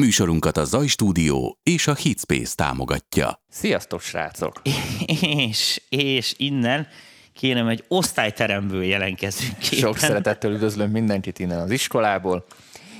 Műsorunkat 0.00 0.56
a 0.56 0.64
Zaj 0.64 0.86
Stúdió 0.86 1.58
és 1.62 1.86
a 1.86 1.94
Hitspace 1.94 2.54
támogatja. 2.54 3.42
Sziasztok, 3.48 4.00
srácok! 4.00 4.62
És, 5.48 5.82
és 5.88 6.34
innen 6.36 6.86
kérem 7.32 7.68
egy 7.68 7.84
osztályteremből 7.88 8.84
jelenkezünk. 8.84 9.62
Sok 9.62 9.96
szeretettel 9.96 10.52
üdvözlöm 10.52 10.90
mindenkit 10.90 11.38
innen 11.38 11.60
az 11.60 11.70
iskolából, 11.70 12.46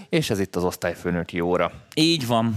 és 0.09 0.31
ez 0.31 0.41
itt 0.41 0.57
az 0.57 0.65
osztályfőnöki 0.65 1.41
óra. 1.41 1.73
Így 1.95 2.27
van. 2.27 2.57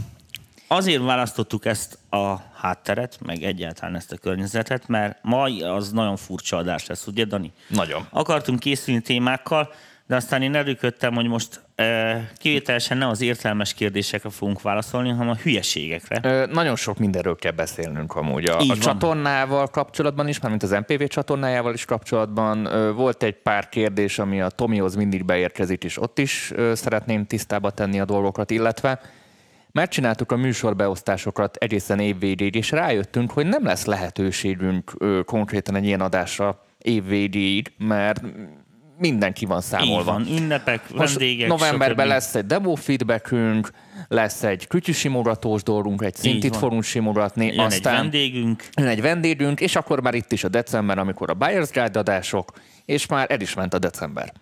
Azért 0.68 1.04
választottuk 1.04 1.66
ezt 1.66 1.98
a 2.10 2.36
hátteret, 2.56 3.18
meg 3.26 3.44
egyáltalán 3.44 3.96
ezt 3.96 4.12
a 4.12 4.18
környezetet, 4.18 4.88
mert 4.88 5.18
ma 5.22 5.44
az 5.76 5.92
nagyon 5.92 6.16
furcsa 6.16 6.58
adás 6.58 6.86
lesz, 6.86 7.08
ugye 7.08 7.26
Dani? 7.26 7.52
Nagyon. 7.68 8.08
Akartunk 8.10 8.60
készülni 8.60 9.02
témákkal, 9.02 9.74
de 10.14 10.20
aztán 10.20 10.42
én 10.42 10.56
erőködtem, 10.56 11.14
hogy 11.14 11.28
most 11.28 11.62
e, 11.76 12.32
kivételesen 12.38 12.98
nem 12.98 13.10
az 13.10 13.22
értelmes 13.22 13.74
kérdésekre 13.74 14.30
fogunk 14.30 14.62
válaszolni, 14.62 15.10
hanem 15.10 15.30
a 15.30 15.36
hülyeségekre. 15.36 16.20
Ö, 16.24 16.46
nagyon 16.46 16.76
sok 16.76 16.98
mindenről 16.98 17.36
kell 17.36 17.52
beszélnünk 17.52 18.16
amúgy. 18.16 18.46
A, 18.46 18.62
Így 18.62 18.72
a 18.72 18.74
van. 18.74 18.80
csatornával 18.80 19.68
kapcsolatban 19.68 20.28
is, 20.28 20.40
mármint 20.40 20.64
az 20.64 20.72
MPV 20.72 21.04
csatornájával 21.04 21.74
is 21.74 21.86
kapcsolatban 21.86 22.66
ö, 22.66 22.92
volt 22.92 23.24
egy 23.24 23.34
pár 23.34 23.70
kérdés, 23.70 24.20
ami 24.20 24.42
a 24.42 24.50
Tomihoz 24.50 24.96
mindig 24.96 25.26
beérkezik, 25.26 25.84
és 25.84 26.02
ott 26.02 26.20
is 26.20 26.52
ö, 26.56 26.76
szeretném 26.76 27.26
tisztába 27.26 27.70
tenni 27.70 28.00
a 28.00 28.06
dolgokat, 28.06 28.52
illetve 28.52 29.00
megcsináltuk 29.72 30.32
a 30.32 30.36
műsorbeosztásokat 30.36 31.56
egészen 31.56 32.00
évvégéig, 32.00 32.56
és 32.56 32.72
rájöttünk, 32.72 33.32
hogy 33.32 33.46
nem 33.46 33.66
lesz 33.66 33.86
lehetőségünk 33.86 34.92
ö, 34.98 35.20
konkrétan 35.26 35.76
egy 35.76 35.86
ilyen 35.86 36.02
adásra 36.02 36.64
évvégéig, 36.78 37.72
mert 37.78 38.22
mindenki 39.10 39.46
van 39.46 39.58
Így 39.58 39.64
számolva. 39.64 40.12
van, 40.12 40.28
ünnepek, 40.28 40.94
Most 40.94 41.14
vendégek, 41.18 41.48
novemberben 41.48 42.06
stb. 42.06 42.14
lesz 42.14 42.36
egy 42.36 42.46
demo 42.46 42.76
feedbackünk, 42.76 43.70
lesz 44.08 44.44
egy 44.44 44.68
kütyűsimogatós 44.68 45.64
dolgunk, 45.64 46.02
egy 46.02 46.16
szintit 46.16 46.56
fogunk 46.56 46.84
simogatni, 46.84 47.46
Jön 47.46 47.60
aztán 47.60 47.94
egy 47.96 48.02
vendégünk, 48.02 48.64
jön 48.76 48.88
egy 48.88 49.02
vendégünk, 49.02 49.60
és 49.60 49.76
akkor 49.76 50.02
már 50.02 50.14
itt 50.14 50.32
is 50.32 50.44
a 50.44 50.48
december, 50.48 50.98
amikor 50.98 51.30
a 51.30 51.34
Buyer's 51.40 51.70
Guide 51.74 52.00
adások, 52.00 52.52
és 52.86 53.06
már 53.08 53.26
el 53.32 53.42
is 53.42 53.54
ment 53.54 53.74
a 53.74 53.80
december. 53.80 54.34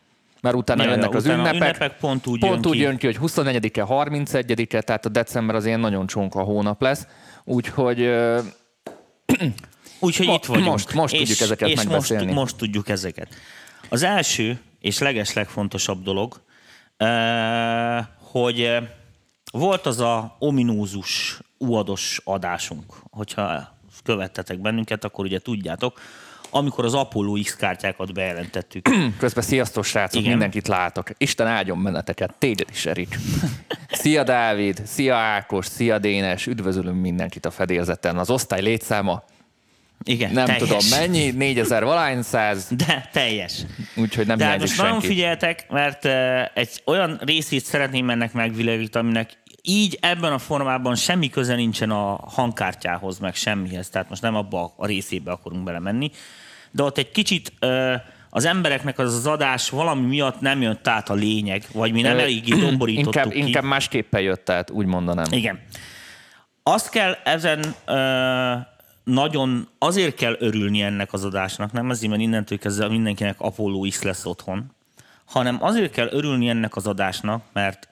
Mert 0.42 0.56
utána 0.56 0.84
Ja, 0.84 0.90
ja, 0.90 0.96
jönnek 0.96 1.14
az 1.16 1.24
utána 1.26 1.40
ünnepek, 1.40 1.62
ünnepek 1.62 1.98
pont 1.98 2.28
úgy 2.28 2.40
pont 2.40 2.54
jön 2.54 2.66
úgy 2.66 2.78
ki. 2.78 2.84
jön 2.84 2.98
ki, 2.98 3.06
hogy 3.06 3.18
24-e, 3.22 3.86
31-e, 3.90 4.82
tehát 4.82 5.06
a 5.06 5.10
december 5.10 5.56
az 5.56 5.66
ilyen 5.66 5.80
nagyon 5.80 6.08
csonka 6.08 6.42
hónap 6.42 6.82
lesz, 6.82 7.08
úgyhogy 7.44 8.10
Úgyhogy 10.00 10.28
itt 10.28 10.46
vagyunk. 10.46 10.68
most- 10.68 10.94
most 10.94 11.16
tudjuk 11.18 11.40
ezeket 11.40 11.70
és 11.70 11.76
megbeszélni. 11.76 12.26
Most, 12.26 12.36
most 12.38 12.56
tudjuk 12.56 12.90
ezeket. 12.90 13.28
Az 13.94 14.04
első 14.04 14.60
és 14.80 14.98
leges 14.98 15.34
legfontosabb 15.34 16.04
dolog, 16.04 16.42
hogy 18.32 18.78
volt 19.52 19.86
az 19.86 20.00
a 20.00 20.36
ominózus 20.40 21.40
uados 21.58 22.22
adásunk, 22.24 22.94
hogyha 23.10 23.78
követtetek 24.04 24.60
bennünket, 24.60 25.04
akkor 25.04 25.26
ugye 25.26 25.40
tudjátok, 25.40 26.00
amikor 26.50 26.86
az 26.86 26.94
Apollo 26.94 27.42
X 27.42 27.56
kártyákat 27.56 28.14
bejelentettük. 28.14 28.90
közben 29.20 29.44
sziasztok 29.44 29.84
srácok, 29.84 30.20
Igen. 30.20 30.32
mindenkit 30.32 30.68
látok. 30.68 31.10
Isten 31.18 31.48
áldjon 31.48 31.84
benneteket, 31.84 32.36
téged 32.38 32.70
is, 32.72 32.86
Erik. 32.86 33.18
Szia 34.02 34.24
Dávid, 34.24 34.82
szia 34.86 35.16
Ákos, 35.16 35.66
szia 35.66 36.00
Dénes, 36.00 36.48
üdvözölünk 36.48 37.02
mindenkit 37.02 37.46
a 37.46 37.52
fedélzeten. 37.52 38.18
Az 38.18 38.30
osztály 38.30 38.62
létszáma 38.62 39.24
Igen, 40.04 40.32
nem 40.32 40.46
teljes. 40.46 40.68
tudom 40.68 41.00
mennyi, 41.00 41.32
4000 41.32 41.84
valány 41.84 42.22
száz, 42.22 42.68
De 42.70 43.10
teljes. 43.12 43.54
úgyhogy 43.96 44.28
nem 44.28 44.38
Tehát 44.38 44.56
hiányzik 44.56 44.78
most 44.78 44.90
nagyon 44.90 45.02
figyeltek, 45.02 45.66
mert 45.70 46.06
eh, 46.06 46.46
egy 46.54 46.82
olyan 46.86 47.20
részét 47.26 47.64
szeretném 47.66 48.10
ennek 48.10 48.34
megvilágítani, 48.34 49.06
aminek 49.06 49.30
így 49.62 49.98
ebben 50.02 50.32
a 50.34 50.38
formában 50.38 50.96
semmi 50.96 51.30
köze 51.30 51.56
nincsen 51.56 51.90
a 51.92 52.16
hangkártyához, 52.16 53.20
meg 53.20 53.36
semmihez. 53.36 53.90
Tehát 53.90 54.10
most 54.10 54.22
nem 54.22 54.36
abba 54.36 54.74
a 54.78 54.86
részébe 54.86 55.32
akarunk 55.32 55.64
belemenni. 55.64 56.12
De 56.72 56.84
ott 56.84 56.98
egy 56.98 57.12
kicsit 57.12 57.54
eh, 57.60 58.02
az 58.30 58.46
embereknek 58.46 59.00
az 59.00 59.16
az 59.16 59.28
adás 59.28 59.70
valami 59.70 60.08
miatt 60.08 60.40
nem 60.40 60.62
jött 60.62 60.88
át 60.88 61.10
a 61.10 61.14
lényeg, 61.14 61.64
vagy 61.74 61.92
mi 61.92 62.02
nem 62.02 62.18
eléggé 62.20 62.60
domborítottuk 62.68 63.16
inkább, 63.16 63.32
ki. 63.32 63.40
inkább 63.40 63.64
másképpen 63.64 64.22
jött, 64.22 64.46
tehát 64.46 64.70
úgy 64.70 64.86
mondanám. 64.86 65.26
Igen. 65.32 65.60
Azt 66.64 66.90
kell 66.90 67.18
ezen 67.24 67.76
ö, 67.86 67.94
nagyon, 69.04 69.68
azért 69.78 70.16
kell 70.16 70.36
örülni 70.40 70.82
ennek 70.82 71.14
az 71.14 71.26
adásnak, 71.26 71.72
nem 71.72 71.90
azért, 71.90 72.10
mert 72.10 72.24
innentől 72.24 72.58
kezdve 72.58 72.88
mindenkinek 72.88 73.40
Apollo 73.40 73.88
X 73.90 74.02
lesz 74.02 74.26
otthon, 74.26 74.72
hanem 75.26 75.58
azért 75.64 75.92
kell 75.92 76.08
örülni 76.12 76.50
ennek 76.50 76.76
az 76.76 76.88
adásnak, 76.88 77.44
mert 77.54 77.90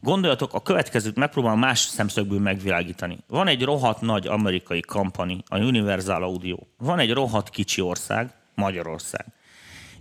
gondoljatok, 0.00 0.54
a 0.54 0.62
következőt 0.62 1.16
megpróbálom 1.16 1.58
más 1.58 1.78
szemszögből 1.78 2.38
megvilágítani. 2.38 3.18
Van 3.26 3.48
egy 3.48 3.62
rohadt 3.62 4.00
nagy 4.00 4.26
amerikai 4.26 4.80
kampani, 4.80 5.42
a 5.46 5.58
Universal 5.58 6.22
Audio. 6.22 6.56
Van 6.78 6.98
egy 6.98 7.12
rohadt 7.12 7.50
kicsi 7.50 7.80
ország, 7.80 8.30
Magyarország. 8.54 9.26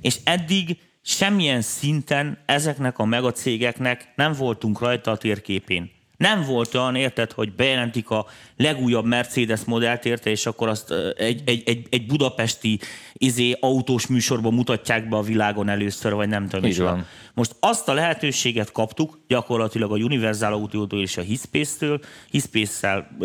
És 0.01 0.19
eddig 0.23 0.77
semmilyen 1.01 1.61
szinten 1.61 2.37
ezeknek 2.45 2.97
a 2.97 3.05
megacégeknek 3.05 4.13
nem 4.15 4.33
voltunk 4.33 4.79
rajta 4.79 5.11
a 5.11 5.17
térképén. 5.17 5.91
Nem 6.23 6.43
volt 6.45 6.75
olyan, 6.75 6.95
érted, 6.95 7.31
hogy 7.31 7.53
bejelentik 7.53 8.09
a 8.09 8.25
legújabb 8.57 9.05
Mercedes 9.05 9.63
modellt, 9.63 10.05
érte, 10.05 10.29
és 10.29 10.45
akkor 10.45 10.67
azt 10.67 10.91
egy, 11.17 11.41
egy, 11.45 11.63
egy, 11.65 11.87
egy 11.89 12.05
budapesti 12.05 12.79
izé, 13.13 13.57
autós 13.59 14.07
műsorban 14.07 14.53
mutatják 14.53 15.09
be 15.09 15.15
a 15.15 15.21
világon 15.21 15.69
először, 15.69 16.13
vagy 16.13 16.27
nem 16.27 16.47
tudom. 16.47 16.69
Így 16.69 16.79
van. 16.79 17.05
Most 17.33 17.55
azt 17.59 17.89
a 17.89 17.93
lehetőséget 17.93 18.71
kaptuk, 18.71 19.19
gyakorlatilag 19.27 19.91
a 19.91 19.95
Universal 19.95 20.53
Audio-tól 20.53 21.01
és 21.01 21.17
a 21.17 21.21
Hispace-től, 21.21 21.99
Hispace-szel 22.29 23.17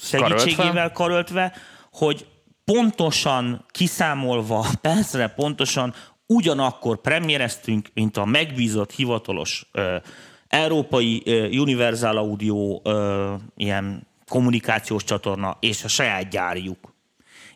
segítségével 0.00 0.92
karöltve, 0.92 1.52
hogy 1.92 2.26
pontosan 2.64 3.64
kiszámolva, 3.70 4.66
percre 4.80 5.28
pontosan 5.28 5.94
ugyanakkor 6.26 7.00
premiereztünk, 7.00 7.88
mint 7.94 8.16
a 8.16 8.24
megbízott 8.24 8.92
hivatalos 8.92 9.68
ö, 9.72 9.96
európai 10.48 11.22
Universal 11.58 12.16
Audio 12.16 12.80
ilyen 13.56 14.06
kommunikációs 14.28 15.04
csatorna 15.04 15.56
és 15.60 15.84
a 15.84 15.88
saját 15.88 16.28
gyárjuk. 16.30 16.94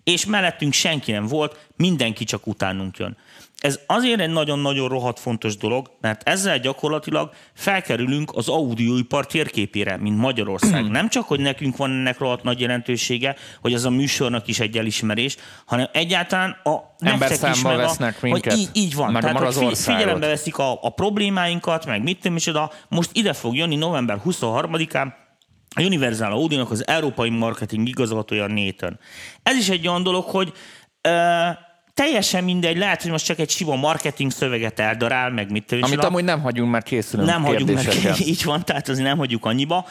És 0.05 0.27
mellettünk 0.27 0.73
senki 0.73 1.13
nem 1.13 1.27
volt, 1.27 1.69
mindenki 1.77 2.25
csak 2.25 2.47
utánunk 2.47 2.97
jön. 2.97 3.17
Ez 3.63 3.81
azért 3.87 4.21
egy 4.21 4.31
nagyon-nagyon 4.31 4.89
rohadt 4.89 5.21
fontos 5.21 5.57
dolog, 5.57 5.91
mert 6.01 6.29
ezzel 6.29 6.59
gyakorlatilag 6.59 7.31
felkerülünk 7.55 8.31
az 8.35 8.49
audioipar 8.49 9.27
térképére, 9.27 9.97
mint 9.97 10.19
Magyarország. 10.19 10.91
Nem 10.91 11.09
csak, 11.09 11.25
hogy 11.25 11.41
nekünk 11.41 11.77
van 11.77 11.91
ennek 11.91 12.19
rohadt 12.19 12.43
nagy 12.43 12.61
jelentősége, 12.61 13.37
hogy 13.61 13.75
az 13.75 13.85
a 13.85 13.91
műsornak 13.91 14.49
is 14.49 14.61
egy 14.61 14.79
elismerés, 14.79 15.37
hanem 15.67 15.89
egyáltalán 15.93 16.51
a 16.51 16.77
Emberszámba 16.99 17.69
meg 17.69 17.79
a, 17.79 17.83
vesznek 17.83 18.21
hogy 18.21 18.31
minket, 18.31 18.57
így, 18.57 18.69
így 18.73 18.95
van. 18.95 19.13
meg 19.13 19.23
Tehát, 19.23 19.55
hogy 19.55 19.79
figyelembe 19.79 20.27
veszik 20.27 20.59
a, 20.59 20.79
a 20.83 20.91
problémáinkat, 20.91 21.87
meg 21.87 22.03
mit 22.03 22.21
tudom 22.21 22.37
is 22.37 22.47
oda. 22.47 22.71
Most 22.89 23.11
ide 23.13 23.33
fog 23.33 23.57
jönni 23.57 23.77
november 23.77 24.21
23-án 24.25 25.13
a 25.75 25.83
Universal 25.83 26.33
Audio-nak 26.33 26.71
az 26.71 26.87
európai 26.87 27.31
marketing 27.31 27.89
igazgatója 27.89 28.47
Nathan. 28.47 28.99
Ez 29.43 29.57
is 29.57 29.69
egy 29.69 29.89
olyan 29.89 30.03
dolog, 30.03 30.25
hogy 30.25 30.53
ö, 31.01 31.49
teljesen 31.95 32.45
mindegy, 32.45 32.77
lehet, 32.77 33.03
hogy 33.03 33.11
most 33.11 33.25
csak 33.25 33.39
egy 33.39 33.51
sima 33.51 33.77
marketing 33.77 34.31
szöveget 34.31 34.81
eldarál, 34.81 35.31
meg 35.31 35.51
mit 35.51 35.73
is 35.73 35.83
Amit 35.83 36.05
amúgy 36.05 36.25
nem 36.25 36.41
hagyunk, 36.41 36.71
mert 36.71 36.85
készülünk 36.85 37.29
nem 37.29 37.43
meg, 37.43 37.55
kérdésekkel. 37.57 38.17
így 38.33 38.45
van, 38.45 38.65
tehát 38.65 38.89
azért 38.89 39.07
nem 39.07 39.19
hagyjuk 39.19 39.45
annyiba. 39.45 39.87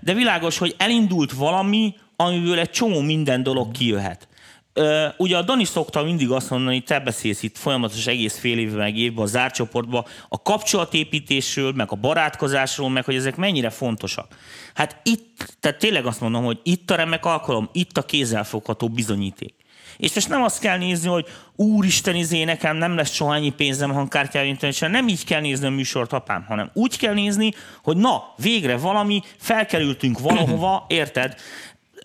De 0.00 0.12
világos, 0.14 0.58
hogy 0.58 0.74
elindult 0.78 1.32
valami, 1.32 1.94
amiből 2.16 2.58
egy 2.58 2.70
csomó 2.70 3.00
minden 3.00 3.42
dolog 3.42 3.70
kijöhet. 3.70 4.28
Ö, 4.72 5.06
Ugye 5.16 5.36
a 5.36 5.42
Dani 5.42 5.64
szokta 5.64 6.02
mindig 6.02 6.30
azt 6.30 6.50
mondani, 6.50 6.80
te 6.80 7.00
beszélsz 7.00 7.42
itt 7.42 7.56
folyamatos 7.56 8.06
egész 8.06 8.38
fél 8.38 8.58
évben, 8.58 8.78
meg 8.78 8.96
évben 8.96 9.24
a 9.24 9.26
zárt 9.26 9.54
csoportban, 9.54 10.04
a 10.28 10.42
kapcsolatépítésről, 10.42 11.72
meg 11.72 11.86
a 11.90 11.96
barátkozásról, 11.96 12.90
meg 12.90 13.04
hogy 13.04 13.14
ezek 13.14 13.36
mennyire 13.36 13.70
fontosak. 13.70 14.36
Hát 14.74 15.00
itt, 15.02 15.56
tehát 15.60 15.78
tényleg 15.78 16.06
azt 16.06 16.20
mondom, 16.20 16.44
hogy 16.44 16.58
itt 16.62 16.90
a 16.90 16.94
remek 16.94 17.24
alkalom, 17.24 17.68
itt 17.72 17.98
a 17.98 18.02
kézzelfogható 18.02 18.88
bizonyíték. 18.88 19.54
És 19.96 20.14
most 20.14 20.28
nem 20.28 20.42
azt 20.42 20.60
kell 20.60 20.78
nézni, 20.78 21.08
hogy 21.08 21.26
úristen, 21.56 22.14
izé, 22.14 22.44
nekem 22.44 22.76
nem 22.76 22.96
lesz 22.96 23.12
soha 23.12 23.34
ennyi 23.34 23.50
pénzem 23.50 23.92
hangkártyára, 23.92 24.46
és 24.60 24.78
nem 24.78 25.08
így 25.08 25.24
kell 25.24 25.40
nézni 25.40 25.66
a 25.66 25.70
műsort, 25.70 26.12
apám, 26.12 26.44
hanem 26.48 26.70
úgy 26.72 26.98
kell 26.98 27.14
nézni, 27.14 27.52
hogy 27.82 27.96
na, 27.96 28.22
végre 28.36 28.76
valami, 28.76 29.22
felkerültünk 29.36 30.18
valahova, 30.18 30.84
érted? 30.88 31.34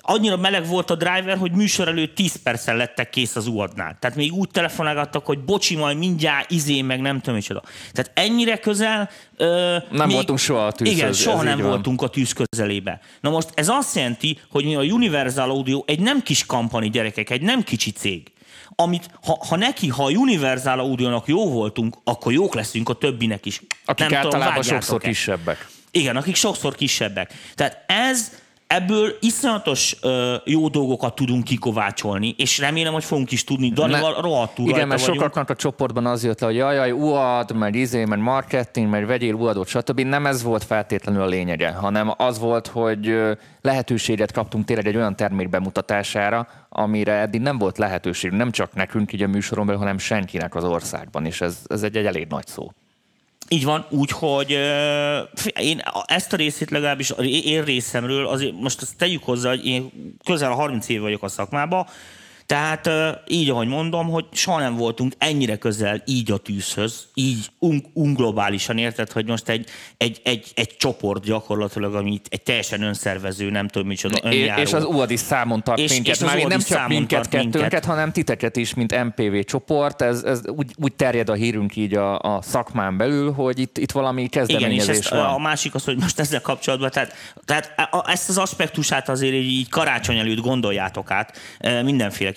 Annyira 0.09 0.37
meleg 0.37 0.67
volt 0.67 0.89
a 0.89 0.95
driver, 0.95 1.37
hogy 1.37 1.51
műsor 1.51 1.87
előtt 1.87 2.15
10 2.15 2.35
perccel 2.43 2.75
lettek 2.75 3.09
kész 3.09 3.35
az 3.35 3.47
uadnál. 3.47 3.97
Tehát 3.99 4.15
még 4.17 4.33
úgy 4.33 4.49
telefonálgattak, 4.49 5.25
hogy 5.25 5.39
bocsi, 5.39 5.75
majd 5.75 5.97
mindjárt 5.97 6.51
izé, 6.51 6.81
meg 6.81 7.01
nem 7.01 7.19
tudom 7.19 7.35
micsoda. 7.35 7.61
Tehát 7.91 8.11
ennyire 8.13 8.57
közel... 8.57 9.09
Ö, 9.37 9.77
Nem 9.91 10.09
voltunk 10.09 10.39
soha 10.39 10.65
a 10.65 10.71
tűzhöz, 10.71 10.97
Igen, 10.97 11.09
ez 11.09 11.17
soha 11.17 11.43
nem 11.43 11.59
van. 11.59 11.69
voltunk 11.69 12.01
a 12.01 12.07
tűz 12.07 12.33
közelébe. 12.33 12.99
Na 13.21 13.29
most 13.29 13.49
ez 13.53 13.67
azt 13.69 13.95
jelenti, 13.95 14.39
hogy 14.51 14.63
mi 14.65 14.75
a 14.75 14.81
Universal 14.81 15.49
Audio 15.49 15.83
egy 15.85 15.99
nem 15.99 16.21
kis 16.21 16.45
kampani 16.45 16.89
gyerekek, 16.89 17.29
egy 17.29 17.41
nem 17.41 17.63
kicsi 17.63 17.91
cég 17.91 18.31
amit 18.75 19.09
ha, 19.23 19.45
ha 19.49 19.55
neki, 19.55 19.87
ha 19.87 20.03
a 20.03 20.09
Universal 20.09 20.79
Audio-nak 20.79 21.27
jó 21.27 21.49
voltunk, 21.51 21.97
akkor 22.03 22.31
jók 22.31 22.53
leszünk 22.53 22.89
a 22.89 22.93
többinek 22.93 23.45
is. 23.45 23.61
Akik 23.85 24.09
Nem 24.09 24.21
tudom, 24.21 24.41
általában 24.41 24.53
vágjátok-e? 24.53 24.75
sokszor 24.85 25.01
kisebbek. 25.01 25.67
Igen, 25.91 26.15
akik 26.15 26.35
sokszor 26.35 26.75
kisebbek. 26.75 27.33
Tehát 27.55 27.83
ez 27.87 28.31
ebből 28.69 29.17
iszonyatos 29.19 29.95
ö, 30.01 30.35
jó 30.45 30.67
dolgokat 30.67 31.15
tudunk 31.15 31.43
kikovácsolni, 31.43 32.35
és 32.37 32.57
remélem, 32.57 32.93
hogy 32.93 33.03
fogunk 33.03 33.31
is 33.31 33.43
tudni. 33.43 33.69
Danival 33.69 34.21
rohadtul 34.21 34.69
Igen, 34.69 34.87
mert 34.87 34.99
vagyunk. 34.99 35.17
sokaknak 35.17 35.49
a 35.49 35.55
csoportban 35.55 36.05
az 36.05 36.23
jött 36.23 36.39
le, 36.39 36.45
hogy 36.45 36.55
jaj, 36.55 36.75
jaj, 36.75 36.91
UAD, 36.91 37.55
meg 37.55 37.75
izé, 37.75 38.05
meg 38.05 38.19
marketing, 38.19 38.89
meg 38.89 39.05
vegyél 39.05 39.33
UAD-ot, 39.33 39.67
stb. 39.67 39.99
Nem 39.99 40.25
ez 40.25 40.43
volt 40.43 40.63
feltétlenül 40.63 41.21
a 41.21 41.25
lényege, 41.25 41.71
hanem 41.71 42.13
az 42.17 42.39
volt, 42.39 42.67
hogy 42.67 43.15
lehetőséget 43.61 44.31
kaptunk 44.31 44.65
tényleg 44.65 44.87
egy 44.87 44.95
olyan 44.95 45.15
termék 45.15 45.49
bemutatására, 45.49 46.47
amire 46.69 47.13
eddig 47.13 47.41
nem 47.41 47.57
volt 47.57 47.77
lehetőség, 47.77 48.31
nem 48.31 48.51
csak 48.51 48.73
nekünk 48.73 49.13
így 49.13 49.23
a 49.23 49.27
műsoron 49.27 49.65
belül, 49.65 49.81
hanem 49.81 49.97
senkinek 49.97 50.55
az 50.55 50.63
országban, 50.63 51.25
és 51.25 51.41
ez, 51.41 51.57
ez 51.67 51.83
egy, 51.83 51.97
egy 51.97 52.05
elég 52.05 52.27
nagy 52.27 52.47
szó. 52.47 52.71
Így 53.51 53.63
van, 53.63 53.85
úgyhogy 53.89 54.51
én 55.59 55.81
ezt 56.05 56.33
a 56.33 56.35
részét 56.35 56.69
legalábbis 56.69 57.13
én 57.43 57.63
részemről, 57.63 58.27
azért 58.27 58.53
most 58.59 58.81
ezt 58.81 58.97
tegyük 58.97 59.23
hozzá, 59.23 59.49
hogy 59.49 59.65
én 59.65 59.91
közel 60.25 60.51
30 60.51 60.89
év 60.89 61.01
vagyok 61.01 61.23
a 61.23 61.27
szakmában, 61.27 61.87
tehát 62.49 62.89
így, 63.27 63.49
ahogy 63.49 63.67
mondom, 63.67 64.07
hogy 64.09 64.25
soha 64.31 64.59
nem 64.59 64.75
voltunk 64.75 65.13
ennyire 65.17 65.55
közel 65.57 66.01
így 66.05 66.31
a 66.31 66.37
tűzhöz, 66.37 67.07
így 67.13 67.45
un- 67.59 67.85
unglobálisan 67.93 68.77
érted, 68.77 69.11
hogy 69.11 69.25
most 69.25 69.49
egy, 69.49 69.69
egy, 69.97 70.21
egy, 70.23 70.51
egy 70.55 70.75
csoport 70.77 71.23
gyakorlatilag, 71.23 71.95
amit 71.95 72.27
egy 72.29 72.41
teljesen 72.41 72.81
önszervező, 72.81 73.49
nem 73.49 73.67
tudom 73.67 73.87
micsoda, 73.87 74.17
önjáró. 74.23 74.61
és 74.61 74.73
az 74.73 74.83
UAD 74.83 75.11
is 75.11 75.19
számon 75.19 75.63
tart 75.63 75.79
És- 75.79 75.91
minket. 75.91 76.15
és 76.15 76.21
Már 76.21 76.37
nem 76.43 76.59
csak 76.59 76.87
minket 76.87 77.27
kettőnket, 77.29 77.61
minket. 77.61 77.85
hanem 77.85 78.11
titeket 78.11 78.55
is, 78.55 78.73
mint 78.73 79.03
MPV 79.03 79.39
csoport. 79.45 80.01
Ez, 80.01 80.23
ez 80.23 80.41
úgy, 80.47 80.71
úgy 80.77 80.93
terjed 80.93 81.29
a 81.29 81.33
hírünk 81.33 81.75
így 81.75 81.93
a, 81.93 82.19
a 82.19 82.41
szakmán 82.41 82.97
belül, 82.97 83.31
hogy 83.31 83.59
itt, 83.59 83.77
itt 83.77 83.91
valami 83.91 84.21
Igen, 84.23 84.41
és 84.43 84.47
kezdeményezés 84.47 84.97
ezt, 84.97 85.09
van. 85.09 85.25
a 85.25 85.37
másik 85.37 85.75
az, 85.75 85.83
hogy 85.85 85.97
most 85.97 86.19
ezzel 86.19 86.41
kapcsolatban, 86.41 86.89
tehát, 86.91 87.13
tehát 87.45 87.73
a- 87.91 88.09
ezt 88.11 88.29
az 88.29 88.37
aspektusát 88.37 89.09
azért 89.09 89.33
így, 89.33 89.69
karácsony 89.69 90.17
előtt 90.17 90.39
gondoljátok 90.41 91.11
át 91.11 91.37
e, 91.59 91.81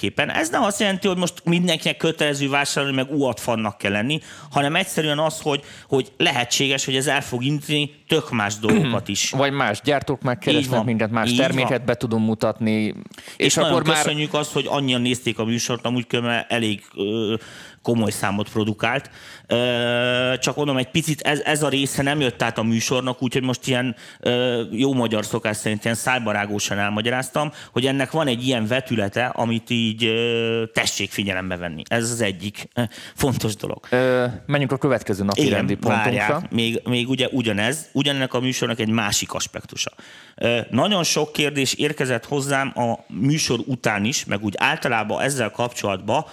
mindenféleképpen. 0.03 0.31
Ez 0.31 0.49
nem 0.49 0.63
azt 0.63 0.81
jelenti, 0.81 1.09
hogy 1.09 1.17
most 1.17 1.35
mindenkinek 1.45 1.97
kötelező 1.97 2.49
vásárolni, 2.49 2.97
meg 2.97 3.11
uat 3.11 3.41
fannak 3.41 3.79
kell 3.79 3.93
lenni, 3.93 4.21
hanem 4.51 4.77
egyszerűen 4.77 5.19
az, 5.19 5.41
hogy, 5.41 5.63
hogy 5.89 6.13
lehetséges, 6.17 6.85
hogy 6.85 6.97
ez 6.97 7.07
el 7.07 7.23
fog 7.23 7.45
indítani 7.45 7.95
tök 8.09 8.31
más 8.31 8.55
dolgokat 8.59 9.09
is. 9.09 9.31
Vagy 9.31 9.53
más 9.53 9.81
gyártók 9.85 10.19
Így 10.19 10.25
megkeresnek 10.25 10.77
van. 10.77 10.85
minket, 10.85 11.11
más 11.11 11.31
Így 11.31 11.37
terméket 11.37 11.77
van. 11.77 11.87
be 11.87 11.95
tudunk 11.95 12.27
mutatni. 12.27 12.85
És, 12.85 12.95
És, 13.37 13.57
akkor 13.57 13.87
már 13.87 13.97
köszönjük 13.97 14.35
azt, 14.35 14.53
hogy 14.53 14.65
annyian 14.69 15.01
nézték 15.01 15.39
a 15.39 15.45
műsort, 15.45 15.87
amúgy 15.87 16.07
elég 16.49 16.83
ö, 16.97 17.35
komoly 17.83 18.11
számot 18.11 18.51
produkált. 18.51 19.11
Csak 20.39 20.57
mondom, 20.57 20.77
egy 20.77 20.91
picit 20.91 21.21
ez, 21.21 21.41
ez 21.41 21.63
a 21.63 21.69
része 21.69 22.03
nem 22.03 22.21
jött 22.21 22.43
át 22.43 22.59
a 22.59 22.63
műsornak, 22.63 23.23
úgyhogy 23.23 23.43
most 23.43 23.67
ilyen 23.67 23.97
jó 24.71 24.93
magyar 24.93 25.25
szokás 25.25 25.57
szerint 25.57 25.85
ilyen 25.85 25.97
szájbarágósan 25.97 26.79
elmagyaráztam, 26.79 27.53
hogy 27.73 27.87
ennek 27.87 28.11
van 28.11 28.27
egy 28.27 28.47
ilyen 28.47 28.67
vetülete, 28.67 29.27
amit 29.27 29.71
így 29.71 30.13
tessék 30.73 31.11
figyelembe 31.11 31.57
venni. 31.57 31.83
Ez 31.89 32.11
az 32.11 32.21
egyik 32.21 32.69
ö, 32.75 32.83
fontos 33.15 33.57
dolog. 33.57 33.87
ö, 33.91 34.27
menjünk 34.47 34.73
a 34.73 34.79
következő 34.79 35.25
napi 35.25 35.49
rendi 35.49 35.75
pontunkra. 35.75 36.11
várják, 36.13 36.51
még, 36.51 36.81
még 36.85 37.09
ugye 37.09 37.29
ugyanez, 37.31 37.89
ugyanennek 37.93 38.35
a 38.35 38.41
műsornak 38.41 38.81
egy 38.81 38.89
másik 38.89 39.33
aspektusa. 39.33 39.91
Nagyon 40.71 41.05
sok 41.05 41.33
kérdés 41.33 41.75
érkezett 41.75 42.25
hozzám 42.27 42.73
a 42.75 42.99
műsor 43.09 43.59
után 43.67 44.05
is, 44.05 44.25
meg 44.25 44.45
úgy 44.45 44.55
általában 44.57 45.23
ezzel 45.23 45.51
kapcsolatban, 45.51 46.25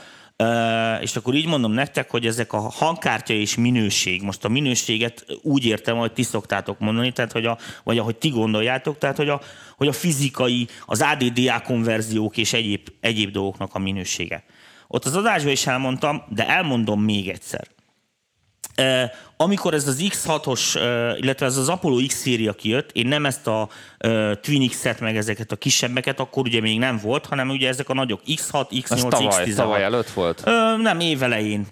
És 1.02 1.16
akkor 1.16 1.34
így 1.34 1.48
mondom 1.48 1.72
nektek, 1.72 2.10
hogy 2.10 2.26
ezek 2.26 2.54
a 2.54 2.60
hangkártya 2.60 3.34
és 3.34 3.56
minőség, 3.56 4.22
most 4.22 4.46
a 4.46 4.50
minőséget 4.50 5.26
úgy 5.42 5.66
értem, 5.66 5.98
hogy 5.98 6.14
ti 6.14 6.24
szoktátok 6.24 6.80
mondani, 6.80 7.12
tehát 7.12 7.32
hogy 7.32 7.46
a, 7.46 7.58
vagy 7.84 7.98
ahogy 7.98 8.16
ti 8.16 8.30
gondoljátok, 8.30 8.98
tehát 8.98 9.18
hogy 9.18 9.30
a, 9.30 9.42
hogy 9.78 9.88
a 9.88 9.92
fizikai, 9.92 10.68
az 10.86 11.02
ADDA 11.02 11.62
konverziók 11.62 12.38
és 12.38 12.54
egyéb, 12.54 12.88
egyéb 13.00 13.32
dolgoknak 13.32 13.76
a 13.76 13.80
minősége. 13.80 14.44
Ott 14.88 15.06
az 15.06 15.16
adásban 15.16 15.52
is 15.52 15.68
elmondtam, 15.68 16.24
de 16.30 16.48
elmondom 16.48 17.02
még 17.02 17.30
egyszer. 17.30 17.68
Amikor 19.38 19.74
ez 19.74 19.88
az 19.88 20.04
X6-os, 20.10 20.76
eh, 20.76 21.18
illetve 21.20 21.46
ez 21.46 21.58
az 21.58 21.70
Apollo 21.70 22.06
X 22.08 22.14
széria 22.16 22.54
kijött, 22.54 22.90
én 22.94 23.08
nem 23.08 23.26
ezt 23.26 23.48
a 23.48 23.70
Twin 24.42 24.70
X-et, 24.70 25.00
meg 25.00 25.18
ezeket 25.18 25.52
a 25.52 25.56
kisebbeket, 25.56 26.20
akkor 26.20 26.44
ugye 26.46 26.62
még 26.62 26.80
nem 26.80 27.00
volt, 27.04 27.26
hanem 27.26 27.50
ugye 27.50 27.68
ezek 27.68 27.90
a 27.90 27.94
nagyok 27.94 28.22
X6, 28.28 28.66
X8, 28.72 28.92
Ez 28.92 29.06
tavaly, 29.10 29.44
X16. 29.46 29.56
tavaly 29.56 29.84
előtt 29.84 30.10
volt? 30.10 30.42
Ö, 30.46 30.78
nem, 30.78 31.00
évelején. 31.00 31.68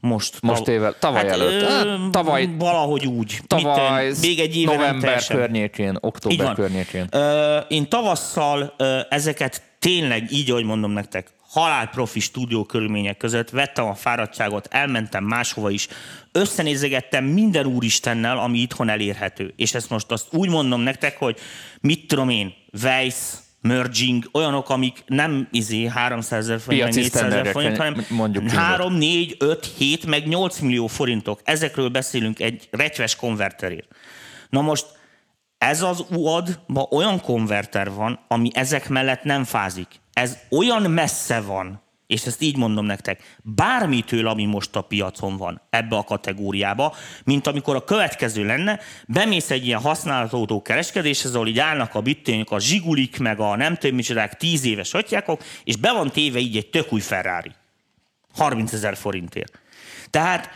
Most. 0.00 0.38
Most 0.42 0.68
éve- 0.68 0.96
tavaly 0.98 1.28
előtt. 1.28 1.62
Hát, 1.68 2.10
tavaly- 2.10 2.48
Valahogy 2.58 3.06
úgy. 3.06 3.40
Tavaly, 3.46 4.06
Mit, 4.08 4.20
még 4.20 4.38
egy 4.38 4.56
éve 4.56 4.74
november 4.74 5.26
környékén, 5.26 5.96
október 6.00 6.54
környékén. 6.54 7.06
Ö, 7.10 7.56
én 7.68 7.88
tavasszal 7.88 8.74
ö, 8.76 8.98
ezeket 9.08 9.62
tényleg, 9.78 10.32
így 10.32 10.50
ahogy 10.50 10.64
mondom 10.64 10.90
nektek, 10.90 11.28
halálprofi 11.50 12.20
stúdió 12.20 12.64
körülmények 12.64 13.16
között 13.16 13.50
vettem 13.50 13.86
a 13.86 13.94
fáradtságot, 13.94 14.68
elmentem 14.70 15.24
máshova 15.24 15.70
is, 15.70 15.88
összenézegettem 16.32 17.24
minden 17.24 17.66
úristennel, 17.66 18.38
ami 18.38 18.58
itthon 18.58 18.88
elérhető. 18.88 19.52
És 19.56 19.74
ezt 19.74 19.90
most 19.90 20.10
azt 20.10 20.26
úgy 20.30 20.48
mondom 20.48 20.80
nektek, 20.80 21.18
hogy 21.18 21.38
mit 21.80 22.06
tudom 22.06 22.28
én, 22.28 22.54
Weiss, 22.82 23.14
merging, 23.62 24.28
olyanok, 24.32 24.70
amik 24.70 25.02
nem 25.06 25.48
izé 25.50 25.84
300 25.84 26.38
ezer 26.38 26.60
forint, 26.60 26.82
meg 26.82 26.92
Piaci 26.92 27.00
400 27.00 27.32
ezer 27.32 27.52
forint, 27.52 27.76
hanem 27.76 28.04
mondjuk 28.08 28.46
ki, 28.46 28.56
3, 28.56 28.94
4, 28.94 29.36
5, 29.38 29.72
7, 29.78 30.06
meg 30.06 30.28
8 30.28 30.58
millió 30.58 30.86
forintok. 30.86 31.40
Ezekről 31.44 31.88
beszélünk 31.88 32.40
egy 32.40 32.68
retyves 32.70 33.16
konverterért. 33.16 33.88
Na 34.48 34.60
most 34.60 34.86
ez 35.60 35.82
az 35.82 36.04
uad 36.10 36.60
olyan 36.90 37.20
konverter 37.20 37.90
van, 37.92 38.20
ami 38.28 38.50
ezek 38.54 38.88
mellett 38.88 39.22
nem 39.22 39.44
fázik. 39.44 39.88
Ez 40.12 40.38
olyan 40.50 40.82
messze 40.82 41.40
van, 41.40 41.82
és 42.06 42.26
ezt 42.26 42.42
így 42.42 42.56
mondom 42.56 42.84
nektek, 42.84 43.38
bármitől, 43.42 44.26
ami 44.26 44.44
most 44.44 44.76
a 44.76 44.80
piacon 44.80 45.36
van 45.36 45.60
ebbe 45.70 45.96
a 45.96 46.04
kategóriába, 46.04 46.94
mint 47.24 47.46
amikor 47.46 47.76
a 47.76 47.84
következő 47.84 48.44
lenne, 48.44 48.80
bemész 49.06 49.50
egy 49.50 49.66
ilyen 49.66 49.80
használatot 49.80 50.62
kereskedéshez, 50.62 51.34
ahol 51.34 51.48
így 51.48 51.58
állnak 51.58 51.94
a 51.94 52.00
bitténk, 52.00 52.50
a 52.50 52.60
zsigulik, 52.60 53.18
meg 53.18 53.40
a 53.40 53.56
nem 53.56 53.76
tudom 53.76 53.96
micsodák, 53.96 54.36
tíz 54.36 54.64
éves 54.64 54.94
atyákok, 54.94 55.42
és 55.64 55.76
be 55.76 55.92
van 55.92 56.10
téve 56.10 56.38
így 56.38 56.56
egy 56.56 56.70
tök 56.70 56.92
új 56.92 57.00
Ferrari. 57.00 57.50
30 58.34 58.72
ezer 58.72 58.96
forintért. 58.96 59.58
Tehát 60.10 60.50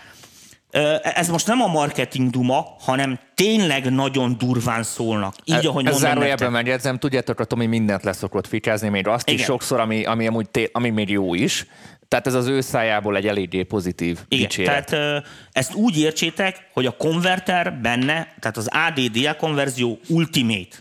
ez 1.02 1.28
most 1.28 1.46
nem 1.46 1.60
a 1.60 1.66
marketing 1.66 2.30
duma, 2.30 2.76
hanem 2.80 3.18
tényleg 3.34 3.92
nagyon 3.92 4.38
durván 4.38 4.82
szólnak. 4.82 5.34
Így, 5.44 5.66
ahogy 5.66 5.86
Ez 5.86 5.98
zárójelben 5.98 6.52
megjegyzem, 6.52 6.98
tudjátok, 6.98 7.40
a 7.40 7.44
Tomi 7.44 7.66
mindent 7.66 8.02
leszokott 8.02 8.46
fikázni, 8.46 8.88
még 8.88 9.06
azt 9.08 9.28
Igen. 9.28 9.40
is 9.40 9.44
sokszor, 9.46 9.80
ami, 9.80 10.04
ami 10.04 10.26
amúgy 10.26 10.48
té- 10.50 10.70
ami 10.72 10.90
még 10.90 11.08
jó 11.08 11.34
is. 11.34 11.66
Tehát 12.08 12.26
ez 12.26 12.34
az 12.34 12.46
ő 12.46 12.60
szájából 12.60 13.16
egy 13.16 13.26
eléggé 13.26 13.62
pozitív 13.62 14.18
Igen, 14.28 14.46
dicséret. 14.48 14.86
tehát 14.90 15.24
ezt 15.52 15.74
úgy 15.74 15.98
értsétek, 15.98 16.68
hogy 16.72 16.86
a 16.86 16.96
konverter 16.96 17.72
benne, 17.82 18.34
tehát 18.40 18.56
az 18.56 18.68
ADDA 18.70 19.36
konverzió 19.36 19.98
ultimate. 20.08 20.76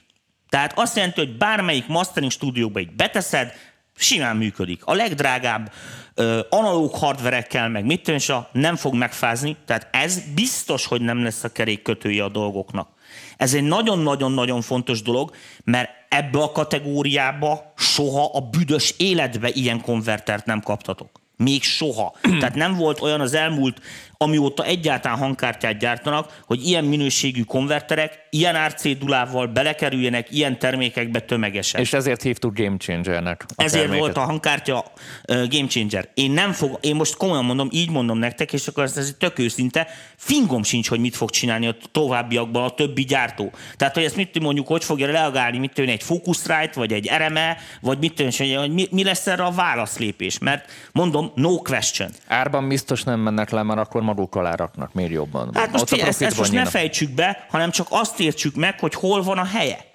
Tehát 0.50 0.72
azt 0.76 0.96
jelenti, 0.96 1.20
hogy 1.20 1.38
bármelyik 1.38 1.88
mastering 1.88 2.32
stúdióba 2.32 2.80
így 2.80 2.96
beteszed, 2.96 3.54
simán 3.96 4.36
működik. 4.38 4.82
A 4.86 4.94
legdrágább 4.94 5.72
ö, 5.72 6.03
analóg 6.50 6.96
hardverekkel, 6.96 7.70
meg 7.70 7.86
mit 7.86 8.08
a 8.08 8.50
nem 8.52 8.76
fog 8.76 8.94
megfázni, 8.94 9.58
tehát 9.66 9.88
ez 9.92 10.22
biztos, 10.36 10.86
hogy 10.86 11.02
nem 11.02 11.24
lesz 11.24 11.44
a 11.44 11.52
kerék 11.52 11.82
kötője 11.82 12.24
a 12.24 12.30
dolgoknak. 12.30 12.90
Ez 13.38 13.54
egy 13.54 13.64
nagyon-nagyon-nagyon 13.64 14.62
fontos 14.62 15.02
dolog, 15.02 15.32
mert 15.64 15.90
ebbe 16.10 16.40
a 16.40 16.52
kategóriába 16.52 17.74
soha 17.78 18.30
a 18.34 18.40
büdös 18.40 18.94
életbe 18.98 19.50
ilyen 19.50 19.82
konvertert 19.82 20.46
nem 20.46 20.62
kaptatok. 20.62 21.22
Még 21.38 21.64
soha. 21.64 22.14
Tehát 22.22 22.56
nem 22.56 22.76
volt 22.76 23.02
olyan 23.02 23.22
az 23.22 23.34
elmúlt, 23.34 23.82
amióta 24.24 24.66
egyáltalán 24.66 25.18
hangkártyát 25.18 25.78
gyártanak, 25.78 26.42
hogy 26.46 26.68
ilyen 26.68 26.84
minőségű 26.84 27.42
konverterek 27.42 28.28
ilyen 28.30 28.56
árcédulával 28.56 29.48
belekerüljenek 29.48 30.32
ilyen 30.32 30.60
termékekbe 30.60 31.20
tömegesen. 31.20 31.82
És 31.82 31.94
ezért 31.94 32.22
hívtuk 32.22 32.58
Game 32.58 32.78
Changernek. 32.78 33.46
Ezért 33.56 33.82
terméket. 33.84 34.00
volt 34.00 34.18
a 34.18 34.20
hangkártya 34.20 34.86
uh, 35.28 35.48
game 35.48 35.68
changer. 35.68 36.10
Én 36.14 36.32
nem 36.32 36.52
fog, 36.52 36.78
én 36.82 36.96
most 36.96 37.18
komolyan 37.18 37.46
mondom, 37.46 37.68
így 37.72 37.90
mondom 37.90 38.18
nektek, 38.18 38.54
és 38.54 38.68
akkor 38.68 38.84
ez, 38.84 38.98
ez 38.98 39.16
tök 39.20 39.40
őszinte, 39.40 39.88
fingom 40.16 40.64
sincs, 40.64 40.90
hogy 40.90 41.00
mit 41.00 41.16
fog 41.16 41.30
csinálni 41.30 41.68
a 41.68 41.76
továbbiakban 41.92 42.64
a 42.64 42.70
többi 42.70 43.04
gyártó. 43.04 43.52
Tehát, 43.78 43.94
hogy 43.94 44.04
ezt 44.04 44.16
mit 44.16 44.40
mondjuk, 44.40 44.68
hogy 44.68 44.84
fogja 44.84 45.08
reagálni, 45.08 45.58
mit 45.58 45.74
tűn 45.74 45.90
egy 45.90 46.04
Focusrite, 46.04 46.72
vagy 46.74 46.94
egy 46.94 47.10
RME, 47.18 47.58
vagy 47.82 47.98
mit 47.98 48.14
tűn, 48.14 48.32
hogy 48.58 48.74
mi, 48.74 48.88
mi 48.92 49.04
lesz 49.04 49.28
erre 49.28 49.44
a 49.44 49.52
válaszlépés. 49.52 50.38
Mert 50.40 50.72
mondom, 50.92 51.32
no 51.36 51.58
question. 51.58 52.10
Árban 52.28 52.68
biztos 52.68 53.04
nem 53.04 53.20
mennek 53.20 53.50
le, 53.50 53.64
mert 53.64 53.80
akkor 53.80 54.02
maguk 54.14 54.36
alá 54.36 54.56
raknak 54.56 54.94
még 54.94 55.12
jobban. 55.12 55.50
Hát 55.54 55.72
most 55.72 55.88
figyelj, 55.88 56.10
ezt, 56.10 56.22
ezt 56.22 56.38
most 56.38 56.52
ne 56.52 56.66
fejtsük 56.66 57.10
be, 57.10 57.46
hanem 57.50 57.72
csak 57.72 57.88
azt 57.90 58.20
értsük 58.20 58.56
meg, 58.56 58.80
hogy 58.80 58.94
hol 58.94 59.24
van 59.24 59.38
a 59.38 59.46
helye. 59.46 59.86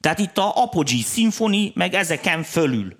Tehát 0.00 0.18
itt 0.18 0.38
a 0.38 0.62
Apogee 0.62 1.02
Symphony, 1.02 1.72
meg 1.74 1.94
ezeken 1.94 2.42
fölül. 2.42 2.96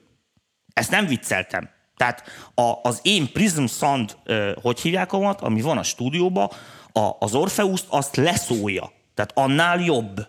Ezt 0.73 0.91
nem 0.91 1.07
vicceltem. 1.07 1.69
Tehát 1.97 2.23
a, 2.55 2.73
az 2.83 3.01
én 3.03 3.33
Prism 3.33 3.65
Sound, 3.65 4.17
hogy 4.63 4.81
hívják 4.81 5.13
amat, 5.13 5.41
ami 5.41 5.61
van 5.61 5.79
a 5.79 5.83
stúdióban, 5.83 6.51
a, 6.93 7.11
az 7.19 7.35
Orpheus 7.35 7.83
azt 7.89 8.17
leszólja. 8.17 8.93
Tehát 9.15 9.31
annál 9.35 9.81
jobb. 9.81 10.29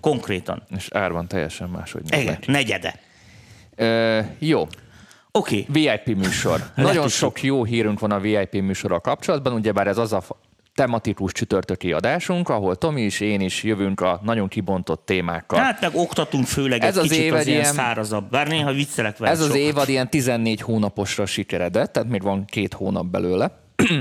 Konkrétan. 0.00 0.62
És 0.76 0.88
árban 0.90 1.28
teljesen 1.28 1.68
máshogy 1.68 2.12
Igen, 2.12 2.38
negyede. 2.46 3.00
Ö, 3.74 4.20
jó, 4.38 4.66
Oké. 5.32 5.66
Okay. 5.68 5.82
VIP 6.04 6.16
műsor. 6.16 6.60
Nagyon 6.76 7.08
sok 7.08 7.42
jó 7.42 7.64
hírünk 7.64 8.00
van 8.00 8.10
a 8.10 8.18
VIP 8.18 8.52
műsorral 8.52 9.00
kapcsolatban, 9.00 9.52
ugyebár 9.52 9.86
ez 9.86 9.98
az 9.98 10.12
a 10.12 10.22
tematikus 10.74 11.32
csütörtöki 11.32 11.92
adásunk, 11.92 12.48
ahol 12.48 12.76
Tomi 12.76 13.02
is, 13.02 13.20
én 13.20 13.40
is 13.40 13.62
jövünk 13.62 14.00
a 14.00 14.20
nagyon 14.24 14.48
kibontott 14.48 15.06
témákkal. 15.06 15.58
Hát 15.58 15.80
meg 15.80 15.90
oktatunk 15.94 16.46
főleg 16.46 16.82
Ez 16.82 16.88
ez 16.88 16.96
az 16.96 17.02
egy 17.02 17.08
kicsit 17.10 17.24
év 17.24 17.32
az 17.34 17.40
egy 17.40 17.46
ilyen 17.46 17.60
ilyen- 17.60 17.74
szárazabb. 17.74 18.30
Bár 18.30 18.48
néha 18.48 18.72
viccelek 18.72 19.18
vele 19.18 19.30
Ez 19.30 19.40
az 19.40 19.46
sokat. 19.46 19.60
évad 19.60 19.88
ilyen 19.88 20.10
14 20.10 20.60
hónaposra 20.60 21.26
sikeredett, 21.26 21.92
tehát 21.92 22.08
még 22.08 22.22
van 22.22 22.44
két 22.44 22.72
hónap 22.74 23.06
belőle. 23.06 23.58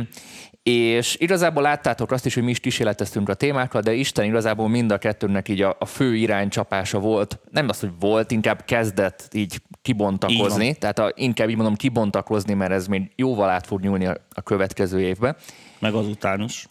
És 0.63 1.15
igazából 1.19 1.63
láttátok 1.63 2.11
azt 2.11 2.25
is, 2.25 2.33
hogy 2.33 2.43
mi 2.43 2.49
is 2.49 2.59
kísérleteztünk 2.59 3.29
a 3.29 3.33
témákkal, 3.33 3.81
de 3.81 3.93
Isten 3.93 4.25
igazából 4.25 4.69
mind 4.69 4.91
a 4.91 4.97
kettőnek 4.97 5.49
így 5.49 5.61
a, 5.61 5.75
a 5.79 5.85
fő 5.85 6.15
iránycsapása 6.15 6.99
volt. 6.99 7.39
Nem 7.51 7.69
az, 7.69 7.79
hogy 7.79 7.91
volt, 7.99 8.31
inkább 8.31 8.63
kezdett 8.65 9.27
így 9.33 9.39
Így 9.41 9.61
kibontakozni. 9.81 10.65
van. 10.65 10.75
Tehát 10.79 10.99
a, 10.99 11.11
inkább 11.15 11.49
így 11.49 11.55
mondom 11.55 11.75
kibontakozni, 11.75 12.53
mert 12.53 12.71
ez 12.71 12.87
még 12.87 13.11
jóval 13.15 13.49
át 13.49 13.65
fog 13.65 13.81
nyúlni 13.81 14.05
a, 14.05 14.15
a 14.33 14.41
következő 14.41 15.01
évbe. 15.01 15.35
Meg 15.79 15.93
azután 15.93 16.41
is. 16.41 16.67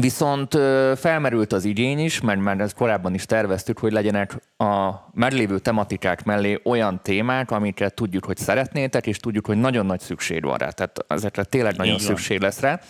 Viszont 0.00 0.54
felmerült 0.96 1.52
az 1.52 1.64
igény 1.64 1.98
is, 1.98 2.20
mert 2.20 2.40
már 2.40 2.60
ezt 2.60 2.74
korábban 2.74 3.14
is 3.14 3.24
terveztük, 3.24 3.78
hogy 3.78 3.92
legyenek 3.92 4.36
a 4.56 4.90
meglévő 5.14 5.58
tematikák 5.58 6.24
mellé 6.24 6.60
olyan 6.64 7.00
témák, 7.02 7.50
amiket 7.50 7.94
tudjuk, 7.94 8.24
hogy 8.24 8.36
szeretnétek, 8.36 9.06
és 9.06 9.16
tudjuk, 9.16 9.46
hogy 9.46 9.56
nagyon 9.56 9.86
nagy 9.86 10.00
szükség 10.00 10.44
van 10.44 10.56
rá. 10.58 10.68
Tehát 10.70 11.04
ezekre 11.08 11.44
tényleg 11.44 11.76
nagyon 11.76 11.94
Így 11.94 12.06
van. 12.06 12.08
szükség 12.08 12.40
lesz 12.40 12.60
rá. 12.60 12.80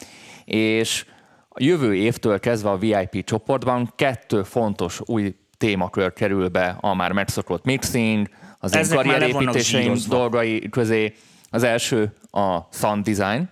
És 0.44 1.04
a 1.48 1.62
jövő 1.62 1.94
évtől 1.94 2.40
kezdve 2.40 2.70
a 2.70 2.78
VIP 2.78 3.24
csoportban 3.24 3.92
kettő 3.96 4.42
fontos 4.42 5.00
új 5.04 5.34
témakör 5.56 6.12
kerül 6.12 6.48
be 6.48 6.76
a 6.80 6.94
már 6.94 7.12
megszokott 7.12 7.64
mixing, 7.64 8.28
az 8.58 8.74
én 8.74 8.80
Ezek 8.80 8.96
vannak 8.96 9.12
karrierépítéseim 9.12 9.94
dolgai 10.08 10.68
közé. 10.68 11.14
Az 11.50 11.62
első 11.62 12.12
a 12.30 12.58
sound 12.70 13.04
design, 13.04 13.48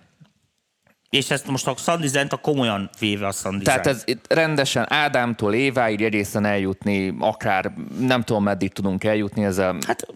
És 1.09 1.29
ezt 1.29 1.47
most 1.47 1.67
a 1.67 1.75
Sandizent 1.77 2.33
a 2.33 2.37
komolyan 2.37 2.89
véve 2.99 3.27
a 3.27 3.31
Sandizent. 3.31 3.65
Tehát 3.65 3.87
ez 3.87 4.03
itt 4.05 4.33
rendesen 4.33 4.85
Ádámtól 4.89 5.53
Éváig 5.53 6.01
egészen 6.01 6.45
eljutni, 6.45 7.15
akár 7.19 7.73
nem 7.99 8.21
tudom 8.21 8.43
meddig 8.43 8.73
tudunk 8.73 9.03
eljutni, 9.03 9.43
ezzel 9.43 9.77
Hát 9.87 10.07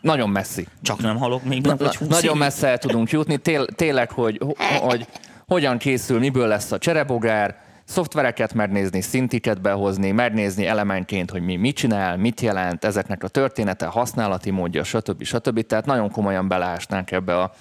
nagyon 0.00 0.30
messzi. 0.30 0.66
csak 0.82 0.98
nem 1.00 1.16
halok 1.16 1.44
még 1.44 1.76
vagy 1.76 1.96
20 1.96 2.08
Nagyon 2.08 2.36
messze 2.36 2.68
el 2.68 2.78
tudunk 2.78 3.10
jutni, 3.10 3.36
Tél, 3.36 3.66
tényleg, 3.66 4.10
hogy, 4.10 4.40
hogy 4.80 5.06
hogyan 5.52 5.78
készül, 5.78 6.18
miből 6.18 6.46
lesz 6.46 6.72
a 6.72 6.78
cserebogár, 6.78 7.56
szoftvereket 7.84 8.54
megnézni, 8.54 9.00
szintiket 9.00 9.60
behozni, 9.60 10.10
megnézni 10.10 10.66
elemenként, 10.66 11.30
hogy 11.30 11.42
mi 11.42 11.56
mit 11.56 11.76
csinál, 11.76 12.16
mit 12.16 12.40
jelent, 12.40 12.84
ezeknek 12.84 13.22
a 13.22 13.28
története, 13.28 13.86
használati 13.86 14.50
módja, 14.50 14.84
stb. 14.84 15.22
stb. 15.22 15.66
Tehát 15.66 15.86
nagyon 15.86 16.10
komolyan 16.10 16.48
beleásnánk 16.48 17.10
ebbe 17.10 17.38
a, 17.38 17.52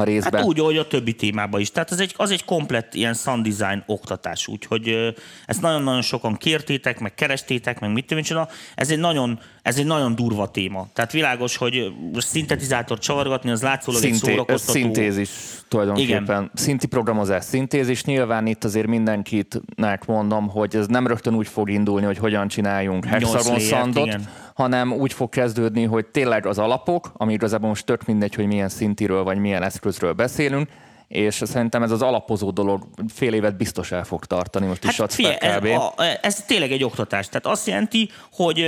a 0.00 0.04
részbe. 0.04 0.36
Hát 0.38 0.46
úgy, 0.46 0.60
ahogy 0.60 0.76
a 0.76 0.86
többi 0.86 1.14
témában 1.14 1.60
is. 1.60 1.70
Tehát 1.70 1.90
az 1.90 2.00
egy, 2.00 2.14
az 2.16 2.30
egy 2.30 2.44
komplett 2.44 2.94
ilyen 2.94 3.14
sound 3.14 3.48
design 3.48 3.82
oktatás, 3.86 4.46
úgyhogy 4.46 5.14
ezt 5.46 5.60
nagyon-nagyon 5.60 6.02
sokan 6.02 6.36
kértétek, 6.36 7.00
meg 7.00 7.14
kerestétek, 7.14 7.80
meg 7.80 7.92
mit 7.92 8.06
tudom. 8.06 8.46
Ez 8.74 8.90
egy 8.90 8.98
nagyon, 8.98 9.38
ez 9.62 9.78
egy 9.78 9.86
nagyon 9.86 10.14
durva 10.14 10.50
téma. 10.50 10.88
Tehát 10.92 11.12
világos, 11.12 11.56
hogy 11.56 11.92
szintetizátort 12.16 13.02
csavargatni, 13.02 13.50
az 13.50 13.62
látszólag 13.62 14.04
egy 14.04 14.10
Szinté- 14.10 14.30
szórakoztató. 14.30 14.72
szintézis 14.78 15.30
tulajdonképpen. 15.68 16.22
Igen. 16.22 16.50
Szinti 16.54 16.86
programozás, 16.86 17.44
szintézis. 17.44 18.04
Nyilván 18.04 18.46
itt 18.46 18.64
azért 18.64 18.86
mindenkitnek 18.86 20.06
mondom, 20.06 20.48
hogy 20.48 20.76
ez 20.76 20.86
nem 20.86 21.06
rögtön 21.06 21.34
úgy 21.34 21.48
fog 21.48 21.70
indulni, 21.70 22.06
hogy 22.06 22.18
hogyan 22.18 22.48
csináljunk 22.48 23.04
hexagon 23.04 23.60
szandot. 23.60 24.16
Hanem 24.60 24.92
úgy 24.92 25.12
fog 25.12 25.28
kezdődni, 25.28 25.84
hogy 25.84 26.06
tényleg 26.06 26.46
az 26.46 26.58
alapok, 26.58 27.12
ami 27.16 27.32
igazából 27.32 27.68
most 27.68 27.84
tök 27.84 28.04
mindegy, 28.04 28.34
hogy 28.34 28.46
milyen 28.46 28.68
szintiről 28.68 29.22
vagy 29.22 29.38
milyen 29.38 29.62
eszközről 29.62 30.12
beszélünk, 30.12 30.68
és 31.08 31.42
szerintem 31.44 31.82
ez 31.82 31.90
az 31.90 32.02
alapozó 32.02 32.50
dolog 32.50 32.86
fél 33.08 33.34
évet 33.34 33.56
biztos 33.56 33.92
el 33.92 34.04
fog 34.04 34.24
tartani, 34.24 34.66
most 34.66 34.84
is 34.84 34.96
Hát 34.96 35.14
figyelj, 35.14 35.36
kb. 35.36 35.64
ez, 35.64 35.76
a, 35.76 35.94
ez 36.22 36.44
tényleg 36.44 36.72
egy 36.72 36.84
oktatás. 36.84 37.28
Tehát 37.28 37.46
azt 37.46 37.66
jelenti, 37.66 38.10
hogy, 38.32 38.64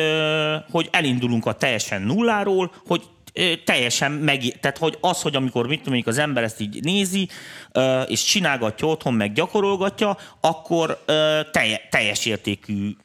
hogy 0.70 0.88
elindulunk 0.92 1.46
a 1.46 1.52
teljesen 1.52 2.02
nulláról, 2.02 2.72
hogy 2.86 3.02
teljesen 3.64 4.12
meg, 4.12 4.40
tehát 4.60 4.78
hogy 4.78 4.98
az, 5.00 5.22
hogy 5.22 5.36
amikor 5.36 5.66
mit 5.66 5.82
tudom, 5.82 6.02
az 6.04 6.18
ember 6.18 6.42
ezt 6.42 6.60
így 6.60 6.84
nézi, 6.84 7.28
és 8.06 8.24
csinálgatja 8.24 8.88
otthon, 8.88 9.14
meg 9.14 9.32
gyakorolgatja, 9.32 10.16
akkor 10.40 11.04
teljes 11.90 12.26
értékű 12.26 12.96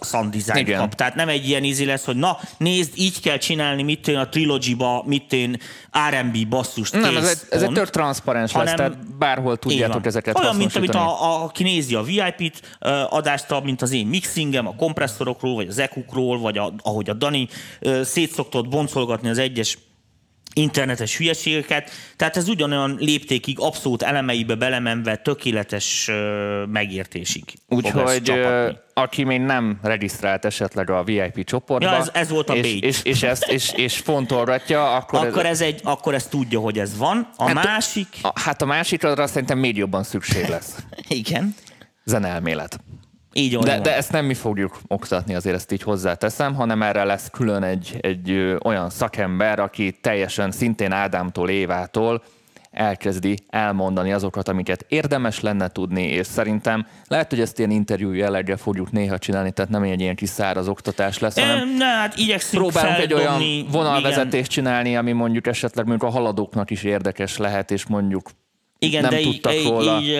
sound 0.00 0.34
design 0.36 0.58
Igen. 0.58 0.78
kap. 0.80 0.94
Tehát 0.94 1.14
nem 1.14 1.28
egy 1.28 1.48
ilyen 1.48 1.64
ízi 1.64 1.84
lesz, 1.84 2.04
hogy 2.04 2.16
na, 2.16 2.38
nézd, 2.56 2.92
így 2.94 3.20
kell 3.20 3.36
csinálni, 3.36 3.82
mit 3.82 4.08
én 4.08 4.16
a 4.16 4.28
trilogy-ba, 4.28 5.02
mit 5.06 5.32
én 5.32 5.56
R&B 6.10 6.48
basszust, 6.48 6.92
Nem, 6.92 7.14
kész, 7.14 7.22
ez 7.22 7.28
egy, 7.50 7.62
ez 7.62 7.62
egy 7.62 7.90
transzparens 7.90 8.52
lesz, 8.52 8.70
Hanem- 8.70 8.76
tehát 8.76 9.16
bárhol 9.16 9.56
tudjátok 9.56 10.06
ezeket 10.06 10.38
Olyan, 10.38 10.56
mint 10.56 10.76
amit 10.76 10.94
a, 10.94 11.22
a, 11.22 11.44
aki 11.44 11.62
nézi 11.62 11.94
a 11.94 12.02
VIP-t 12.02 12.76
ö, 12.78 13.02
adást, 13.08 13.62
mint 13.62 13.82
az 13.82 13.92
én 13.92 14.06
mixingem, 14.06 14.66
a 14.66 14.74
kompresszorokról, 14.74 15.54
vagy 15.54 15.68
az 15.68 15.78
ekukról, 15.78 16.38
vagy 16.38 16.58
a, 16.58 16.72
ahogy 16.82 17.10
a 17.10 17.14
Dani 17.14 17.48
ö, 17.80 18.02
szétszoktott 18.02 18.68
boncolgatni 18.68 19.28
az 19.28 19.38
egyes 19.38 19.78
internetes 20.54 21.16
hülyeségeket. 21.16 21.90
Tehát 22.16 22.36
ez 22.36 22.48
ugyanolyan 22.48 22.96
léptékig, 22.98 23.56
abszolút 23.60 24.02
elemeibe 24.02 24.54
belemenve 24.54 25.16
tökéletes 25.16 26.10
megértésig. 26.68 27.42
Úgyhogy 27.68 28.32
aki 28.94 29.24
még 29.24 29.40
nem 29.40 29.78
regisztrált 29.82 30.44
esetleg 30.44 30.90
a 30.90 31.04
VIP 31.04 31.44
csoportba, 31.44 31.90
Ja, 31.90 31.96
ez- 31.96 32.10
ez 32.12 32.28
volt 32.28 32.50
a 32.50 32.54
és, 32.54 32.60
bait. 32.62 32.84
és, 32.84 33.00
és, 33.02 33.22
ezt, 33.22 33.46
és, 33.50 33.72
és 33.76 33.96
fontolgatja, 33.98 34.94
akkor, 34.94 35.26
Akkor 35.26 35.46
ez, 35.46 35.60
egy, 35.60 35.80
akkor 35.84 36.14
ez 36.14 36.26
tudja, 36.26 36.60
hogy 36.60 36.78
ez 36.78 36.96
van. 36.96 37.28
A 37.36 37.44
Hát- 37.44 37.64
másik... 37.64 38.06
a, 38.22 38.40
hát 38.40 38.62
a 38.62 38.66
másikra 38.66 39.26
szerintem 39.26 39.58
még 39.58 39.76
jobban 39.76 40.02
szükség 40.02 40.48
lesz. 40.48 40.76
Igen. 41.08 41.54
Zenelmélet. 42.04 42.78
Így. 43.36 43.56
De, 43.56 43.80
de 43.80 43.96
ezt 43.96 44.12
nem 44.12 44.24
mi 44.24 44.34
fogjuk 44.34 44.80
oktatni, 44.88 45.34
azért 45.34 45.56
ezt 45.56 45.72
így 45.72 45.82
hozzáteszem, 45.82 46.54
hanem 46.54 46.82
erre 46.82 47.04
lesz 47.04 47.30
külön 47.30 47.62
egy, 47.62 47.96
egy 48.00 48.30
ö, 48.30 48.56
olyan 48.64 48.90
szakember, 48.90 49.58
aki 49.58 49.98
teljesen 50.00 50.50
szintén 50.50 50.92
Ádámtól, 50.92 51.48
Évától 51.48 52.22
elkezdi 52.74 53.38
elmondani 53.48 54.12
azokat, 54.12 54.48
amiket 54.48 54.84
érdemes 54.88 55.40
lenne 55.40 55.68
tudni, 55.68 56.02
és 56.02 56.26
szerintem 56.26 56.86
lehet, 57.08 57.30
hogy 57.30 57.40
ezt 57.40 57.58
ilyen 57.58 57.70
interjú 57.70 58.12
jelleggel 58.12 58.56
fogjuk 58.56 58.92
néha 58.92 59.18
csinálni, 59.18 59.50
tehát 59.50 59.70
nem 59.70 59.82
egy 59.82 60.00
ilyen 60.00 60.14
kis 60.14 60.28
száraz 60.28 60.68
oktatás 60.68 61.18
lesz, 61.18 61.38
hanem 61.38 61.56
Em, 61.56 61.76
Ne, 61.76 61.84
hát 61.84 62.16
igyekszünk 62.16 62.62
próbálunk 62.62 62.98
egy 62.98 63.12
olyan 63.12 63.26
feldobni, 63.26 63.58
igen. 63.58 63.70
vonalvezetést 63.70 64.50
csinálni, 64.50 64.96
ami 64.96 65.12
mondjuk 65.12 65.46
esetleg 65.46 65.86
mondjuk 65.86 66.10
a 66.10 66.12
haladóknak 66.12 66.70
is 66.70 66.82
érdekes 66.82 67.36
lehet, 67.36 67.70
és 67.70 67.86
mondjuk 67.86 68.30
Igen, 68.84 69.02
nem 69.02 69.10
de 69.10 69.20
tudtak 69.20 69.54
így, 69.54 69.68
róla. 69.68 70.00
így, 70.00 70.12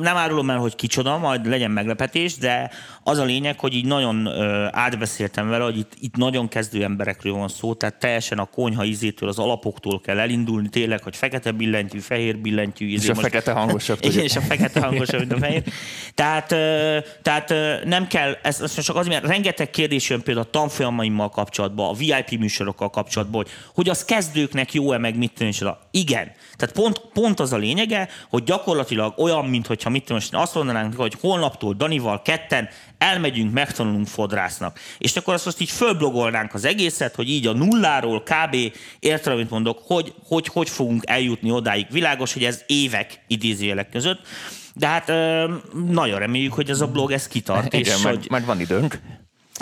nem 0.00 0.16
árulom 0.16 0.50
el, 0.50 0.58
hogy 0.58 0.74
kicsoda, 0.74 1.18
majd 1.18 1.46
legyen 1.46 1.70
meglepetés, 1.70 2.36
de 2.36 2.70
az 3.02 3.18
a 3.18 3.24
lényeg, 3.24 3.58
hogy 3.58 3.74
így 3.74 3.84
nagyon 3.84 4.28
átbeszéltem 4.70 5.48
vele, 5.48 5.64
hogy 5.64 5.78
itt, 5.78 5.92
itt 6.00 6.16
nagyon 6.16 6.48
kezdő 6.48 6.82
emberekről 6.82 7.32
van 7.32 7.48
szó, 7.48 7.74
tehát 7.74 7.98
teljesen 7.98 8.38
a 8.38 8.44
konyha 8.44 8.84
ízétől, 8.84 9.28
az 9.28 9.38
alapoktól 9.38 10.00
kell 10.00 10.18
elindulni, 10.18 10.68
tényleg, 10.68 11.02
hogy 11.02 11.16
fekete 11.16 11.50
billentyű, 11.50 11.98
fehér 11.98 12.38
billentyű. 12.38 12.86
és 12.86 12.92
ízé 12.92 13.10
a 13.10 13.14
most- 13.14 13.26
fekete 13.26 13.52
hangosabb. 13.52 13.98
igen, 14.04 14.24
és 14.24 14.36
a 14.36 14.40
fekete 14.40 14.80
hangosabb, 14.80 15.18
mint 15.18 15.32
a 15.32 15.38
fehér. 15.38 15.62
Tehát, 16.14 16.46
tehát 17.22 17.54
nem 17.84 18.06
kell, 18.06 18.38
ez, 18.42 18.60
ez 18.60 18.80
csak 18.80 18.96
az, 18.96 19.06
mert 19.06 19.26
rengeteg 19.26 19.70
kérdés 19.70 20.10
jön 20.10 20.22
például 20.22 20.46
a 20.46 20.50
tanfolyamaimmal 20.50 21.28
kapcsolatban, 21.28 21.88
a 21.88 21.92
VIP 21.92 22.38
műsorokkal 22.38 22.90
kapcsolatban, 22.90 23.42
hogy, 23.42 23.50
hogy 23.74 23.88
az 23.88 24.04
kezdőknek 24.04 24.72
jó-e, 24.72 24.98
meg 24.98 25.16
mit 25.16 25.40
és 25.40 25.60
oda. 25.60 25.80
Igen. 25.90 26.32
Tehát 26.56 26.74
pont, 26.74 27.00
pont 27.12 27.40
az 27.40 27.52
a 27.52 27.56
lényege, 27.62 28.08
hogy 28.30 28.42
gyakorlatilag 28.42 29.14
olyan, 29.16 29.44
mintha 29.44 29.90
mit 29.90 30.10
és 30.10 30.28
azt 30.30 30.54
mondanánk, 30.54 30.94
hogy 30.94 31.16
holnaptól 31.20 31.74
Danival 31.74 32.22
ketten 32.22 32.68
elmegyünk, 32.98 33.52
megtanulunk 33.52 34.06
fodrásznak. 34.06 34.78
És 34.98 35.16
akkor 35.16 35.34
azt 35.34 35.44
most 35.44 35.60
így 35.60 35.70
fölblogolnánk 35.70 36.54
az 36.54 36.64
egészet, 36.64 37.14
hogy 37.14 37.28
így 37.28 37.46
a 37.46 37.52
nulláról 37.52 38.22
kb. 38.22 38.56
értem, 38.98 39.32
amit 39.32 39.50
mondok, 39.50 39.82
hogy, 39.86 40.14
hogy 40.28 40.46
hogy 40.46 40.68
fogunk 40.68 41.02
eljutni 41.06 41.50
odáig. 41.50 41.86
Világos, 41.90 42.32
hogy 42.32 42.44
ez 42.44 42.62
évek 42.66 43.20
idézőjelek 43.26 43.88
között, 43.90 44.20
de 44.74 44.86
hát 44.86 45.06
nagyon 45.88 46.18
reméljük, 46.18 46.52
hogy 46.52 46.70
ez 46.70 46.80
a 46.80 46.86
blog 46.86 47.10
ez 47.12 47.28
kitart, 47.28 47.74
Igen, 47.74 47.80
és 47.80 48.02
meg, 48.02 48.14
hogy 48.14 48.26
meg 48.30 48.44
van 48.44 48.60
időnk. 48.60 49.00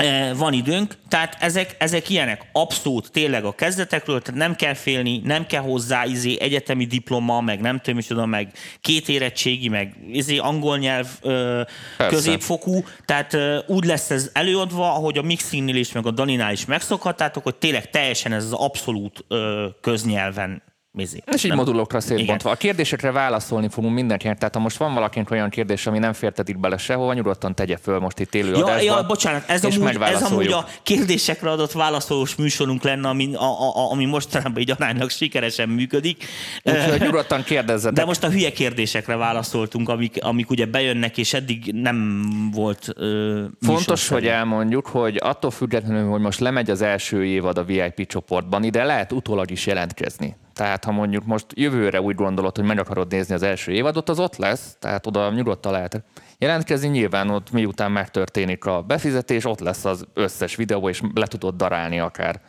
Eh, 0.01 0.37
van 0.37 0.53
időnk, 0.53 0.95
tehát 1.09 1.37
ezek, 1.41 1.75
ezek 1.79 2.09
ilyenek. 2.09 2.47
Abszolút 2.53 3.11
tényleg 3.11 3.45
a 3.45 3.55
kezdetekről, 3.55 4.23
tehát 4.23 4.41
nem 4.41 4.55
kell 4.55 4.75
félni, 4.75 5.21
nem 5.25 5.47
kell 5.47 5.63
hozzá 5.63 6.05
izé, 6.05 6.37
egyetemi 6.41 6.85
diploma, 6.85 7.41
meg 7.41 7.61
nem 7.61 7.79
tudom, 7.79 7.95
micsoda, 7.95 8.27
meg 8.27 8.53
két 8.81 9.09
érettségi, 9.09 9.69
meg 9.69 9.97
izé, 10.13 10.37
angol 10.37 10.79
nyelv 10.79 11.07
ö, 11.21 11.63
Persze. 11.97 12.15
középfokú, 12.15 12.85
tehát 13.05 13.35
ö, 13.35 13.59
úgy 13.67 13.85
lesz 13.85 14.11
ez 14.11 14.31
előadva, 14.33 14.93
ahogy 14.95 15.19
a 15.19 15.23
Mixingnél 15.23 15.77
is, 15.77 15.93
meg 15.93 16.07
a 16.07 16.11
Daninál 16.11 16.53
is 16.53 16.65
megszokhattátok, 16.65 17.43
hogy 17.43 17.57
tényleg 17.57 17.91
teljesen 17.91 18.33
ez 18.33 18.45
az 18.45 18.53
abszolút 18.53 19.25
ö, 19.29 19.67
köznyelven 19.81 20.63
mézé. 21.01 21.23
És 21.33 21.43
így 21.45 21.49
Nem- 21.49 21.59
modulokra 21.59 22.01
szétbontva. 22.01 22.51
A 22.51 22.55
kérdésekre 22.55 23.11
válaszolni 23.11 23.69
fogunk 23.69 23.95
mindenkinek, 23.95 24.39
tehát 24.39 24.55
ha 24.55 24.61
most 24.61 24.77
van 24.77 24.95
valakinek 24.95 25.31
olyan 25.31 25.51
kérdés, 25.51 25.87
ami 25.87 25.99
nem 25.99 26.13
férted 26.13 26.49
itt 26.49 26.59
bele 26.59 26.77
sehova, 26.77 27.13
nyugodtan 27.13 27.55
tegye 27.55 27.77
föl 27.77 27.99
most 27.99 28.19
itt 28.19 28.35
élő 28.35 28.51
Ja, 28.51 28.65
adásban. 28.65 28.85
ja, 28.85 29.07
bocsánat, 29.07 29.45
ez 29.47 29.65
és 29.65 29.77
amúgy, 29.77 29.97
ez 30.01 30.23
amúgy 30.23 30.47
a 30.53 30.67
kérdésekre 30.83 31.51
adott 31.51 31.73
válaszolós 31.73 32.35
műsorunk 32.35 32.83
lenne, 32.83 33.09
ami, 33.09 33.35
a, 33.35 33.45
a, 33.45 33.91
ami 33.91 34.05
mostanában 34.05 34.61
így 34.63 34.71
aránylag 34.71 35.11
sikeresen 35.11 35.69
működik. 35.69 36.25
Úgyhogy 36.65 37.01
nyugodtan 37.01 37.43
kérdezzetek. 37.43 37.95
De 37.99 38.05
most 38.05 38.25
a 38.25 38.31
hülye 38.31 38.53
kérdésekre 38.53 39.17
válaszoltunk, 39.17 39.89
amik, 39.89 40.25
amik 40.25 40.51
ugye 40.51 40.67
bejönnek, 40.67 41.19
és 41.19 41.33
eddig 41.33 41.73
nem 41.73 42.23
volt 42.55 42.89
ö, 42.97 43.45
Fontos, 43.61 44.09
hogy 44.09 44.27
elmondjuk, 44.27 44.87
hogy 44.87 45.19
attól 45.23 45.51
függetlenül, 45.51 46.11
hogy 46.11 46.21
most 46.21 46.41
lemegy 46.41 46.71
az 46.71 46.83
első 46.83 47.25
évad 47.25 47.59
a 47.59 47.65
VIP 47.65 48.07
csoportban, 48.07 48.65
ide 48.65 48.85
lehet 48.85 49.13
utólag 49.13 49.51
is 49.51 49.67
jelentkezni. 49.67 50.37
Tehát 50.61 50.85
ha 50.85 50.93
mondjuk 50.93 51.25
most 51.25 51.47
jövőre 51.55 52.01
úgy 52.01 52.15
gondolod, 52.15 52.57
hogy 52.57 52.65
meg 52.65 52.79
akarod 52.79 53.11
nézni 53.11 53.35
az 53.35 53.43
első 53.43 53.73
évadot, 53.73 54.09
az 54.09 54.19
ott 54.19 54.37
lesz, 54.37 54.77
tehát 54.79 55.07
oda 55.07 55.31
nyugodtan 55.31 55.73
lehet 55.73 56.03
jelentkezni. 56.39 56.89
Nyilván 56.89 57.31
ott 57.31 57.51
miután 57.51 57.93
megtörténik 57.93 58.65
a 58.65 58.83
befizetés, 58.83 59.45
ott 59.45 59.61
lesz 59.61 59.85
az 59.85 60.07
összes 60.15 60.57
videó, 60.57 60.89
és 60.89 61.01
le 61.15 61.27
tudod 61.27 61.57
darálni 61.57 61.99
akár 61.99 62.41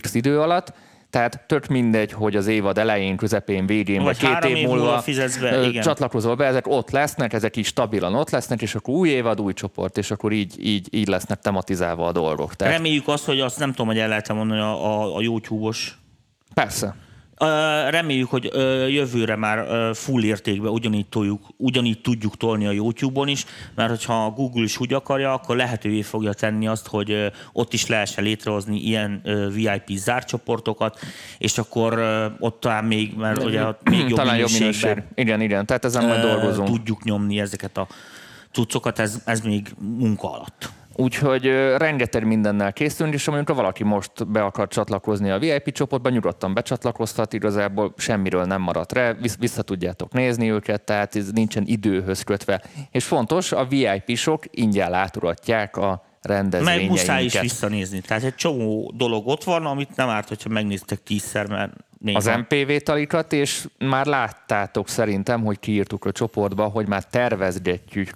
x 0.00 0.14
idő 0.14 0.40
alatt. 0.40 0.72
Tehát 1.10 1.44
tök 1.46 1.66
mindegy, 1.66 2.12
hogy 2.12 2.36
az 2.36 2.46
évad 2.46 2.78
elején, 2.78 3.16
közepén, 3.16 3.66
végén, 3.66 4.02
vagy, 4.02 4.20
Vagy 4.20 4.40
két 4.40 4.50
év 4.50 4.56
év 4.56 4.66
múlva 4.66 4.98
fizetsz 4.98 5.36
be, 5.36 5.66
igen. 5.66 5.82
csatlakozol 5.82 6.34
be, 6.34 6.46
ezek 6.46 6.66
ott 6.66 6.90
lesznek, 6.90 7.32
ezek 7.32 7.56
is 7.56 7.66
stabilan 7.66 8.14
ott 8.14 8.30
lesznek, 8.30 8.62
és 8.62 8.74
akkor 8.74 8.94
új 8.94 9.08
évad, 9.08 9.40
új 9.40 9.52
csoport, 9.52 9.98
és 9.98 10.10
akkor 10.10 10.32
így, 10.32 10.66
így, 10.66 10.88
így 10.90 11.08
lesznek 11.08 11.40
tematizálva 11.40 12.06
a 12.06 12.12
dolgok. 12.12 12.54
Tehát 12.54 12.74
Reméljük 12.74 13.08
azt, 13.08 13.24
hogy 13.24 13.40
azt 13.40 13.58
nem 13.58 13.70
tudom, 13.70 13.86
hogy 13.86 13.98
el 13.98 14.08
lehet 14.08 14.32
mondani 14.32 14.60
a, 14.60 14.86
a, 14.86 15.16
a 15.16 15.20
YouTube-os. 15.20 15.98
persze. 16.54 16.94
Reméljük, 17.88 18.30
hogy 18.30 18.50
jövőre 18.92 19.36
már 19.36 19.66
full 19.94 20.22
értékben 20.22 20.72
ugyanígy, 20.72 21.06
toljuk, 21.06 21.40
ugyanígy 21.56 22.00
tudjuk 22.00 22.36
tolni 22.36 22.66
a 22.66 22.70
YouTube-on 22.70 23.28
is, 23.28 23.44
mert 23.74 23.90
hogyha 23.90 24.24
a 24.24 24.30
Google 24.30 24.62
is 24.62 24.80
úgy 24.80 24.92
akarja, 24.92 25.32
akkor 25.32 25.56
lehetővé 25.56 26.02
fogja 26.02 26.32
tenni 26.32 26.66
azt, 26.66 26.86
hogy 26.86 27.32
ott 27.52 27.72
is 27.72 27.86
lehessen 27.86 28.24
létrehozni 28.24 28.80
ilyen 28.80 29.22
VIP 29.52 29.88
zárcsoportokat, 29.88 30.98
és 31.38 31.58
akkor 31.58 31.98
ott 32.38 32.60
talán 32.60 32.84
még, 32.84 33.14
mert 33.16 33.44
ugye 33.44 33.62
még 33.82 33.98
jobb 33.98 34.18
Talán 34.18 34.36
jobb 34.36 34.50
minőség. 34.58 35.02
Igen, 35.14 35.40
igen, 35.40 35.66
tehát 35.66 35.84
ezen 35.84 36.06
majd 36.06 36.20
dolgozunk. 36.20 36.68
tudjuk 36.68 37.04
nyomni 37.04 37.40
ezeket 37.40 37.76
a 37.76 37.86
cuccokat, 38.52 38.98
ez, 38.98 39.22
ez 39.24 39.40
még 39.40 39.74
munka 39.78 40.32
alatt. 40.32 40.72
Úgyhogy 40.96 41.46
rengeteg 41.76 42.26
mindennel 42.26 42.72
készülünk, 42.72 43.14
és 43.14 43.28
amikor 43.28 43.54
valaki 43.54 43.84
most 43.84 44.28
be 44.28 44.42
akar 44.42 44.68
csatlakozni 44.68 45.30
a 45.30 45.38
VIP 45.38 45.72
csoportba, 45.72 46.08
nyugodtan 46.08 46.54
becsatlakozhat, 46.54 47.32
igazából 47.32 47.94
semmiről 47.96 48.44
nem 48.44 48.60
maradt 48.60 48.92
rá, 48.92 49.12
vissza 49.38 49.62
tudjátok 49.62 50.12
nézni 50.12 50.50
őket, 50.50 50.84
tehát 50.84 51.16
ez 51.16 51.30
nincsen 51.30 51.62
időhöz 51.66 52.22
kötve. 52.22 52.62
És 52.90 53.04
fontos, 53.04 53.52
a 53.52 53.66
VIP-sok 53.66 54.44
ingyen 54.50 54.90
látogatják 54.90 55.76
a 55.76 56.04
Meg 56.28 56.36
muszáj 56.36 56.84
is 56.84 56.86
rendezvényeinket. 56.88 57.42
visszanézni. 57.42 58.00
Tehát 58.00 58.22
egy 58.22 58.34
csomó 58.34 58.92
dolog 58.96 59.26
ott 59.26 59.44
van, 59.44 59.66
amit 59.66 59.96
nem 59.96 60.08
árt, 60.08 60.28
hogyha 60.28 60.48
megnéztek 60.48 61.02
tízszer, 61.02 61.46
mert 61.46 61.72
néha. 61.98 62.18
az 62.18 62.26
MPV 62.26 62.76
talikat, 62.76 63.32
és 63.32 63.66
már 63.78 64.06
láttátok 64.06 64.88
szerintem, 64.88 65.44
hogy 65.44 65.58
kiírtuk 65.58 66.04
a 66.04 66.12
csoportba, 66.12 66.64
hogy 66.64 66.88
már 66.88 67.04
tervezgetjük 67.04 68.10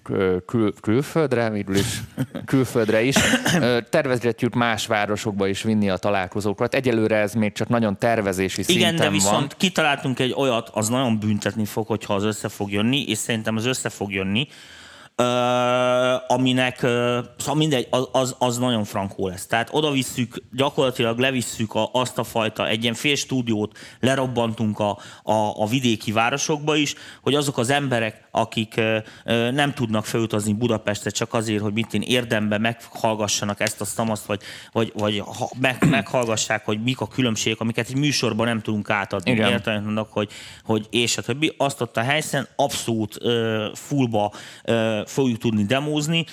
kül, 0.46 0.74
külföldre, 0.80 1.50
végül 1.50 1.76
is 1.76 2.00
külföldre 2.44 3.02
is, 3.02 3.16
tervezgetjük 3.90 4.54
más 4.54 4.86
városokba 4.86 5.46
is 5.46 5.62
vinni 5.62 5.90
a 5.90 5.96
találkozókat. 5.96 6.74
Egyelőre 6.74 7.16
ez 7.16 7.34
még 7.34 7.52
csak 7.52 7.68
nagyon 7.68 7.98
tervezési 7.98 8.60
Igen, 8.66 8.88
szinten 8.88 9.06
de 9.06 9.10
viszont 9.10 9.36
van. 9.36 9.52
kitaláltunk 9.56 10.18
egy 10.18 10.32
olyat, 10.36 10.68
az 10.72 10.88
nagyon 10.88 11.18
büntetni 11.18 11.64
fog, 11.64 11.86
hogyha 11.86 12.14
az 12.14 12.24
össze 12.24 12.48
fog 12.48 12.70
jönni, 12.70 13.02
és 13.02 13.18
szerintem 13.18 13.56
az 13.56 13.64
össze 13.66 13.88
fog 13.88 14.12
jönni, 14.12 14.48
aminek, 16.26 16.78
szóval 16.78 17.54
mindegy, 17.54 17.86
az, 17.90 18.08
az, 18.12 18.34
az 18.38 18.58
nagyon 18.58 18.84
frankó 18.84 19.28
lesz. 19.28 19.46
Tehát 19.46 19.68
oda 19.72 19.90
visszük, 19.90 20.42
gyakorlatilag 20.52 21.18
levisszük 21.18 21.74
a, 21.74 21.88
azt 21.92 22.18
a 22.18 22.24
fajta, 22.24 22.68
egy 22.68 22.82
ilyen 22.82 22.94
fél 22.94 23.14
stúdiót 23.14 23.78
lerobbantunk 24.00 24.78
a, 24.78 24.98
a, 25.22 25.32
a 25.62 25.66
vidéki 25.66 26.12
városokba 26.12 26.76
is, 26.76 26.94
hogy 27.22 27.34
azok 27.34 27.58
az 27.58 27.70
emberek, 27.70 28.28
akik 28.30 28.80
nem 29.52 29.74
tudnak 29.74 30.04
felutazni 30.04 30.52
Budapestre 30.52 31.10
csak 31.10 31.34
azért, 31.34 31.62
hogy 31.62 31.72
mit 31.72 31.94
én 31.94 32.02
érdemben 32.02 32.60
meghallgassanak 32.60 33.60
ezt 33.60 33.80
a 33.80 33.84
szamaszt, 33.84 34.26
vagy, 34.26 34.42
vagy, 34.72 34.92
vagy 34.94 35.22
ha, 35.38 35.50
meg, 35.60 35.86
meghallgassák, 35.90 36.64
hogy 36.64 36.82
mik 36.82 37.00
a 37.00 37.08
különbségek, 37.08 37.60
amiket 37.60 37.88
egy 37.88 37.96
műsorban 37.96 38.46
nem 38.46 38.60
tudunk 38.60 38.90
átadni. 38.90 39.30
Igen. 39.30 39.50
Értelmet 39.50 39.84
mondok, 39.84 40.12
hogy, 40.12 40.30
hogy 40.64 40.86
és 40.90 41.16
a 41.16 41.22
többi. 41.22 41.54
Azt 41.56 41.80
ott 41.80 41.96
a 41.96 42.02
helyszínen 42.02 42.48
abszolút 42.56 43.18
fullba 43.74 44.32
fogjuk 45.08 45.38
tudni 45.38 45.64
demózni. 45.64 46.24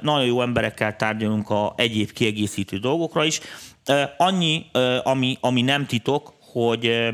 Nagyon 0.00 0.24
jó 0.24 0.42
emberekkel 0.42 0.96
tárgyalunk 0.96 1.50
a 1.50 1.72
egyéb 1.76 2.12
kiegészítő 2.12 2.76
dolgokra 2.76 3.24
is. 3.24 3.40
Annyi, 4.16 4.66
ami, 5.02 5.38
ami 5.40 5.62
nem 5.62 5.86
titok, 5.86 6.32
hogy 6.52 7.12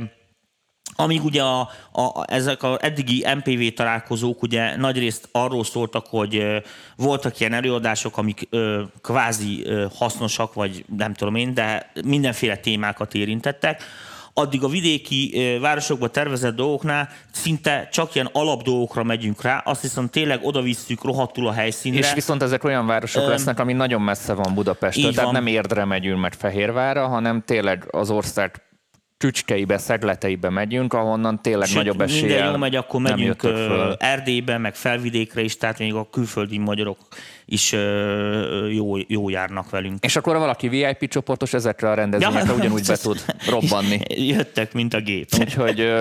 amíg 0.94 1.24
ugye 1.24 1.42
a, 1.42 1.60
a, 1.92 2.24
ezek 2.26 2.62
az 2.62 2.76
eddigi 2.80 3.26
MPV 3.34 3.74
találkozók 3.74 4.42
ugye 4.42 4.76
nagyrészt 4.76 5.28
arról 5.32 5.64
szóltak, 5.64 6.06
hogy 6.06 6.62
voltak 6.96 7.40
ilyen 7.40 7.52
előadások, 7.52 8.16
amik 8.18 8.46
ö, 8.50 8.82
kvázi 9.00 9.66
hasznosak, 9.94 10.54
vagy 10.54 10.84
nem 10.96 11.14
tudom 11.14 11.34
én, 11.34 11.54
de 11.54 11.92
mindenféle 12.04 12.56
témákat 12.56 13.14
érintettek, 13.14 13.82
addig 14.34 14.62
a 14.62 14.68
vidéki 14.68 15.56
városokba 15.60 16.08
tervezett 16.08 16.54
dolgoknál 16.54 17.08
szinte 17.30 17.88
csak 17.92 18.14
ilyen 18.14 18.28
alapdolgokra 18.32 19.02
megyünk 19.02 19.42
rá, 19.42 19.58
azt 19.58 19.82
viszont 19.82 20.10
tényleg 20.10 20.40
oda 20.42 20.62
visszük 20.62 21.04
rohadtul 21.04 21.48
a 21.48 21.52
helyszínre. 21.52 21.98
És 21.98 22.14
viszont 22.14 22.42
ezek 22.42 22.64
olyan 22.64 22.86
városok 22.86 23.22
Öm, 23.22 23.28
lesznek, 23.28 23.58
ami 23.58 23.72
nagyon 23.72 24.02
messze 24.02 24.32
van 24.32 24.54
Budapesttől, 24.54 25.10
tehát 25.10 25.24
van. 25.24 25.32
nem 25.32 25.46
Érdre 25.46 25.84
megyünk 25.84 26.20
meg 26.20 26.32
Fehérvárra, 26.32 27.06
hanem 27.06 27.42
tényleg 27.44 27.84
az 27.90 28.10
ország 28.10 28.62
csücskeibe, 29.22 29.78
szegleteibe 29.78 30.50
megyünk, 30.50 30.92
ahonnan 30.92 31.42
tényleg 31.42 31.66
Sőt, 31.66 31.76
nagyobb 31.76 32.00
eséllyel 32.00 32.26
minden 32.28 32.50
jó 32.50 32.56
megy, 32.56 32.74
akkor 32.76 33.00
nem 33.00 33.18
megyünk. 33.18 33.42
Erdélybe, 33.98 34.58
meg 34.58 34.74
felvidékre 34.74 35.40
is, 35.40 35.56
tehát 35.56 35.78
még 35.78 35.94
a 35.94 36.08
külföldi 36.10 36.58
magyarok 36.58 36.98
is 37.44 37.72
jó, 38.70 38.96
jó 39.06 39.28
járnak 39.28 39.70
velünk. 39.70 40.04
És 40.04 40.16
akkor 40.16 40.36
valaki 40.36 40.68
VIP 40.68 41.08
csoportos, 41.08 41.52
ezekre 41.52 41.90
a 41.90 41.94
rendezvényekre 41.94 42.48
Ja, 42.48 42.54
ugyanúgy 42.54 42.86
be 42.86 42.96
tud 42.96 43.24
robbanni. 43.48 44.00
Jöttek, 44.34 44.72
mint 44.72 44.94
a 44.94 45.00
gép. 45.00 45.28
Úgyhogy 45.40 45.92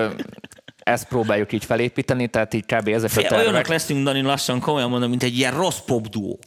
ezt 0.78 1.08
próbáljuk 1.08 1.52
így 1.52 1.64
felépíteni, 1.64 2.28
tehát 2.28 2.54
így 2.54 2.64
kb. 2.66 2.88
ezek 2.88 3.10
a 3.10 3.12
Fél, 3.12 3.26
olyanok 3.30 3.44
tervek. 3.44 3.66
leszünk, 3.66 4.04
Dani, 4.04 4.20
lassan 4.20 4.60
komolyan 4.60 4.90
mondom, 4.90 5.10
mint 5.10 5.22
egy 5.22 5.38
ilyen 5.38 5.54
rossz 5.54 5.80
pop 5.86 6.08
duó. 6.08 6.38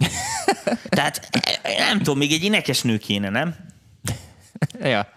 Tehát 0.89 1.29
eh, 1.61 1.77
nem 1.89 1.97
tudom, 1.97 2.17
még 2.17 2.31
egy 2.31 2.43
énekes 2.43 2.81
nő 2.81 2.97
kéne, 2.97 3.29
nem? 3.29 3.55
Ja. 4.81 5.13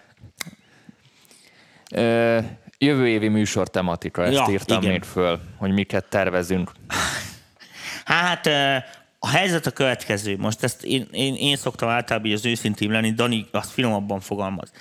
Jövő 2.79 3.09
évi 3.09 3.29
műsor 3.29 3.68
tematika, 3.68 4.24
ezt 4.24 4.33
Ja, 4.33 4.46
írtam 4.51 4.79
igen. 4.79 4.90
még 4.92 5.03
föl, 5.03 5.40
hogy 5.57 5.70
miket 5.70 6.05
tervezünk. 6.05 6.72
Hát 8.05 8.46
a 9.18 9.29
helyzet 9.29 9.66
a 9.66 9.70
következő. 9.70 10.37
Most 10.37 10.62
ezt 10.62 10.85
én, 10.85 11.09
én, 11.12 11.35
én 11.35 11.57
szoktam 11.57 11.88
általában 11.88 12.33
az 12.33 12.46
őszintén 12.46 12.90
lenni, 12.90 13.11
Dani 13.11 13.46
azt 13.51 13.70
finomabban 13.70 14.20
fogalmaz. 14.20 14.72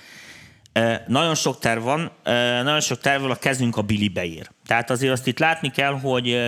Nagyon 1.06 1.34
sok 1.34 1.58
terv 1.58 1.82
van, 1.82 2.10
nagyon 2.62 2.80
sok 2.80 3.00
tervvel 3.00 3.30
a 3.30 3.36
kezünk 3.36 3.76
a 3.76 3.82
Billy 3.82 4.08
beér. 4.08 4.50
Tehát 4.66 4.90
azért 4.90 5.12
azt 5.12 5.26
itt 5.26 5.38
látni 5.38 5.70
kell, 5.70 5.92
hogy 6.00 6.38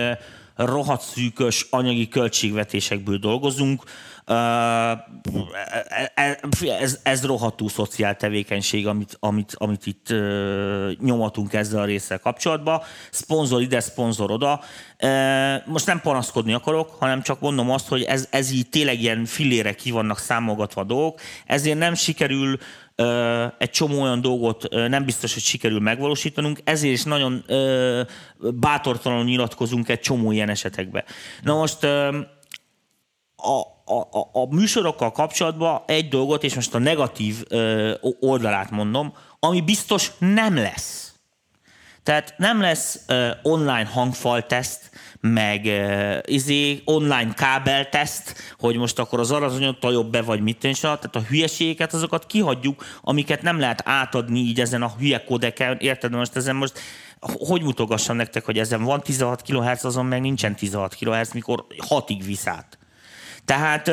rohadt 0.55 1.01
szűkös 1.01 1.67
anyagi 1.69 2.07
költségvetésekből 2.07 3.17
dolgozunk. 3.17 3.83
Eh, 4.25 4.91
eh, 6.15 6.35
Ez, 6.79 6.99
ez 7.03 7.25
rohadtú 7.25 7.67
szociál 7.67 8.15
tevékenység, 8.15 8.87
amit, 8.87 9.17
amit, 9.19 9.55
amit 9.57 9.85
itt 9.85 10.13
nyomatunk 10.99 11.53
ezzel 11.53 11.81
a 11.81 11.85
résszel 11.85 12.19
kapcsolatban. 12.19 12.81
Szponzor 13.11 13.61
ide, 13.61 13.79
szponzor 13.79 14.31
oda. 14.31 14.61
Most 15.65 15.85
nem 15.85 16.01
panaszkodni 16.01 16.53
akarok, 16.53 16.95
hanem 16.99 17.21
csak 17.21 17.39
mondom 17.39 17.71
azt, 17.71 17.87
hogy 17.87 18.03
ez, 18.03 18.27
ez 18.29 18.51
így 18.51 18.69
tényleg 18.69 19.01
ilyen 19.01 19.25
filére 19.25 19.73
ki 19.73 19.91
vannak 19.91 20.17
számolgatva 20.17 20.81
a 20.81 20.83
dolgok, 20.83 21.19
ezért 21.45 21.77
nem 21.77 21.93
sikerül 21.93 22.57
egy 23.57 23.69
csomó 23.69 24.01
olyan 24.01 24.21
dolgot 24.21 24.69
nem 24.69 25.05
biztos, 25.05 25.33
hogy 25.33 25.43
sikerül 25.43 25.79
megvalósítanunk, 25.79 26.59
ezért 26.63 26.93
is 26.93 27.03
nagyon 27.03 27.45
bátortalanul 28.37 29.23
nyilatkozunk 29.23 29.89
egy 29.89 29.99
csomó 29.99 30.31
ilyen 30.31 30.49
esetekbe. 30.49 31.03
Na 31.41 31.55
most 31.55 31.83
a, 33.35 33.80
a, 33.91 34.19
a, 34.19 34.29
a 34.41 34.55
műsorokkal 34.55 35.11
kapcsolatban 35.11 35.81
egy 35.85 36.07
dolgot, 36.07 36.43
és 36.43 36.55
most 36.55 36.75
a 36.75 36.79
negatív 36.79 37.35
ö, 37.49 37.93
oldalát 38.19 38.71
mondom, 38.71 39.13
ami 39.39 39.61
biztos 39.61 40.11
nem 40.19 40.55
lesz. 40.55 41.11
Tehát 42.03 42.33
nem 42.37 42.61
lesz 42.61 42.99
uh, 43.07 43.29
online 43.41 43.85
hangfalteszt, 43.85 44.89
meg 45.19 45.65
uh, 45.65 46.17
izé, 46.25 46.81
online 46.85 47.33
kábelteszt, 47.33 48.55
hogy 48.59 48.75
most 48.75 48.99
akkor 48.99 49.19
az 49.19 49.31
aranyot 49.31 49.83
jobb 49.83 50.11
be, 50.11 50.21
vagy 50.21 50.41
mit 50.41 50.57
tűncs, 50.57 50.81
tehát 50.81 51.15
a 51.15 51.21
hülyeségeket, 51.21 51.93
azokat 51.93 52.25
kihagyjuk, 52.25 52.85
amiket 53.01 53.41
nem 53.41 53.59
lehet 53.59 53.81
átadni 53.85 54.39
így 54.39 54.59
ezen 54.59 54.81
a 54.81 54.93
hülye 54.99 55.23
kodeken, 55.23 55.77
érted? 55.79 56.11
Most 56.11 56.35
ezen 56.35 56.55
most 56.55 56.79
hogy 57.47 57.61
mutogassam 57.61 58.15
nektek, 58.15 58.45
hogy 58.45 58.59
ezen 58.59 58.83
van 58.83 59.01
16 59.01 59.41
kHz, 59.41 59.85
azon 59.85 60.05
meg 60.05 60.21
nincsen 60.21 60.55
16 60.55 60.95
kHz, 60.95 61.31
mikor 61.31 61.65
6-ig 61.89 62.21
visz 62.25 62.47
át. 62.47 62.80
Tehát 63.45 63.91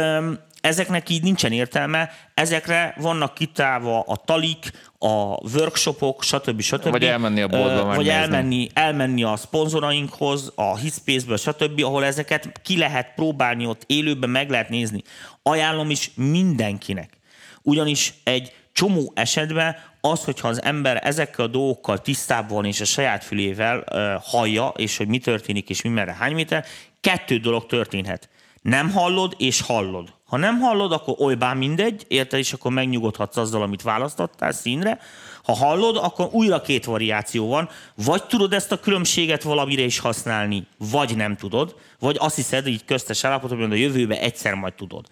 ezeknek 0.61 1.09
így 1.09 1.23
nincsen 1.23 1.53
értelme, 1.53 2.11
ezekre 2.35 2.95
vannak 2.99 3.35
kitálva 3.35 4.01
a 4.01 4.17
talik, 4.17 4.71
a 4.99 5.49
workshopok, 5.55 6.23
stb. 6.23 6.61
stb. 6.61 6.91
Vagy 6.91 7.05
elmenni 7.05 7.41
a 7.41 7.49
boltba 7.49 7.95
Vagy 7.95 8.09
elmenni, 8.09 8.69
elmenni 8.73 9.23
a 9.23 9.37
szponzorainkhoz, 9.37 10.53
a 10.55 10.77
Hitspace-ből, 10.77 11.37
stb., 11.37 11.83
ahol 11.85 12.05
ezeket 12.05 12.61
ki 12.63 12.79
lehet 12.79 13.13
próbálni, 13.15 13.67
ott 13.67 13.83
élőben 13.87 14.31
meg 14.31 14.51
lehet 14.51 14.69
nézni. 14.69 15.03
Ajánlom 15.43 15.91
is 15.91 16.11
mindenkinek. 16.15 17.11
Ugyanis 17.63 18.15
egy 18.25 18.53
csomó 18.73 19.13
esetben 19.15 19.77
az, 20.01 20.25
hogyha 20.25 20.49
az 20.49 20.63
ember 20.63 21.01
ezekkel 21.05 21.45
a 21.45 21.49
dolgokkal 21.49 21.99
tisztában 21.99 22.57
van, 22.57 22.65
és 22.65 22.81
a 22.81 22.85
saját 22.85 23.25
fülével 23.25 23.85
uh, 23.91 24.13
hallja, 24.23 24.73
és 24.77 24.97
hogy 24.97 25.09
mi 25.09 25.19
történik, 25.19 25.71
és 25.71 25.83
mi 25.83 25.89
merre 25.89 26.15
hány 26.15 26.35
méter, 26.35 26.65
kettő 27.01 27.37
dolog 27.37 27.67
történhet. 27.67 28.29
Nem 28.69 28.91
hallod, 28.91 29.35
és 29.39 29.61
hallod. 29.61 30.09
Ha 30.27 30.37
nem 30.37 30.59
hallod, 30.59 30.93
akkor 30.93 31.15
olybán 31.19 31.57
mindegy, 31.57 32.05
érted, 32.09 32.39
és 32.39 32.53
akkor 32.53 32.73
megnyugodhatsz 32.73 33.37
azzal, 33.37 33.63
amit 33.63 33.83
választottál 33.83 34.53
színre. 34.53 34.99
Ha 35.45 35.53
hallod, 35.53 35.97
akkor 35.97 36.29
újra 36.33 36.61
két 36.61 36.85
variáció 36.85 37.49
van. 37.49 37.69
Vagy 37.95 38.25
tudod 38.25 38.53
ezt 38.53 38.73
a 38.73 38.81
különbséget 38.81 39.43
valamire 39.43 39.83
is 39.83 39.99
használni, 39.99 40.67
vagy 40.79 41.17
nem 41.17 41.37
tudod, 41.37 41.75
vagy 41.99 42.17
azt 42.19 42.37
hiszed, 42.37 42.67
így 42.67 42.85
köztes 42.85 43.25
állapotban, 43.25 43.69
hogy 43.69 43.73
a 43.73 43.81
jövőbe 43.81 44.21
egyszer 44.21 44.55
majd 44.55 44.75
tudod. 44.75 45.07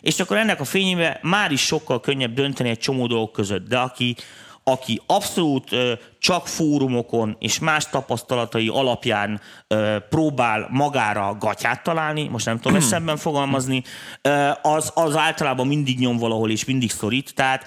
És 0.00 0.20
akkor 0.20 0.36
ennek 0.36 0.60
a 0.60 0.64
fényében 0.64 1.18
már 1.22 1.52
is 1.52 1.60
sokkal 1.60 2.00
könnyebb 2.00 2.34
dönteni 2.34 2.68
egy 2.68 2.78
csomó 2.78 3.06
dolgok 3.06 3.32
között. 3.32 3.68
De 3.68 3.78
aki, 3.78 4.16
aki 4.70 5.00
abszolút 5.06 5.70
csak 6.18 6.46
fórumokon 6.46 7.36
és 7.38 7.58
más 7.58 7.88
tapasztalatai 7.88 8.68
alapján 8.68 9.40
próbál 10.08 10.66
magára 10.70 11.36
gatyát 11.38 11.82
találni, 11.82 12.28
most 12.28 12.46
nem 12.46 12.58
tudom 12.58 12.76
ezt 12.76 12.88
szemben 12.94 13.16
fogalmazni, 13.16 13.82
az, 14.62 14.90
az 14.94 15.16
általában 15.16 15.66
mindig 15.66 15.98
nyom 15.98 16.16
valahol 16.16 16.50
és 16.50 16.64
mindig 16.64 16.90
szorít. 16.90 17.34
Tehát 17.34 17.64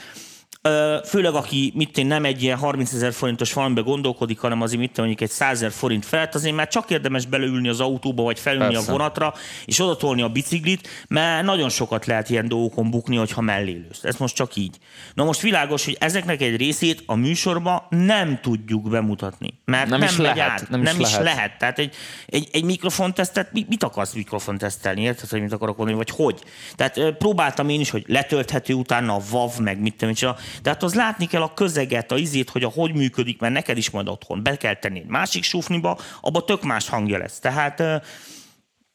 főleg 1.06 1.34
aki 1.34 1.72
mit 1.76 1.98
én 1.98 2.06
nem 2.06 2.26
egy 2.26 2.44
ilyen 2.44 2.58
30 2.58 2.94
ezer 2.94 3.14
forintos 3.14 3.54
valamibe 3.54 3.82
gondolkodik, 3.82 4.40
hanem 4.40 4.62
azért 4.62 4.80
mit 4.80 4.98
mondjuk 4.98 5.22
egy 5.22 5.30
100 5.30 5.52
ezer 5.52 5.72
forint 5.72 6.06
felett, 6.06 6.36
azért 6.36 6.56
már 6.56 6.68
csak 6.68 6.90
érdemes 6.90 7.26
beleülni 7.26 7.68
az 7.68 7.80
autóba, 7.80 8.24
vagy 8.24 8.40
felülni 8.40 8.74
Persze. 8.74 8.90
a 8.90 8.92
vonatra, 8.92 9.34
és 9.66 9.80
oda 9.80 9.96
tolni 9.96 10.22
a 10.22 10.30
biciklit, 10.30 10.88
mert 11.08 11.46
nagyon 11.46 11.70
sokat 11.70 12.06
lehet 12.06 12.30
ilyen 12.30 12.48
dolgokon 12.48 12.90
bukni, 12.90 13.16
hogyha 13.16 13.42
mellélősz. 13.42 14.04
Ez 14.04 14.18
most 14.18 14.36
csak 14.36 14.56
így. 14.56 14.78
Na 15.14 15.24
most 15.24 15.42
világos, 15.42 15.86
hogy 15.86 15.98
ezeknek 16.00 16.42
egy 16.42 16.56
részét 16.56 17.04
a 17.06 17.16
műsorba 17.16 17.88
nem 17.90 18.40
tudjuk 18.42 18.90
bemutatni, 18.90 19.60
mert 19.66 19.90
nem, 19.90 20.00
nem 20.00 20.10
is 20.10 20.18
lehet. 20.18 20.50
Át, 20.50 20.70
nem, 20.70 20.82
nem 20.82 21.00
is, 21.00 21.12
lehet. 21.12 21.20
is 21.20 21.34
lehet. 21.34 21.58
Tehát 21.58 21.80
egy, 21.80 21.96
egy, 22.26 22.50
egy 22.52 22.64
mikrofontesztet, 22.64 23.52
mit 23.52 23.84
akarsz 23.84 24.14
mikrofontesztelni, 24.14 25.02
érted, 25.02 25.30
hogy 25.30 25.42
mit 25.42 25.54
akarok 25.54 25.78
mondani, 25.78 25.98
vagy 25.98 26.10
hogy? 26.10 26.44
Tehát 26.76 27.18
próbáltam 27.18 27.70
én 27.70 27.80
is, 27.80 27.90
hogy 27.90 28.04
letölthető 28.08 28.74
utána 28.74 29.16
a 29.16 29.22
VAV, 29.30 29.60
meg 29.60 29.80
mit 29.80 29.96
tudom, 29.96 30.14
de 30.62 30.70
hát 30.70 30.84
az 30.84 30.94
látni 30.94 31.26
kell 31.26 31.42
a 31.42 31.54
közeget, 31.54 32.12
a 32.12 32.18
izét, 32.18 32.50
hogy 32.50 32.64
a 32.64 32.70
hogy 32.70 32.94
működik, 32.94 33.40
mert 33.40 33.54
neked 33.54 33.78
is 33.78 33.90
majd 33.90 34.08
otthon 34.08 34.44
be 34.44 34.58
kell 34.58 34.76
tenni 34.76 35.00
egy 35.00 35.08
másik 35.08 35.44
sufniba, 35.44 36.00
abba 36.22 36.44
tök 36.44 36.64
más 36.64 36.90
hangja 36.90 37.18
lesz. 37.18 37.40
Tehát 37.40 37.82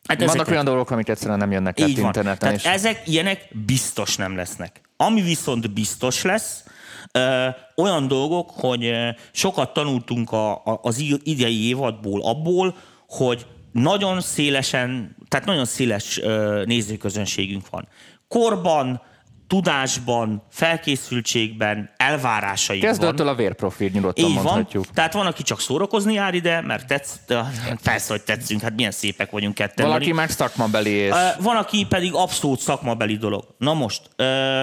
Hát 0.08 0.18
Vannak 0.18 0.34
ezek 0.34 0.48
olyan 0.48 0.64
dolgok, 0.64 0.90
amik 0.90 1.08
egyszerűen 1.08 1.38
nem 1.38 1.50
jönnek 1.50 1.80
át 1.80 1.88
interneten. 1.88 2.38
Tehát 2.38 2.56
is. 2.56 2.64
ezek 2.64 3.02
ilyenek 3.04 3.48
biztos 3.66 4.16
nem 4.16 4.36
lesznek. 4.36 4.80
Ami 4.96 5.20
viszont 5.20 5.72
biztos 5.72 6.22
lesz, 6.22 6.64
ö, 7.12 7.48
olyan 7.76 8.08
dolgok, 8.08 8.50
hogy 8.50 8.84
ö, 8.84 9.08
sokat 9.32 9.72
tanultunk 9.72 10.32
a, 10.32 10.52
a, 10.52 10.78
az 10.82 11.04
idei 11.22 11.66
évadból 11.68 12.22
abból, 12.22 12.76
hogy 13.08 13.46
nagyon 13.72 14.20
szélesen, 14.20 15.16
tehát 15.28 15.46
nagyon 15.46 15.64
széles 15.64 16.18
ö, 16.18 16.62
nézőközönségünk 16.66 17.68
van. 17.70 17.88
Korban, 18.28 19.02
tudásban, 19.48 20.42
felkészültségben, 20.50 21.90
elvárásaikban. 21.96 22.90
Kezdőtől 22.90 23.28
a 23.28 23.34
vérprofil 23.34 23.90
nyugodtan 23.92 24.24
Így 24.24 24.34
mondhatjuk. 24.34 24.84
Van. 24.84 24.94
Tehát 24.94 25.12
van, 25.12 25.26
aki 25.26 25.42
csak 25.42 25.60
szórakozni 25.60 26.12
jár 26.12 26.34
ide, 26.34 26.60
mert 26.60 26.86
tetsz, 26.86 27.20
persze, 27.82 28.12
hogy 28.12 28.22
tetszünk, 28.22 28.60
hát 28.60 28.74
milyen 28.74 28.90
szépek 28.90 29.30
vagyunk 29.30 29.54
ketten. 29.54 29.86
Valaki 29.86 30.12
meg 30.12 30.30
szakmabeli 30.30 30.90
és... 30.90 31.14
Van, 31.40 31.56
aki 31.56 31.86
pedig 31.88 32.14
abszolút 32.14 32.60
szakmabeli 32.60 33.16
dolog. 33.16 33.44
Na 33.58 33.74
most, 33.74 34.02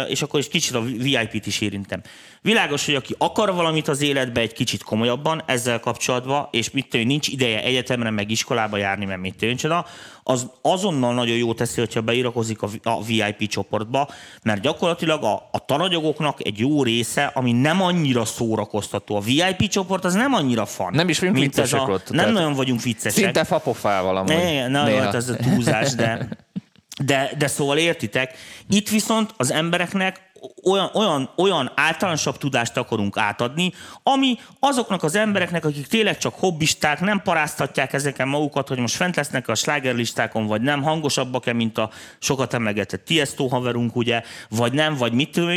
és 0.08 0.22
akkor 0.22 0.40
is 0.40 0.48
kicsit 0.48 0.76
a 0.76 0.82
VIP-t 0.82 1.46
is 1.46 1.62
érintem. 1.62 2.02
Világos, 2.46 2.86
hogy 2.86 2.96
aki 2.96 3.16
akar 3.18 3.54
valamit 3.54 3.88
az 3.88 4.02
életbe 4.02 4.42
egy 4.42 4.54
kicsit 4.54 4.84
komolyabban 4.84 5.44
ezzel 5.46 5.80
kapcsolatban, 5.80 6.48
és 6.52 6.72
mit 6.72 6.88
tudom, 6.90 7.08
nincs 7.08 7.28
ideje 7.28 7.64
egyetemre, 7.64 8.10
meg 8.10 8.32
iskolába 8.32 8.78
járni, 8.78 9.06
mert 9.06 9.20
mit 9.20 9.58
tudom, 9.62 9.86
az 10.24 10.48
azonnal 10.62 11.14
nagyon 11.14 11.36
jó 11.38 11.54
teszi, 11.54 11.80
hogyha 11.80 12.02
beirakozik 12.02 12.62
a, 12.62 12.70
a 12.84 13.04
VIP 13.04 13.48
csoportba, 13.48 14.10
mert 14.44 14.62
gyakorlatilag 14.62 15.24
a, 15.24 15.50
a 15.52 15.66
tananyagoknak 15.66 16.46
egy 16.46 16.60
jó 16.60 16.84
része, 16.84 17.32
ami 17.34 17.52
nem 17.52 17.82
annyira 17.82 18.26
szórakoztató. 18.26 19.16
A 19.16 19.20
VIP 19.20 19.68
csoport 19.68 20.06
az 20.06 20.14
nem 20.14 20.34
annyira 20.34 20.66
fan. 20.66 20.94
Nem 20.94 21.10
is 21.10 21.20
vagyunk 21.20 21.38
viccesek 21.38 21.88
a, 21.88 21.92
ott. 21.92 22.10
Nem 22.10 22.32
nagyon 22.32 22.54
vagyunk 22.54 22.82
viccesek. 22.82 23.24
Szinte 23.24 23.44
fapofával 23.44 24.18
amúgy. 24.18 24.36
Ne, 24.36 24.68
na, 24.68 24.88
jó, 24.88 24.98
hát 24.98 25.14
ez 25.14 25.30
a 25.30 25.36
túlzás, 25.36 25.96
de, 25.96 26.30
de, 27.06 27.32
de 27.38 27.48
szóval 27.48 27.78
értitek. 27.78 28.34
Itt 28.70 28.90
viszont 28.90 29.34
az 29.38 29.52
embereknek 29.52 30.25
olyan, 30.64 30.90
olyan, 30.94 31.30
olyan 31.36 31.72
általánosabb 31.76 32.38
tudást 32.38 32.78
akarunk 32.78 33.18
átadni, 33.18 33.74
ami 34.04 34.38
azoknak 34.60 35.04
az 35.04 35.16
embereknek, 35.16 35.66
akik 35.66 35.88
tényleg 35.88 36.18
csak 36.18 36.34
hobbisták, 36.40 37.00
nem 37.00 37.22
paráztatják 37.22 37.94
ezeken 37.94 38.28
magukat, 38.28 38.68
hogy 38.68 38.78
most 38.78 38.96
fent 38.96 39.16
lesznek 39.16 39.48
a 39.48 39.56
slágerlistákon, 39.56 40.48
vagy 40.48 40.62
nem, 40.62 40.84
hangosabbak-e, 40.84 41.54
mint 41.54 41.78
a 41.78 41.90
sokat 42.20 42.54
emlegetett 42.54 43.06
Tiesto 43.06 43.48
haverunk, 43.48 43.96
ugye, 43.96 44.22
vagy 44.50 44.74
nem, 44.74 44.96
vagy 44.96 45.14
mit 45.14 45.32
tudom 45.32 45.50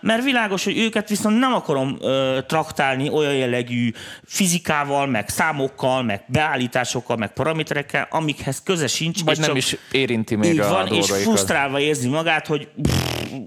mert 0.00 0.24
világos, 0.24 0.64
hogy 0.64 0.78
őket 0.78 1.08
viszont 1.08 1.38
nem 1.38 1.54
akarom 1.54 1.98
traktálni 2.46 3.10
olyan 3.10 3.34
jellegű 3.34 3.92
fizikával, 4.24 5.06
meg 5.06 5.28
számokkal, 5.28 6.02
meg 6.02 6.24
beállításokkal, 6.26 7.16
meg 7.16 7.32
paraméterekkel, 7.32 8.06
amikhez 8.10 8.62
köze 8.62 8.86
sincs. 8.86 9.24
Vagy 9.24 9.38
nem 9.38 9.48
csak 9.48 9.56
is 9.56 9.76
érinti 9.90 10.34
még 10.34 10.60
a 10.60 10.68
van, 10.68 10.86
és 10.86 11.10
frusztrálva 11.10 11.80
érzi 11.80 12.08
magát, 12.08 12.46
hogy 12.46 12.68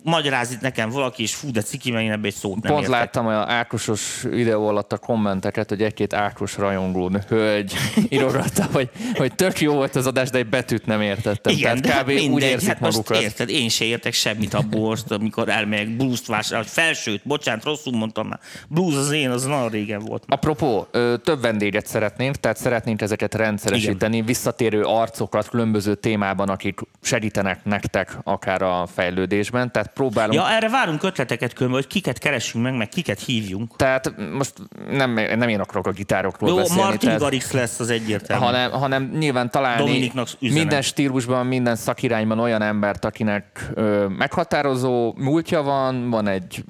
magyaráz 0.04 0.52
itt 0.52 0.62
nekem 0.62 0.90
valaki, 0.90 1.22
és 1.22 1.36
fú, 1.36 1.52
de 1.52 1.62
ciki, 1.62 1.92
mert 1.92 2.04
én 2.04 2.12
ebbe 2.12 2.28
egy 2.28 2.34
szót 2.34 2.62
nem 2.62 2.72
Pont 2.72 2.86
értek. 2.86 3.00
láttam 3.00 3.26
olyan 3.26 3.50
Ákosos 3.50 4.22
videó 4.30 4.68
alatt 4.68 4.94
a 4.94 4.98
kommenteket, 4.98 5.70
hogy 5.70 5.82
egy-két 5.82 6.14
Ákos 6.14 6.58
rajongó 6.58 7.12
hölgy 7.28 7.74
írogatta, 8.10 8.66
hogy, 8.72 8.90
hogy 9.16 9.36
tök 9.36 9.60
jó 9.60 9.74
volt 9.74 9.96
az 9.96 10.08
adás, 10.08 10.30
de 10.30 10.38
egy 10.38 10.50
betűt 10.50 10.86
nem 10.86 11.02
értettem. 11.02 11.54
Igen, 11.54 11.82
Tehát 11.82 12.02
kb. 12.02 12.08
De 12.08 12.14
mindegy, 12.14 12.34
úgy 12.34 12.44
érzik 12.44 12.68
hát 12.68 12.80
magukat. 12.80 13.22
Érted, 13.22 13.50
én 13.50 13.70
se 13.70 13.86
értek 13.86 14.14
semmit 14.14 14.54
abból, 14.54 14.98
amikor 15.08 15.50
elmegyek 15.50 15.96
blues-t 15.96 16.28
vásárolni. 16.28 16.70
Felsőt, 16.70 17.22
bocsánat, 17.24 17.64
rosszul 17.64 17.98
mondtam 17.98 18.28
már. 18.28 18.40
Blues 18.68 18.96
az 18.96 19.12
én, 19.12 19.30
az 19.30 19.44
nagyon 19.44 19.70
régen 19.70 20.00
volt. 20.00 20.24
Már. 20.28 20.38
Apropó, 20.38 20.88
több 21.24 21.42
vendéget 21.42 21.86
szeretnénk, 21.88 22.36
tehát 22.36 22.58
szeretnénk 22.58 23.02
ezeket 23.02 23.36
rendszeresíteni, 23.36 24.14
Igen. 24.14 24.26
visszatérő 24.26 24.82
arcokat 24.82 25.50
különböző 25.50 25.96
témában, 25.96 26.50
akik 26.50 26.80
segítenek 27.02 27.64
nektek 27.64 28.18
akár 28.24 28.62
a 28.62 28.88
fejlődésben. 28.94 29.72
Tehát 29.72 29.91
próbálunk... 29.94 30.34
Ja, 30.34 30.50
erre 30.50 30.70
várunk 30.70 31.04
ötleteket 31.04 31.54
különben, 31.54 31.82
hogy 31.82 31.92
kiket 31.92 32.18
keresünk 32.18 32.64
meg, 32.64 32.76
meg 32.76 32.90
kiket 32.90 33.20
hívjunk. 33.20 33.76
Tehát 33.76 34.14
most 34.32 34.54
nem, 34.90 35.12
nem 35.14 35.50
én 35.50 35.60
akarok 35.60 35.88
a 35.88 35.92
gitárokról 35.92 36.50
Jó, 36.50 36.56
beszélni. 36.56 36.82
Martin 36.82 37.00
tehát, 37.00 37.20
Garrix 37.20 37.52
lesz 37.52 37.80
az 37.80 37.90
egyértelmű. 37.90 38.46
Hanem, 38.46 38.72
hanem 38.72 39.12
nyilván 39.18 39.50
találni 39.50 40.12
minden 40.40 40.82
stílusban, 40.82 41.46
minden 41.46 41.76
szakirányban 41.76 42.40
olyan 42.40 42.62
embert, 42.62 43.06
akinek 43.06 43.70
ö, 43.74 44.08
meghatározó 44.08 45.14
múltja 45.18 45.62
van, 45.62 46.10
van 46.10 46.28
egy 46.28 46.64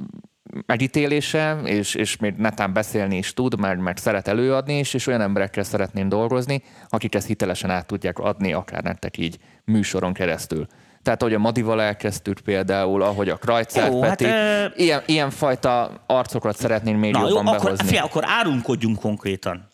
megítélése, 0.66 1.60
és, 1.64 1.96
és 1.96 2.18
még 2.18 2.34
netán 2.38 2.74
beszélni 2.74 3.18
is 3.18 3.34
tud, 3.34 3.60
mert, 3.60 3.80
mert 3.80 4.00
szeret 4.00 4.28
előadni 4.28 4.78
is, 4.78 4.94
és 4.94 5.08
olyan 5.08 5.22
emberekkel 5.22 5.64
szeretném 5.64 6.10
dolgozni, 6.10 6.64
akik 6.90 7.16
ezt 7.16 7.28
hitelesen 7.28 7.70
át 7.70 7.86
tudják 7.88 8.20
adni, 8.20 8.54
akár 8.54 8.84
nektek 8.84 9.18
így 9.18 9.38
műsoron 9.66 10.14
keresztül. 10.14 10.68
Tehát, 11.04 11.22
ahogy 11.22 11.34
a 11.34 11.40
Madival 11.40 11.82
elkezdtük 11.82 12.40
például, 12.40 13.02
ahogy 13.02 13.30
a 13.30 13.36
Krajcár 13.36 14.00
Peti, 14.00 14.26
hát, 14.26 14.78
ilyen, 14.78 15.02
ilyen 15.06 15.30
fajta 15.30 16.04
arcokat 16.08 16.58
szeretnénk 16.58 17.00
még 17.00 17.12
na, 17.12 17.28
jobban 17.28 17.46
jó, 17.46 17.52
behozni. 17.52 17.88
Fél, 17.88 18.02
akkor 18.04 18.24
árulkodjunk 18.26 19.00
konkrétan. 19.00 19.70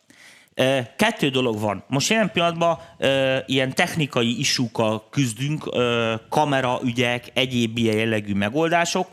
Kettő 0.95 1.29
dolog 1.29 1.59
van. 1.59 1.83
Most 1.87 2.09
jelen 2.09 2.31
pillanatban 2.31 2.79
e, 2.97 3.43
ilyen 3.45 3.73
technikai 3.73 4.39
isúkkal 4.39 5.03
küzdünk, 5.09 5.69
e, 5.73 5.79
kameraügyek, 6.29 7.31
egyéb 7.33 7.77
ilyen 7.77 7.95
jellegű 7.95 8.33
megoldások. 8.33 9.07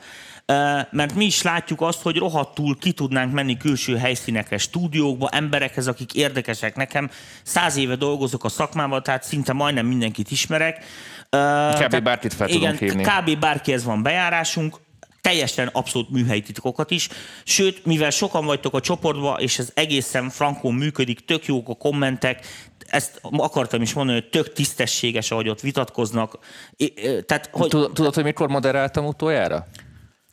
Mert 0.90 1.14
mi 1.14 1.24
is 1.24 1.42
látjuk 1.42 1.80
azt, 1.80 2.02
hogy 2.02 2.16
rohadtul 2.16 2.78
ki 2.78 2.92
tudnánk 2.92 3.33
menni 3.33 3.57
külső 3.57 3.96
helyszínekre, 3.96 4.59
stúdiókba, 4.59 5.28
emberekhez, 5.28 5.87
akik 5.87 6.14
érdekesek 6.14 6.76
nekem. 6.76 7.11
Száz 7.42 7.76
éve 7.76 7.96
dolgozok 7.96 8.44
a 8.44 8.48
szakmában, 8.48 9.02
tehát 9.02 9.24
szinte 9.24 9.52
majdnem 9.52 9.87
mindenkit 9.87 10.30
ismerek. 10.30 10.85
Kb. 11.80 12.02
bárkit 12.02 12.35
fel 12.35 12.48
igen, 12.48 12.76
tudunk 12.76 12.78
hívni. 12.78 13.02
Kb. 13.02 13.38
bárkihez 13.40 13.85
van 13.85 14.02
bejárásunk, 14.02 14.76
teljesen 15.20 15.66
abszolút 15.72 16.11
műhelyi 16.11 16.42
titkokat 16.42 16.90
is. 16.90 17.09
Sőt, 17.44 17.85
mivel 17.85 18.11
sokan 18.11 18.44
vagytok 18.44 18.74
a 18.74 18.80
csoportban, 18.80 19.40
és 19.40 19.59
ez 19.59 19.70
egészen 19.74 20.30
frankon 20.30 20.74
működik, 20.74 21.24
tök 21.24 21.46
jók 21.46 21.68
a 21.68 21.74
kommentek, 21.74 22.46
ezt 22.87 23.20
akartam 23.22 23.83
is 23.83 23.92
mondani, 23.92 24.20
hogy 24.20 24.30
tök 24.30 24.52
tisztességes, 24.52 25.30
ahogy 25.30 25.48
ott 25.48 25.61
vitatkoznak. 25.61 26.38
Tehát, 27.26 27.48
hogy... 27.52 27.68
Tudod, 27.68 28.14
hogy 28.14 28.24
mikor 28.24 28.48
moderáltam 28.48 29.07
utoljára? 29.07 29.66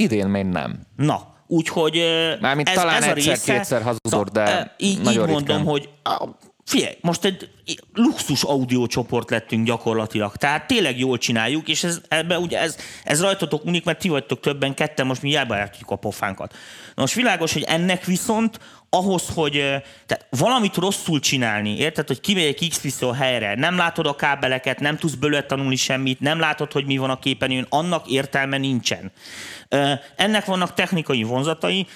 Idén 0.02 0.28
még 0.28 0.46
nem. 0.46 0.80
Na, 0.96 1.36
úgyhogy 1.48 2.04
Mármint 2.42 2.70
ez, 2.70 2.76
talán 2.76 3.04
ez 3.04 3.16
egyszer-kétszer 3.16 3.82
hazudod, 3.82 4.30
de 4.30 4.76
így, 4.78 4.98
így 4.98 5.18
mondom, 5.18 5.38
ritkán. 5.38 5.64
hogy 5.64 5.90
Figyelj, 6.66 6.98
most 7.02 7.26
egy 7.26 7.50
luxus 7.94 8.44
audiócsoport 8.44 9.30
lettünk 9.30 9.66
gyakorlatilag. 9.66 10.36
Tehát 10.36 10.68
tényleg 10.68 11.00
jól 11.00 11.18
csináljuk, 11.18 11.68
és 11.68 11.84
ez, 11.84 12.02
ebbe 12.08 12.40
ugye 12.40 12.60
ez, 12.60 12.78
ez 13.04 13.22
rajtatok 13.22 13.66
unik, 13.66 13.86
mert 13.86 14.00
ti 14.00 14.10
vagytok 14.10 14.40
többen, 14.40 14.74
ketten, 14.74 15.06
most 15.06 15.22
mi 15.22 15.30
hiába 15.30 15.70
a 15.86 15.96
pofánkat. 15.96 16.52
Na 16.96 17.02
most 17.02 17.14
világos, 17.14 17.54
hogy 17.54 17.64
ennek 17.64 18.06
viszont 18.06 18.60
ahhoz, 18.94 19.30
hogy 19.34 19.52
tehát 20.06 20.26
valamit 20.30 20.76
rosszul 20.76 21.20
csinálni, 21.20 21.78
érted, 21.78 22.08
hogy 22.08 22.20
kimegyek 22.20 22.58
x 22.70 23.02
a 23.02 23.14
helyre, 23.14 23.56
nem 23.56 23.78
látod 23.78 24.06
a 24.06 24.16
kábeleket, 24.16 24.80
nem 24.80 24.98
tudsz 24.98 25.14
belőle 25.14 25.44
tanulni 25.44 25.76
semmit, 25.76 26.20
nem 26.20 26.40
látod, 26.40 26.72
hogy 26.72 26.86
mi 26.86 26.98
van 26.98 27.10
a 27.10 27.20
képernyőn, 27.20 27.66
annak 27.70 28.08
értelme 28.08 28.58
nincsen. 28.58 29.12
Ennek 30.16 30.46
vannak 30.46 30.74
technikai 30.74 31.24
vonzatai, 31.24 31.88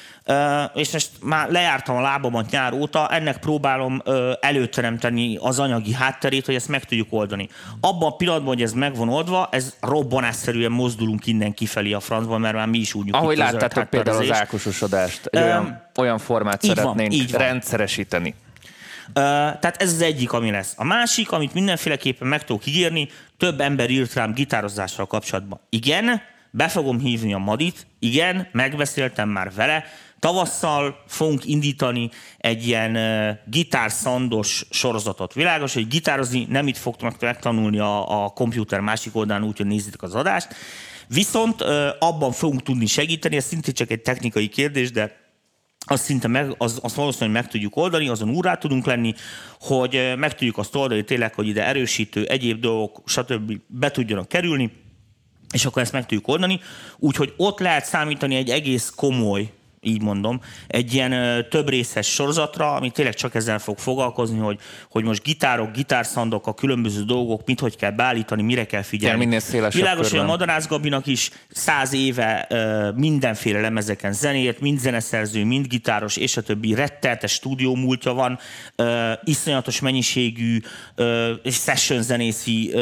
és 0.73 0.91
most 0.91 1.09
már 1.21 1.49
lejártam 1.49 1.95
a 1.95 2.01
lábamat 2.01 2.49
nyár 2.49 2.73
óta, 2.73 3.09
ennek 3.09 3.37
próbálom 3.37 4.01
előteremteni 4.39 5.37
az 5.41 5.59
anyagi 5.59 5.93
hátterét, 5.93 6.45
hogy 6.45 6.55
ezt 6.55 6.67
meg 6.67 6.83
tudjuk 6.83 7.07
oldani. 7.09 7.49
Abban 7.81 8.11
a 8.11 8.15
pillanatban, 8.15 8.53
hogy 8.53 8.61
ez 8.61 8.73
meg 8.73 8.95
van 8.95 9.09
oldva, 9.09 9.49
ez 9.51 9.75
robbanásszerűen 9.79 10.71
mozdulunk 10.71 11.27
innen 11.27 11.53
kifelé 11.53 11.93
a 11.93 11.99
francba, 11.99 12.37
mert 12.37 12.55
már 12.55 12.67
mi 12.67 12.77
is 12.77 12.93
úgy 12.93 13.09
Ahogy 13.11 13.37
láttátok 13.37 13.89
például 13.89 14.17
az 14.17 14.31
ákososodást, 14.31 15.25
egy 15.25 15.39
um, 15.39 15.45
olyan, 15.45 15.84
olyan 15.97 16.17
formát 16.17 16.63
így 16.63 16.75
szeretnénk 16.75 17.11
van, 17.11 17.19
így 17.19 17.31
van. 17.31 17.41
rendszeresíteni. 17.41 18.35
Uh, 19.07 19.13
tehát 19.13 19.75
ez 19.77 19.91
az 19.91 20.01
egyik, 20.01 20.31
ami 20.31 20.51
lesz. 20.51 20.73
A 20.77 20.83
másik, 20.83 21.31
amit 21.31 21.53
mindenféleképpen 21.53 22.27
meg 22.27 22.43
tudok 22.43 22.65
ígérni, 22.65 23.09
több 23.37 23.61
ember 23.61 23.89
írt 23.89 24.13
rám 24.13 24.33
gitározással 24.33 25.05
kapcsolatban. 25.05 25.59
Igen, 25.69 26.21
be 26.51 26.67
fogom 26.67 26.99
hívni 26.99 27.33
a 27.33 27.37
Madit, 27.37 27.87
igen, 27.99 28.47
megbeszéltem 28.51 29.29
már 29.29 29.51
vele, 29.53 29.83
Tavasszal 30.19 31.03
fogunk 31.07 31.45
indítani 31.45 32.09
egy 32.37 32.67
ilyen 32.67 32.95
uh, 32.95 33.37
gitárszandos 33.45 34.65
sorozatot. 34.69 35.33
Világos, 35.33 35.73
hogy 35.73 35.87
gitározni 35.87 36.47
nem 36.49 36.67
itt 36.67 36.77
fogtok 36.77 37.21
megtanulni 37.21 37.79
a, 37.79 38.23
a 38.23 38.29
komputer 38.29 38.79
másik 38.79 39.15
oldalán, 39.15 39.43
úgyhogy 39.43 39.65
nézzétek 39.65 40.01
az 40.01 40.15
adást. 40.15 40.47
Viszont 41.07 41.61
uh, 41.61 41.87
abban 41.99 42.31
fogunk 42.31 42.63
tudni 42.63 42.85
segíteni, 42.85 43.35
ez 43.35 43.45
szintén 43.45 43.73
csak 43.73 43.91
egy 43.91 44.01
technikai 44.01 44.47
kérdés, 44.47 44.91
de 44.91 45.24
azt 45.85 46.03
szinte 46.03 46.27
meg, 46.27 46.55
az, 46.57 46.79
azt 46.81 46.95
valószínűleg 46.95 47.41
meg 47.41 47.51
tudjuk 47.51 47.75
oldani, 47.75 48.07
azon 48.07 48.29
úrá 48.29 48.55
tudunk 48.55 48.85
lenni, 48.85 49.13
hogy 49.59 50.13
meg 50.17 50.35
tudjuk 50.35 50.57
azt 50.57 50.75
oldani 50.75 51.03
tényleg, 51.03 51.33
hogy 51.33 51.47
ide 51.47 51.65
erősítő, 51.65 52.25
egyéb 52.25 52.59
dolgok, 52.59 53.01
stb. 53.05 53.59
be 53.67 53.91
tudjanak 53.91 54.27
kerülni, 54.27 54.71
és 55.53 55.65
akkor 55.65 55.81
ezt 55.81 55.91
meg 55.91 56.05
tudjuk 56.05 56.27
oldani. 56.27 56.59
Úgyhogy 56.97 57.33
ott 57.37 57.59
lehet 57.59 57.85
számítani 57.85 58.35
egy 58.35 58.49
egész 58.49 58.89
komoly 58.95 59.51
így 59.85 60.01
mondom, 60.01 60.41
egy 60.67 60.93
ilyen 60.93 61.45
több 61.49 61.69
részes 61.69 62.07
sorozatra, 62.07 62.73
ami 62.73 62.89
tényleg 62.89 63.13
csak 63.13 63.35
ezzel 63.35 63.59
fog 63.59 63.77
foglalkozni, 63.77 64.39
hogy, 64.39 64.59
hogy 64.89 65.03
most 65.03 65.23
gitárok, 65.23 65.71
gitárszandok, 65.71 66.47
a 66.47 66.53
különböző 66.53 67.03
dolgok, 67.03 67.41
mit 67.45 67.59
hogy 67.59 67.75
kell 67.75 67.91
beállítani, 67.91 68.41
mire 68.41 68.65
kell 68.65 68.81
figyelni. 68.81 69.17
Kell 69.17 69.39
minél 69.39 69.69
Világos, 69.69 70.09
hogy 70.09 70.19
a 70.19 70.25
Madarász 70.25 70.67
Gabinak 70.67 71.07
is 71.07 71.29
száz 71.49 71.93
éve 71.93 72.47
mindenféle 72.95 73.59
lemezeken 73.59 74.13
zenélt, 74.13 74.59
mind 74.59 74.79
zeneszerző, 74.79 75.45
mind 75.45 75.67
gitáros, 75.67 76.17
és 76.17 76.37
a 76.37 76.41
többi 76.41 76.73
retteltes 76.73 77.31
stúdió 77.31 77.75
múltja 77.75 78.13
van, 78.13 78.39
iszonyatos 79.23 79.79
mennyiségű 79.79 80.59
session 81.45 82.01
zenészi 82.01 82.73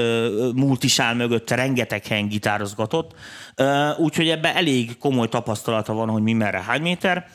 múlt 0.55 0.83
is 0.83 0.99
áll 0.99 1.13
mögötte, 1.13 1.55
rengeteg 1.55 2.05
helyen 2.05 2.27
gitározgatott, 2.27 3.15
úgyhogy 3.97 4.29
ebben 4.29 4.55
elég 4.55 4.97
komoly 4.97 5.29
tapasztalata 5.29 5.93
van, 5.93 6.09
hogy 6.09 6.21
mi 6.21 6.33
merre 6.33 6.61
hány 6.61 6.81
méter, 6.81 7.27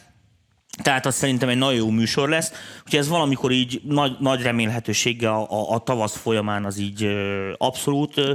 tehát 0.83 1.07
az 1.07 1.15
szerintem 1.15 1.49
egy 1.49 1.57
nagyon 1.57 1.75
jó 1.75 1.91
műsor 1.91 2.29
lesz. 2.29 2.53
Úgyhogy 2.85 2.99
ez 2.99 3.09
valamikor 3.09 3.51
így 3.51 3.81
nagy, 3.85 4.17
nagy 4.21 4.43
remélhetőséggel 4.43 5.33
a, 5.33 5.47
a, 5.51 5.75
a 5.75 5.79
tavasz 5.79 6.17
folyamán 6.17 6.65
az 6.65 6.79
így 6.79 7.05
ö, 7.05 7.51
abszolút 7.57 8.17
ö, 8.17 8.35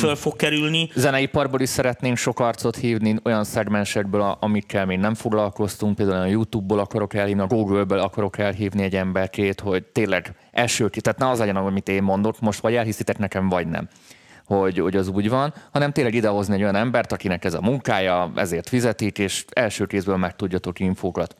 föl 0.00 0.16
fog 0.16 0.36
kerülni. 0.36 0.90
Zeneiparból 0.94 1.60
is 1.60 1.68
szeretnénk 1.68 2.16
sok 2.16 2.40
arcot 2.40 2.76
hívni, 2.76 3.16
olyan 3.24 3.44
szegmensekből, 3.44 4.36
amikkel 4.40 4.86
még 4.86 4.98
nem 4.98 5.14
foglalkoztunk, 5.14 5.96
például 5.96 6.22
a 6.22 6.26
YouTube-ból 6.26 6.78
akarok 6.78 7.14
elhívni, 7.14 7.42
a 7.42 7.46
Google-ből 7.46 7.98
akarok 7.98 8.38
elhívni 8.38 8.82
egy 8.82 8.96
emberkét, 8.96 9.60
hogy 9.60 9.84
tényleg 9.84 10.34
első, 10.52 10.88
tehát 10.88 11.18
ne 11.18 11.28
az 11.28 11.38
legyen, 11.38 11.56
amit 11.56 11.88
én 11.88 12.02
mondok, 12.02 12.40
most 12.40 12.60
vagy 12.60 12.74
elhiszitek 12.74 13.18
nekem, 13.18 13.48
vagy 13.48 13.66
nem 13.66 13.88
hogy, 14.46 14.78
hogy 14.78 14.96
az 14.96 15.08
úgy 15.08 15.28
van, 15.28 15.54
hanem 15.72 15.92
tényleg 15.92 16.14
idehozni 16.14 16.54
egy 16.54 16.62
olyan 16.62 16.76
embert, 16.76 17.12
akinek 17.12 17.44
ez 17.44 17.54
a 17.54 17.60
munkája, 17.60 18.32
ezért 18.36 18.68
fizetik, 18.68 19.18
és 19.18 19.44
első 19.50 19.86
kézből 19.86 20.16
meg 20.16 20.36
tudjatok 20.36 20.80
infókat. 20.80 21.36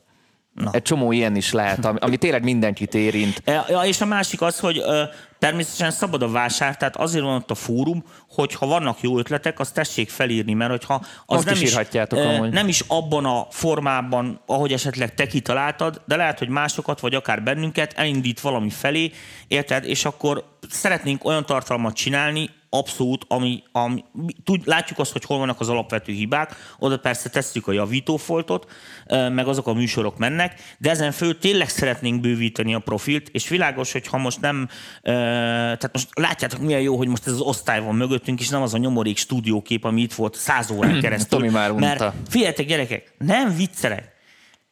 Na. 0.56 0.70
Egy 0.72 0.82
csomó 0.82 1.12
ilyen 1.12 1.36
is 1.36 1.52
lehet, 1.52 1.84
ami, 1.84 1.98
ami 2.00 2.16
tényleg 2.16 2.42
mindenkit 2.42 2.94
érint. 2.94 3.42
Ja, 3.46 3.80
és 3.84 4.00
a 4.00 4.04
másik 4.04 4.42
az, 4.42 4.58
hogy 4.58 4.78
ö, 4.78 5.02
természetesen 5.38 5.90
szabad 5.90 6.22
a 6.22 6.28
vásár, 6.28 6.76
tehát 6.76 6.96
azért 6.96 7.24
van 7.24 7.34
ott 7.34 7.50
a 7.50 7.54
fórum, 7.54 8.04
hogy 8.28 8.54
ha 8.54 8.66
vannak 8.66 9.00
jó 9.00 9.18
ötletek, 9.18 9.60
azt 9.60 9.74
tessék 9.74 10.10
felírni, 10.10 10.52
mert 10.52 10.70
hogyha 10.70 10.94
az 11.26 11.34
Most 11.34 11.44
nem 11.44 11.54
is, 11.54 11.62
is 11.62 11.76
ö, 12.10 12.48
nem 12.48 12.68
is 12.68 12.84
abban 12.86 13.24
a 13.24 13.46
formában, 13.50 14.40
ahogy 14.46 14.72
esetleg 14.72 15.14
te 15.14 15.26
kitaláltad, 15.26 16.02
de 16.06 16.16
lehet, 16.16 16.38
hogy 16.38 16.48
másokat, 16.48 17.00
vagy 17.00 17.14
akár 17.14 17.42
bennünket 17.42 17.92
elindít 17.96 18.40
valami 18.40 18.70
felé, 18.70 19.12
érted? 19.48 19.84
És 19.84 20.04
akkor 20.04 20.44
szeretnénk 20.68 21.24
olyan 21.24 21.46
tartalmat 21.46 21.94
csinálni, 21.94 22.50
abszolút, 22.76 23.24
ami, 23.28 23.62
ami 23.72 24.04
tud, 24.44 24.62
látjuk 24.64 24.98
azt, 24.98 25.12
hogy 25.12 25.24
hol 25.24 25.38
vannak 25.38 25.60
az 25.60 25.68
alapvető 25.68 26.12
hibák, 26.12 26.56
oda 26.78 26.98
persze 26.98 27.28
tesszük 27.28 27.66
a 27.68 27.72
javítófoltot, 27.72 28.70
meg 29.08 29.48
azok 29.48 29.66
a 29.66 29.72
műsorok 29.72 30.18
mennek, 30.18 30.60
de 30.78 30.90
ezen 30.90 31.12
föl 31.12 31.38
tényleg 31.38 31.68
szeretnénk 31.68 32.20
bővíteni 32.20 32.74
a 32.74 32.78
profilt, 32.78 33.28
és 33.28 33.48
világos, 33.48 33.92
hogy 33.92 34.06
ha 34.06 34.18
most 34.18 34.40
nem, 34.40 34.68
tehát 35.02 35.92
most 35.92 36.08
látjátok 36.12 36.60
milyen 36.60 36.80
jó, 36.80 36.96
hogy 36.96 37.08
most 37.08 37.26
ez 37.26 37.32
az 37.32 37.40
osztály 37.40 37.80
van 37.80 37.94
mögöttünk, 37.94 38.40
és 38.40 38.48
nem 38.48 38.62
az 38.62 38.74
a 38.74 38.78
nyomorék 38.78 39.16
stúdiókép, 39.16 39.84
ami 39.84 40.00
itt 40.00 40.14
volt 40.14 40.34
száz 40.34 40.70
órán 40.70 41.00
keresztül. 41.00 41.38
Tomi 41.38 41.50
már 41.50 41.70
unta. 41.70 41.86
Mert 41.86 42.14
figyeljetek 42.28 42.66
gyerekek, 42.66 43.14
nem 43.18 43.56
viccelek, 43.56 44.14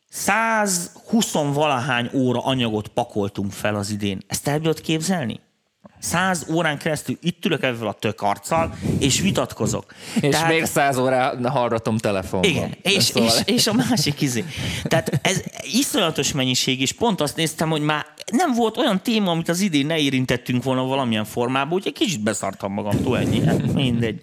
120 0.08 1.32
valahány 1.32 2.10
óra 2.12 2.44
anyagot 2.44 2.88
pakoltunk 2.88 3.52
fel 3.52 3.74
az 3.74 3.90
idén. 3.90 4.18
Ezt 4.26 4.48
el 4.48 4.60
képzelni? 4.82 5.40
Száz 5.98 6.46
órán 6.50 6.78
keresztül 6.78 7.18
itt 7.20 7.44
ülök 7.44 7.62
ezzel 7.62 7.86
a 7.86 7.92
tök 7.92 8.22
arccal, 8.22 8.74
és 8.98 9.20
vitatkozok. 9.20 9.94
És 10.20 10.30
Tehát, 10.30 10.48
még 10.48 10.64
száz 10.64 10.98
órán 10.98 11.48
hallgatom 11.48 11.98
telefonban. 11.98 12.50
Igen, 12.50 12.76
és, 12.82 13.02
szóval... 13.02 13.28
és, 13.28 13.54
és 13.54 13.66
a 13.66 13.72
másik 13.72 14.20
izé. 14.20 14.44
Tehát 14.82 15.18
ez 15.22 15.42
iszonyatos 15.72 16.32
mennyiség, 16.32 16.80
és 16.80 16.92
pont 16.92 17.20
azt 17.20 17.36
néztem, 17.36 17.70
hogy 17.70 17.80
már 17.80 18.06
nem 18.32 18.52
volt 18.52 18.76
olyan 18.76 19.02
téma, 19.02 19.30
amit 19.30 19.48
az 19.48 19.60
idén 19.60 19.86
ne 19.86 19.98
érintettünk 19.98 20.62
volna 20.62 20.84
valamilyen 20.84 21.24
formában, 21.24 21.72
úgyhogy 21.72 21.92
kicsit 21.92 22.22
beszartam 22.22 22.72
magam, 22.72 23.14
ennyi. 23.14 23.44
Hát 23.44 23.72
mindegy. 23.72 24.20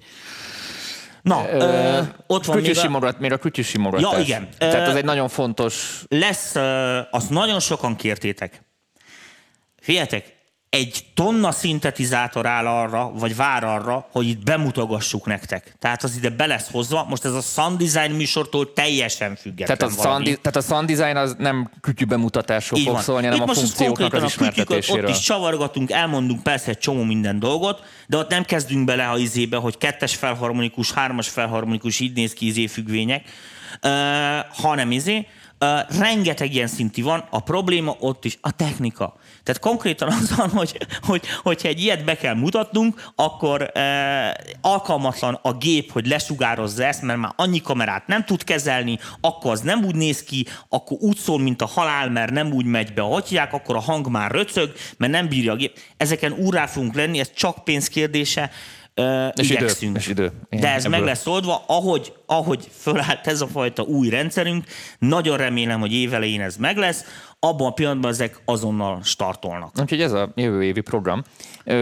Na, 1.22 1.46
ö, 1.52 1.58
ö, 1.58 2.02
ott 2.28 2.46
van 2.46 2.58
még 2.62 2.70
a... 2.70 2.74
Simogat, 2.74 3.20
még 3.20 3.32
a 3.32 3.38
kütyűsimogatás. 3.38 4.12
Ja, 4.12 4.20
igen. 4.20 4.50
Tehát 4.58 4.88
ez 4.88 4.96
egy 4.96 5.04
nagyon 5.04 5.30
fontos... 5.30 6.04
Lesz, 6.08 6.56
ö, 6.56 7.00
azt 7.12 7.30
nagyon 7.30 7.60
sokan 7.60 7.96
kértétek. 7.96 8.64
Figyeljetek, 9.82 10.41
egy 10.72 11.06
tonna 11.14 11.52
szintetizátor 11.52 12.46
áll 12.46 12.68
arra, 12.68 13.12
vagy 13.14 13.36
vár 13.36 13.64
arra, 13.64 14.08
hogy 14.12 14.28
itt 14.28 14.44
bemutogassuk 14.44 15.26
nektek. 15.26 15.76
Tehát 15.80 16.04
az 16.04 16.16
ide 16.16 16.30
be 16.30 16.46
lesz 16.46 16.72
hozva. 16.72 17.06
Most 17.10 17.26
ez 17.26 17.34
a 17.34 17.42
Sound 17.42 17.84
Design 17.84 18.16
műsortól 18.16 18.74
teljesen 18.74 19.36
független 19.36 19.78
Tehát 19.78 19.98
a, 19.98 20.02
sound, 20.02 20.24
tehát 20.24 20.56
a 20.56 20.62
Sound 20.62 20.88
Design 20.92 21.16
az 21.16 21.36
nem 21.38 21.72
kütyű 21.82 22.06
bemutatásról 22.06 22.80
fog 22.80 23.00
szólni, 23.00 23.28
hanem 23.28 23.50
a 23.50 23.54
funkcióknak 23.54 24.14
az 24.14 24.24
ismertetéséről. 24.24 25.04
Ott 25.04 25.10
is 25.10 25.20
csavargatunk, 25.20 25.92
elmondunk 25.92 26.44
persze 26.44 26.70
egy 26.70 26.78
csomó 26.78 27.04
minden 27.04 27.40
dolgot, 27.40 27.84
de 28.08 28.18
ott 28.18 28.30
nem 28.30 28.44
kezdünk 28.44 28.86
bele 28.86 29.10
a 29.10 29.18
izébe, 29.18 29.58
hogy 29.58 29.78
kettes 29.78 30.16
felharmonikus, 30.16 30.92
hármas 30.92 31.30
felharmonikus, 31.30 32.00
így 32.00 32.14
néz 32.14 32.34
ki 32.34 32.46
izé 32.46 32.68
függvények, 32.68 33.24
uh, 33.84 33.92
hanem 34.52 34.92
izé, 34.92 35.28
Uh, 35.64 36.00
rengeteg 36.00 36.54
ilyen 36.54 36.68
szinti 36.68 37.02
van, 37.02 37.24
a 37.30 37.40
probléma 37.40 37.96
ott 38.00 38.26
is 38.26 38.38
a 38.42 38.52
technika. 38.52 39.16
Tehát 39.44 39.62
konkrétan 39.62 40.08
az 40.08 40.36
van, 40.36 40.50
hogy, 40.50 40.78
hogy, 41.02 41.24
hogyha 41.44 41.68
egy 41.68 41.82
ilyet 41.82 42.04
be 42.04 42.18
kell 42.18 42.34
mutatnunk, 42.34 43.12
akkor 43.16 43.72
uh, 43.76 43.82
alkalmatlan 44.62 45.40
a 45.42 45.54
gép, 45.54 45.92
hogy 45.92 46.08
lesugározza 46.08 46.84
ezt, 46.84 47.02
mert 47.02 47.20
már 47.20 47.34
annyi 47.36 47.62
kamerát 47.62 48.08
nem 48.08 48.26
tud 48.26 48.44
kezelni, 48.44 49.00
akkor 49.22 49.52
az 49.52 49.62
nem 49.62 49.86
úgy 49.86 49.96
néz 49.96 50.24
ki, 50.24 50.46
akkor 50.70 50.98
úgy 51.00 51.18
szól, 51.18 51.40
mint 51.40 51.62
a 51.62 51.66
halál, 51.66 52.10
mert 52.10 52.32
nem 52.32 52.52
úgy 52.54 52.66
megy 52.66 52.94
be, 52.94 53.02
ahogy 53.02 53.28
hívják, 53.28 53.54
akkor 53.54 53.76
a 53.76 53.80
hang 53.80 54.08
már 54.08 54.32
röcög, 54.32 54.74
mert 54.98 55.12
nem 55.12 55.28
bírja 55.28 55.52
a 55.52 55.56
gép. 55.56 55.80
Ezeken 55.98 56.32
úrá 56.32 56.66
fogunk 56.66 56.96
lenni, 56.96 57.20
ez 57.20 57.34
csak 57.36 57.64
pénz 57.64 57.88
kérdése. 57.88 58.52
És 58.94 59.50
idő, 59.50 59.56
igyekszünk. 59.56 59.98
és 59.98 60.08
idő. 60.08 60.32
Igen, 60.50 60.62
De 60.64 60.74
ez 60.74 60.86
ebből. 60.86 60.98
meg 60.98 61.08
lesz 61.08 61.28
oldva, 61.28 61.64
ahogy, 61.68 62.14
ahogy 62.26 62.68
fölállt 62.72 63.28
ez 63.28 63.42
a 63.42 63.48
fajta 63.48 63.84
új 63.84 64.10
rendszerünk, 64.10 64.66
nagyon 65.00 65.38
remélem, 65.38 65.80
hogy 65.80 65.94
évelején 65.94 66.42
ez 66.42 66.58
meg 66.58 66.78
lesz, 66.78 67.06
abban 67.40 67.68
a 67.68 67.74
pillanatban 67.74 68.12
ezek 68.12 68.42
azonnal 68.46 69.00
startolnak. 69.04 69.72
Úgyhogy 69.80 70.02
ez 70.02 70.12
a 70.12 70.32
jövő 70.36 70.64
évi 70.64 70.82
program. 70.82 71.24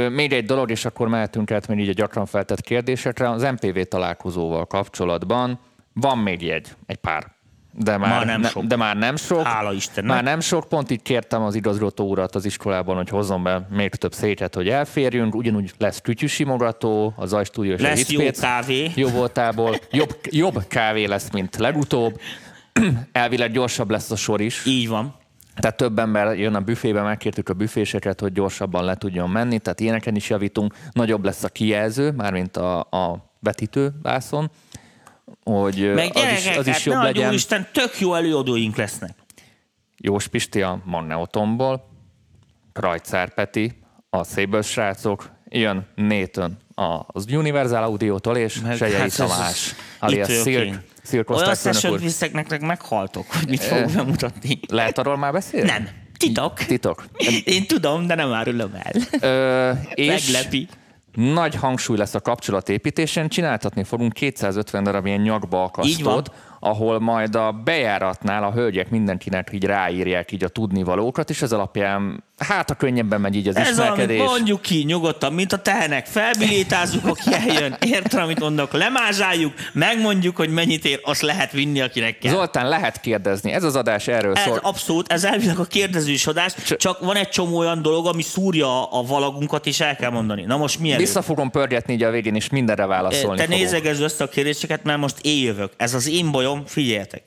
Még 0.09 0.33
egy 0.33 0.45
dolog, 0.45 0.71
és 0.71 0.85
akkor 0.85 1.07
mehetünk 1.07 1.51
át 1.51 1.67
még 1.67 1.79
így 1.79 1.89
a 1.89 1.93
gyakran 1.93 2.25
feltett 2.25 2.61
kérdésekre. 2.61 3.29
Az 3.29 3.41
MPV 3.41 3.79
találkozóval 3.79 4.65
kapcsolatban 4.65 5.59
van 5.93 6.17
még 6.17 6.41
jegy, 6.41 6.67
egy 6.85 6.97
pár. 6.97 7.37
De 7.71 7.97
már, 7.97 8.10
Már 8.10 8.25
nem 8.25 8.41
ne, 8.41 8.47
sok. 8.47 8.63
De 8.63 8.75
már 8.75 8.97
nem 8.97 9.15
sok. 9.15 9.41
Hála 9.41 9.73
Istennek. 9.73 10.12
Már 10.12 10.23
nem 10.23 10.39
sok, 10.39 10.67
pont 10.67 10.91
így 10.91 11.01
kértem 11.01 11.41
az 11.41 11.55
igazgató 11.55 12.10
urat 12.10 12.36
az 12.36 12.45
iskolában, 12.45 12.95
hogy 12.95 13.10
hozzon 13.10 13.43
be 13.43 13.67
még 13.69 13.95
több 13.95 14.13
széket, 14.13 14.55
hogy 14.55 14.69
elférjünk. 14.69 15.36
Ugyanúgy 15.36 15.71
lesz 15.77 16.01
kütyűsimogató, 16.01 17.13
az 17.15 17.29
Zaj 17.29 17.43
Studio 17.43 17.73
és 17.73 17.79
a 17.79 17.84
Lesz 17.84 18.10
jó 18.10 18.19
Hitspéc. 18.19 18.39
kávé. 18.39 18.91
Jó 18.95 19.08
voltából. 19.10 19.75
Jobb, 19.91 20.19
jobb 20.29 20.63
kávé 20.67 21.05
lesz, 21.05 21.29
mint 21.32 21.55
legutóbb. 21.58 22.19
Elvileg 23.12 23.51
gyorsabb 23.51 23.89
lesz 23.89 24.12
a 24.12 24.15
sor 24.15 24.41
is. 24.41 24.65
Így 24.65 24.88
van. 24.88 25.15
Tehát 25.55 25.77
több 25.77 25.99
ember 25.99 26.38
jön 26.38 26.55
a 26.55 26.60
büfébe, 26.60 27.01
megkértük 27.01 27.49
a 27.49 27.53
büféseket, 27.53 28.19
hogy 28.19 28.32
gyorsabban 28.32 28.84
le 28.84 28.95
tudjon 28.95 29.29
menni, 29.29 29.60
tehát 29.60 29.79
ilyeneken 29.79 30.15
is 30.15 30.29
javítunk. 30.29 30.73
Nagyobb 30.91 31.23
lesz 31.23 31.43
a 31.43 31.49
kijelző, 31.49 32.12
mármint 32.12 32.58
a, 32.58 32.79
a 32.79 33.32
vetítő 33.39 33.91
vászon, 34.01 34.51
hogy 35.43 35.91
Meg 35.93 36.11
az 36.13 36.23
is, 36.37 36.57
az 36.57 36.67
is 36.67 36.73
hát 36.73 36.83
jobb 36.83 36.95
ne 36.95 37.03
legyen. 37.03 37.33
Isten, 37.33 37.67
tök 37.73 37.99
jó 37.99 38.13
előadóink 38.13 38.75
lesznek. 38.75 39.15
Jós 39.97 40.27
Pisti 40.27 40.61
a 40.61 40.81
Magneotomból, 40.85 41.89
Krajcár 42.73 43.33
Peti, 43.33 43.73
a 44.09 44.23
Széből 44.23 44.61
srácok, 44.61 45.29
jön 45.49 45.87
Nathan 45.95 46.57
az 47.07 47.25
Universal 47.31 47.83
Audio-tól, 47.83 48.37
és 48.37 48.59
Meg 48.59 48.77
Sejei 48.77 48.99
hát 48.99 49.15
Tamás, 49.15 49.75
alias 49.99 50.45
én. 50.45 50.81
Szilk 51.03 51.29
Olyan 51.29 51.55
session 51.55 51.97
viszek 51.97 52.33
nektek, 52.33 52.61
meghaltok, 52.61 53.25
hogy 53.31 53.49
mit 53.49 53.63
fogok 53.63 53.91
bemutatni. 53.91 54.59
Lehet 54.67 54.97
arról 54.97 55.17
már 55.17 55.31
beszélni? 55.31 55.67
Nem. 55.69 55.87
Titok. 56.17 56.53
Titok. 56.53 57.05
Én 57.43 57.67
tudom, 57.67 58.07
de 58.07 58.15
nem 58.15 58.33
árulom 58.33 58.71
el. 58.73 58.93
Ö, 59.21 59.71
és 59.93 60.07
Meglepi. 60.07 60.67
Nagy 61.19 61.55
hangsúly 61.55 61.97
lesz 61.97 62.15
a 62.15 62.19
kapcsolatépítésen, 62.19 63.27
csináltatni 63.27 63.84
fogunk 63.84 64.13
250 64.13 64.84
darab 64.84 65.05
ilyen 65.05 65.21
nyakba 65.21 65.63
akasztót. 65.63 66.32
Ahol 66.59 66.99
majd 66.99 67.35
a 67.35 67.51
bejáratnál 67.51 68.43
a 68.43 68.51
hölgyek 68.51 68.89
mindenkinek 68.89 69.49
így 69.51 69.63
ráírják 69.63 70.31
így 70.31 70.43
a 70.43 70.47
tudnivalókat, 70.47 71.29
és 71.29 71.41
ez 71.41 71.51
alapján 71.51 72.23
hát 72.37 72.69
a 72.69 72.73
könnyebben 72.73 73.21
megy 73.21 73.35
így 73.35 73.47
az 73.47 73.55
Ez 73.55 73.69
ismerkedés. 73.69 74.21
mondjuk 74.23 74.61
ki 74.61 74.83
nyugodtan, 74.83 75.33
mint 75.33 75.53
a 75.53 75.57
tehenek. 75.61 76.05
Felbilétázzuk, 76.05 77.05
aki 77.05 77.33
eljön. 77.33 77.75
Érted, 77.85 78.19
amit 78.21 78.39
mondok? 78.39 78.73
Lemázsáljuk, 78.73 79.53
megmondjuk, 79.73 80.35
hogy 80.35 80.49
mennyit 80.49 80.85
ér, 80.85 80.99
azt 81.03 81.21
lehet 81.21 81.51
vinni, 81.51 81.81
akinek 81.81 82.17
kell. 82.17 82.31
Zoltán, 82.33 82.69
lehet 82.69 82.99
kérdezni. 83.01 83.51
Ez 83.51 83.63
az 83.63 83.75
adás 83.75 84.07
erről 84.07 84.33
Ez 84.35 84.43
szól. 84.43 84.59
abszolút, 84.61 85.11
ez 85.11 85.23
elvileg 85.23 85.59
a 85.59 85.65
kérdezősodás, 85.65 86.53
csak 86.77 86.99
van 86.99 87.15
egy 87.15 87.29
csomó 87.29 87.57
olyan 87.57 87.81
dolog, 87.81 88.07
ami 88.07 88.21
szúrja 88.21 88.83
a 88.91 89.03
valagunkat, 89.03 89.65
és 89.65 89.79
el 89.79 89.95
kell 89.95 90.09
mondani. 90.11 90.41
Na 90.43 90.57
most 90.57 90.79
mi 90.79 90.95
Vissza 90.95 91.21
fogom 91.21 91.51
pörgetni 91.51 91.93
így 91.93 92.03
a 92.03 92.11
végén, 92.11 92.35
és 92.35 92.49
mindenre 92.49 92.85
válaszolni 92.85 93.37
Te 93.37 93.43
fogok. 93.43 93.59
nézegezd 93.59 94.01
össze 94.01 94.23
a 94.23 94.27
kérdéseket, 94.27 94.83
mert 94.83 94.99
most 94.99 95.15
én 95.21 95.43
jövök. 95.43 95.71
Ez 95.77 95.93
az 95.93 96.07
én 96.09 96.31
bajom, 96.49 96.65
figyeljetek. 96.65 97.23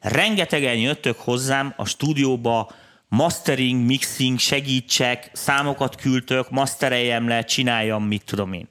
Rengetegen 0.00 0.76
jöttök 0.76 1.18
hozzám 1.18 1.74
a 1.76 1.84
stúdióba, 1.84 2.72
mastering, 3.08 3.86
mixing, 3.86 4.38
segítsek, 4.38 5.30
számokat 5.32 5.94
küldtök, 5.94 6.50
mastereljem 6.50 7.28
le, 7.28 7.44
csináljam, 7.44 8.04
mit 8.04 8.24
tudom 8.24 8.52
én. 8.52 8.68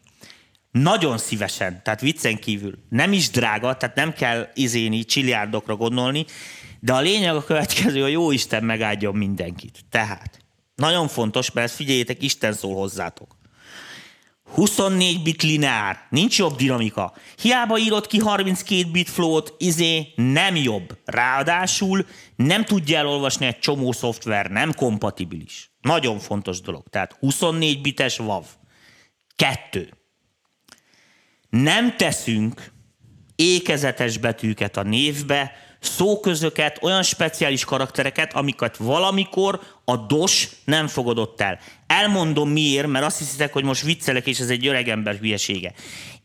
Nagyon 0.72 1.18
szívesen, 1.18 1.82
tehát 1.84 2.02
viccen 2.02 2.38
kívül. 2.38 2.78
Nem 2.90 3.14
is 3.14 3.30
drága, 3.30 3.78
tehát 3.78 3.96
nem 3.96 4.14
kell 4.14 4.50
izéni, 4.54 5.06
csiliárdokra 5.06 5.76
gondolni, 5.76 6.26
de 6.80 6.94
a 6.94 7.00
lényeg 7.00 7.36
a 7.36 7.44
következő, 7.44 8.04
a 8.04 8.08
jó 8.08 8.32
Isten 8.32 8.64
megáldjon 8.64 9.16
mindenkit. 9.16 9.80
Tehát, 9.90 10.40
nagyon 10.76 11.08
fontos, 11.08 11.52
mert 11.52 11.72
figyeljétek, 11.72 12.22
Isten 12.22 12.54
szól 12.54 12.76
hozzátok. 12.76 13.41
24 14.54 15.24
bit 15.24 15.42
lineár, 15.42 16.08
nincs 16.10 16.38
jobb 16.38 16.56
dinamika. 16.56 17.14
Hiába 17.42 17.78
írod 17.78 18.08
ki 18.08 18.20
32 18.20 18.92
bit 18.92 19.10
flow-t, 19.10 19.54
izé 19.58 20.14
nem 20.16 20.56
jobb. 20.56 20.98
Ráadásul 21.06 22.06
nem 22.36 22.66
tudja 22.66 22.98
elolvasni 22.98 23.46
egy 23.46 23.60
csomó 23.60 23.92
szoftver, 23.92 24.50
nem 24.50 24.74
kompatibilis. 24.74 25.72
Nagyon 25.82 26.20
fontos 26.20 26.62
dolog. 26.62 26.84
Tehát 26.90 27.16
24 27.20 27.82
bites 27.82 28.20
WAV. 28.20 28.46
Kettő. 29.36 29.94
Nem 31.50 31.98
teszünk 31.98 32.72
ékezetes 33.36 34.18
betűket 34.18 34.78
a 34.78 34.84
névbe, 34.84 35.52
szóközöket, 35.82 36.78
olyan 36.82 37.04
speciális 37.04 37.66
karaktereket, 37.66 38.34
amiket 38.34 38.78
valamikor 38.78 39.60
a 39.86 39.98
DOS 39.98 40.50
nem 40.66 40.88
fogadott 40.88 41.42
el. 41.42 41.60
Elmondom 41.88 42.50
miért, 42.50 42.88
mert 42.88 43.06
azt 43.06 43.18
hiszitek, 43.18 43.54
hogy 43.54 43.64
most 43.64 43.84
viccelek, 43.84 44.28
és 44.28 44.40
ez 44.40 44.50
egy 44.50 44.68
öregember 44.68 45.16
hülyesége. 45.16 45.74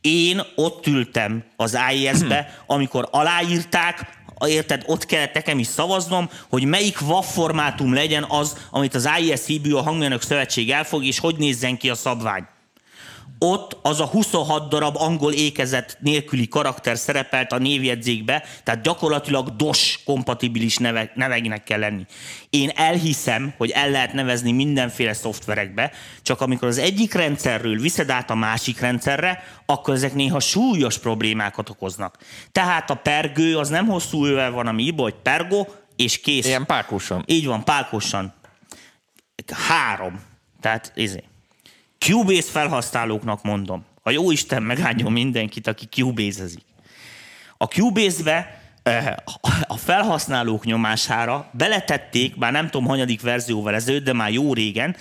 Én 0.00 0.42
ott 0.54 0.86
ültem 0.86 1.44
az 1.56 1.74
AIS-be, 1.74 2.56
amikor 2.66 3.08
aláírták, 3.10 4.24
érted, 4.46 4.82
ott 4.86 5.06
kellett 5.06 5.34
nekem 5.34 5.58
is 5.58 5.66
szavaznom, 5.66 6.30
hogy 6.48 6.64
melyik 6.64 7.00
WAV 7.00 7.24
formátum 7.24 7.94
legyen 7.94 8.24
az, 8.28 8.56
amit 8.70 8.94
az 8.94 9.06
AIS-IBU, 9.06 9.76
a 9.76 9.82
Hangmérnök 9.82 10.22
Szövetség 10.22 10.70
elfog, 10.70 11.04
és 11.04 11.18
hogy 11.18 11.36
nézzen 11.36 11.76
ki 11.76 11.90
a 11.90 11.94
szabvány 11.94 12.46
ott 13.38 13.78
az 13.82 14.00
a 14.00 14.06
26 14.06 14.68
darab 14.68 14.96
angol 14.96 15.32
ékezet 15.32 15.96
nélküli 16.00 16.48
karakter 16.48 16.98
szerepelt 16.98 17.52
a 17.52 17.58
névjegyzékbe, 17.58 18.44
tehát 18.62 18.82
gyakorlatilag 18.82 19.56
DOS 19.56 20.00
kompatibilis 20.04 20.76
neve, 20.76 21.12
nevegnek 21.14 21.64
kell 21.64 21.78
lenni. 21.78 22.06
Én 22.50 22.70
elhiszem, 22.74 23.54
hogy 23.56 23.70
el 23.70 23.90
lehet 23.90 24.12
nevezni 24.12 24.52
mindenféle 24.52 25.12
szoftverekbe, 25.12 25.90
csak 26.22 26.40
amikor 26.40 26.68
az 26.68 26.78
egyik 26.78 27.14
rendszerről 27.14 27.80
viszed 27.80 28.10
át 28.10 28.30
a 28.30 28.34
másik 28.34 28.80
rendszerre, 28.80 29.42
akkor 29.66 29.94
ezek 29.94 30.14
néha 30.14 30.40
súlyos 30.40 30.98
problémákat 30.98 31.68
okoznak. 31.68 32.18
Tehát 32.52 32.90
a 32.90 32.94
pergő 32.94 33.56
az 33.56 33.68
nem 33.68 33.86
hosszú 33.86 34.26
ővel 34.26 34.50
van, 34.50 34.66
ami 34.66 34.82
ibo, 34.82 35.02
hogy 35.02 35.14
pergo, 35.22 35.66
és 35.96 36.20
kész. 36.20 36.46
Ilyen 36.46 36.66
párkósan. 36.66 37.22
Így 37.26 37.46
van, 37.46 37.64
pálkosan. 37.64 38.34
Három. 39.68 40.20
Tehát 40.60 40.92
izé. 40.94 41.24
Cubase 42.06 42.50
felhasználóknak 42.50 43.42
mondom. 43.42 43.84
A 44.02 44.10
jó 44.10 44.30
Isten 44.30 44.62
megáldjon 44.62 45.12
mindenkit, 45.12 45.66
aki 45.66 45.86
Cubase-ezik. 45.86 46.64
A 47.56 47.64
Cubase-be 47.64 48.60
eh, 48.82 49.14
a 49.66 49.76
felhasználók 49.76 50.64
nyomására 50.64 51.50
beletették, 51.52 52.38
bár 52.38 52.52
nem 52.52 52.70
tudom, 52.70 52.86
hanyadik 52.86 53.20
verzióval 53.20 53.74
ezelőtt, 53.74 54.04
de 54.04 54.12
már 54.12 54.32
jó 54.32 54.54
régen, 54.54 54.96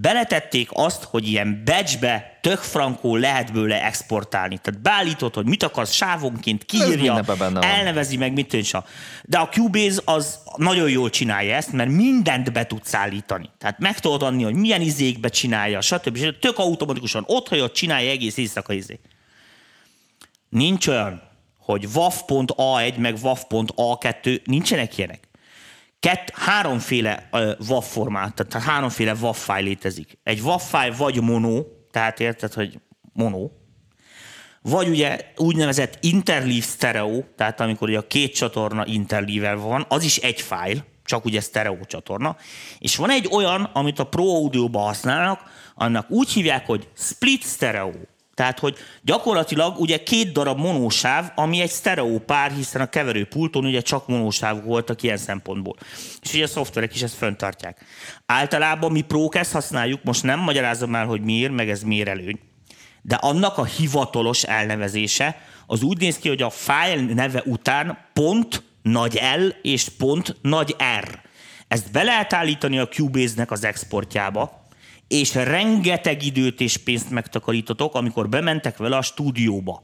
beletették 0.00 0.68
azt, 0.72 1.02
hogy 1.02 1.28
ilyen 1.28 1.62
batchbe 1.64 2.38
tök 2.40 2.58
frankó 2.58 3.16
lehet 3.16 3.52
bőle 3.52 3.84
exportálni. 3.84 4.58
Tehát 4.58 4.80
beállítod, 4.80 5.34
hogy 5.34 5.46
mit 5.46 5.62
akarsz 5.62 5.92
sávonként, 5.92 6.64
kiírja, 6.64 7.24
elnevezi 7.60 8.16
meg, 8.16 8.32
mit 8.32 8.48
tűnse. 8.48 8.84
De 9.24 9.38
a 9.38 9.48
Cubase 9.48 10.00
az 10.04 10.38
nagyon 10.56 10.90
jól 10.90 11.10
csinálja 11.10 11.54
ezt, 11.54 11.72
mert 11.72 11.90
mindent 11.90 12.52
be 12.52 12.66
tudsz 12.66 12.94
állítani. 12.94 13.50
Tehát 13.58 13.78
meg 13.78 13.98
tudod 13.98 14.22
adni, 14.22 14.42
hogy 14.42 14.54
milyen 14.54 14.80
izékbe 14.80 15.28
csinálja, 15.28 15.80
stb. 15.80 16.16
stb. 16.16 16.38
Tök 16.38 16.58
automatikusan 16.58 17.24
ott 17.26 17.48
hagyod, 17.48 17.72
csinálja 17.72 18.10
egész 18.10 18.36
éjszaka 18.36 18.72
izé. 18.72 19.00
Nincs 20.48 20.86
olyan, 20.86 21.22
hogy 21.58 21.86
WAV.A1 21.94 22.96
meg 22.96 23.16
WAV.A2, 23.22 24.40
nincsenek 24.44 24.98
ilyenek. 24.98 25.27
Kett, 26.00 26.30
háromféle 26.34 27.28
uh, 27.32 27.50
WAV 27.68 27.82
formát, 27.82 28.34
tehát 28.46 28.66
háromféle 28.66 29.14
WAV 29.20 29.34
file 29.34 29.58
létezik. 29.58 30.18
Egy 30.22 30.40
WAV 30.40 30.60
file 30.60 30.94
vagy 30.96 31.22
mono, 31.22 31.62
tehát 31.90 32.20
érted, 32.20 32.52
hogy 32.52 32.80
mono, 33.12 33.48
vagy 34.62 34.88
ugye 34.88 35.32
úgynevezett 35.36 35.98
interleave 36.00 36.60
stereo, 36.60 37.22
tehát 37.36 37.60
amikor 37.60 37.88
ugye 37.88 37.98
a 37.98 38.06
két 38.06 38.34
csatorna 38.34 38.86
interleave 38.86 39.54
van, 39.54 39.86
az 39.88 40.04
is 40.04 40.16
egy 40.16 40.40
file, 40.40 40.84
csak 41.04 41.24
ugye 41.24 41.40
stereo 41.40 41.84
csatorna, 41.84 42.36
és 42.78 42.96
van 42.96 43.10
egy 43.10 43.28
olyan, 43.32 43.62
amit 43.62 43.98
a 43.98 44.04
Pro 44.04 44.24
Audio-ba 44.24 44.78
használnak, 44.78 45.40
annak 45.74 46.10
úgy 46.10 46.30
hívják, 46.30 46.66
hogy 46.66 46.88
split 46.94 47.42
stereo. 47.42 47.90
Tehát, 48.38 48.58
hogy 48.58 48.76
gyakorlatilag 49.02 49.78
ugye 49.78 50.02
két 50.02 50.32
darab 50.32 50.58
monósáv, 50.58 51.30
ami 51.34 51.60
egy 51.60 51.70
sztereó 51.70 52.18
pár, 52.18 52.50
hiszen 52.50 52.80
a 52.80 52.86
keverőpulton 52.86 53.64
ugye 53.64 53.80
csak 53.80 54.06
monósáv 54.06 54.64
voltak 54.64 55.02
ilyen 55.02 55.16
szempontból. 55.16 55.76
És 56.22 56.32
ugye 56.34 56.44
a 56.44 56.46
szoftverek 56.46 56.94
is 56.94 57.02
ezt 57.02 57.14
föntartják. 57.14 57.84
Általában 58.26 58.92
mi 58.92 59.00
prók 59.00 59.34
ezt 59.34 59.52
használjuk, 59.52 60.02
most 60.04 60.22
nem 60.22 60.40
magyarázom 60.40 60.94
el, 60.94 61.06
hogy 61.06 61.20
miért, 61.20 61.52
meg 61.52 61.70
ez 61.70 61.82
miért 61.82 62.08
előny. 62.08 62.38
De 63.02 63.14
annak 63.14 63.58
a 63.58 63.64
hivatalos 63.64 64.42
elnevezése 64.42 65.40
az 65.66 65.82
úgy 65.82 65.98
néz 65.98 66.18
ki, 66.18 66.28
hogy 66.28 66.42
a 66.42 66.50
file 66.50 67.14
neve 67.14 67.42
után 67.44 67.98
pont 68.12 68.62
nagy 68.82 69.20
L 69.36 69.46
és 69.62 69.88
pont 69.88 70.36
nagy 70.42 70.76
R. 71.00 71.20
Ezt 71.68 71.92
be 71.92 72.02
lehet 72.02 72.32
állítani 72.32 72.78
a 72.78 72.88
Cubase-nek 72.88 73.50
az 73.50 73.64
exportjába, 73.64 74.57
és 75.08 75.34
rengeteg 75.34 76.24
időt 76.24 76.60
és 76.60 76.76
pénzt 76.76 77.10
megtakarítotok, 77.10 77.94
amikor 77.94 78.28
bementek 78.28 78.76
vele 78.76 78.96
a 78.96 79.02
stúdióba. 79.02 79.82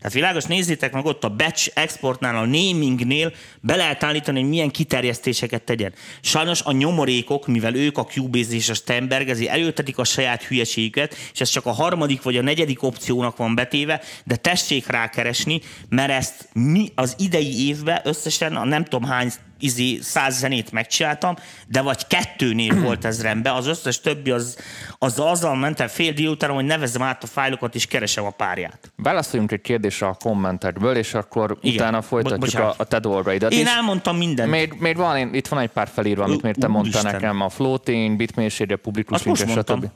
Tehát 0.00 0.14
világos, 0.14 0.44
nézzétek 0.44 0.92
meg 0.92 1.04
ott 1.04 1.24
a 1.24 1.28
batch 1.28 1.70
exportnál, 1.74 2.36
a 2.36 2.44
namingnél 2.44 3.32
be 3.60 3.76
lehet 3.76 4.02
állítani, 4.02 4.40
hogy 4.40 4.48
milyen 4.48 4.70
kiterjesztéseket 4.70 5.62
tegyen. 5.62 5.92
Sajnos 6.20 6.62
a 6.62 6.72
nyomorékok, 6.72 7.46
mivel 7.46 7.74
ők 7.74 7.98
a 7.98 8.04
Cubase 8.04 8.54
és 8.54 8.68
a 8.68 8.74
Stenberg, 8.74 9.28
ezért 9.28 9.50
előtetik 9.50 9.98
a 9.98 10.04
saját 10.04 10.42
hülyeségüket, 10.42 11.16
és 11.32 11.40
ez 11.40 11.48
csak 11.48 11.66
a 11.66 11.72
harmadik 11.72 12.22
vagy 12.22 12.36
a 12.36 12.42
negyedik 12.42 12.82
opciónak 12.82 13.36
van 13.36 13.54
betéve, 13.54 14.00
de 14.24 14.36
tessék 14.36 14.86
rákeresni, 14.86 15.60
mert 15.88 16.10
ezt 16.10 16.48
mi 16.52 16.88
az 16.94 17.14
idei 17.18 17.66
évben 17.66 18.00
összesen 18.04 18.56
a 18.56 18.64
nem 18.64 18.84
tudom 18.84 19.08
hány 19.08 19.32
izé, 19.60 19.98
száz 20.00 20.38
zenét 20.38 20.72
megcsináltam, 20.72 21.34
de 21.66 21.80
vagy 21.80 22.06
kettőnél 22.06 22.80
volt 22.84 23.04
ez 23.04 23.22
rendben, 23.22 23.54
az 23.54 23.66
összes 23.66 24.00
többi 24.00 24.30
az, 24.30 24.58
az 24.98 25.18
azzal 25.18 25.56
mentem 25.56 25.88
fél 25.88 26.12
délután, 26.12 26.50
hogy 26.50 26.64
nevezem 26.64 27.02
át 27.02 27.22
a 27.22 27.26
fájlokat 27.26 27.74
és 27.74 27.86
keresem 27.86 28.24
a 28.24 28.30
párját. 28.30 28.92
Válaszoljunk 28.96 29.52
egy 29.52 29.60
kérdésre 29.60 30.06
a 30.06 30.16
kommentekből, 30.20 30.96
és 30.96 31.14
akkor 31.14 31.58
Igen. 31.60 31.74
utána 31.74 32.02
folytatjuk 32.02 32.62
a, 32.62 32.74
a 32.76 32.84
te 32.84 32.98
dolgaidat 32.98 33.52
Én 33.52 33.60
is. 33.60 33.68
elmondtam 33.68 34.16
mindent. 34.16 34.50
Még, 34.50 34.74
még 34.78 34.96
van, 34.96 35.16
én, 35.16 35.34
itt 35.34 35.48
van 35.48 35.58
egy 35.60 35.70
pár 35.70 35.88
felírva, 35.88 36.24
amit 36.24 36.42
miért 36.42 36.58
te 36.58 36.66
mondtál 36.66 37.02
nekem, 37.02 37.40
a 37.40 37.48
floating, 37.48 38.16
bitmérsége, 38.16 38.76
publikus 38.76 39.22
link, 39.22 39.36
stb. 39.36 39.86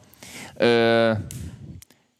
Ö, 0.57 1.13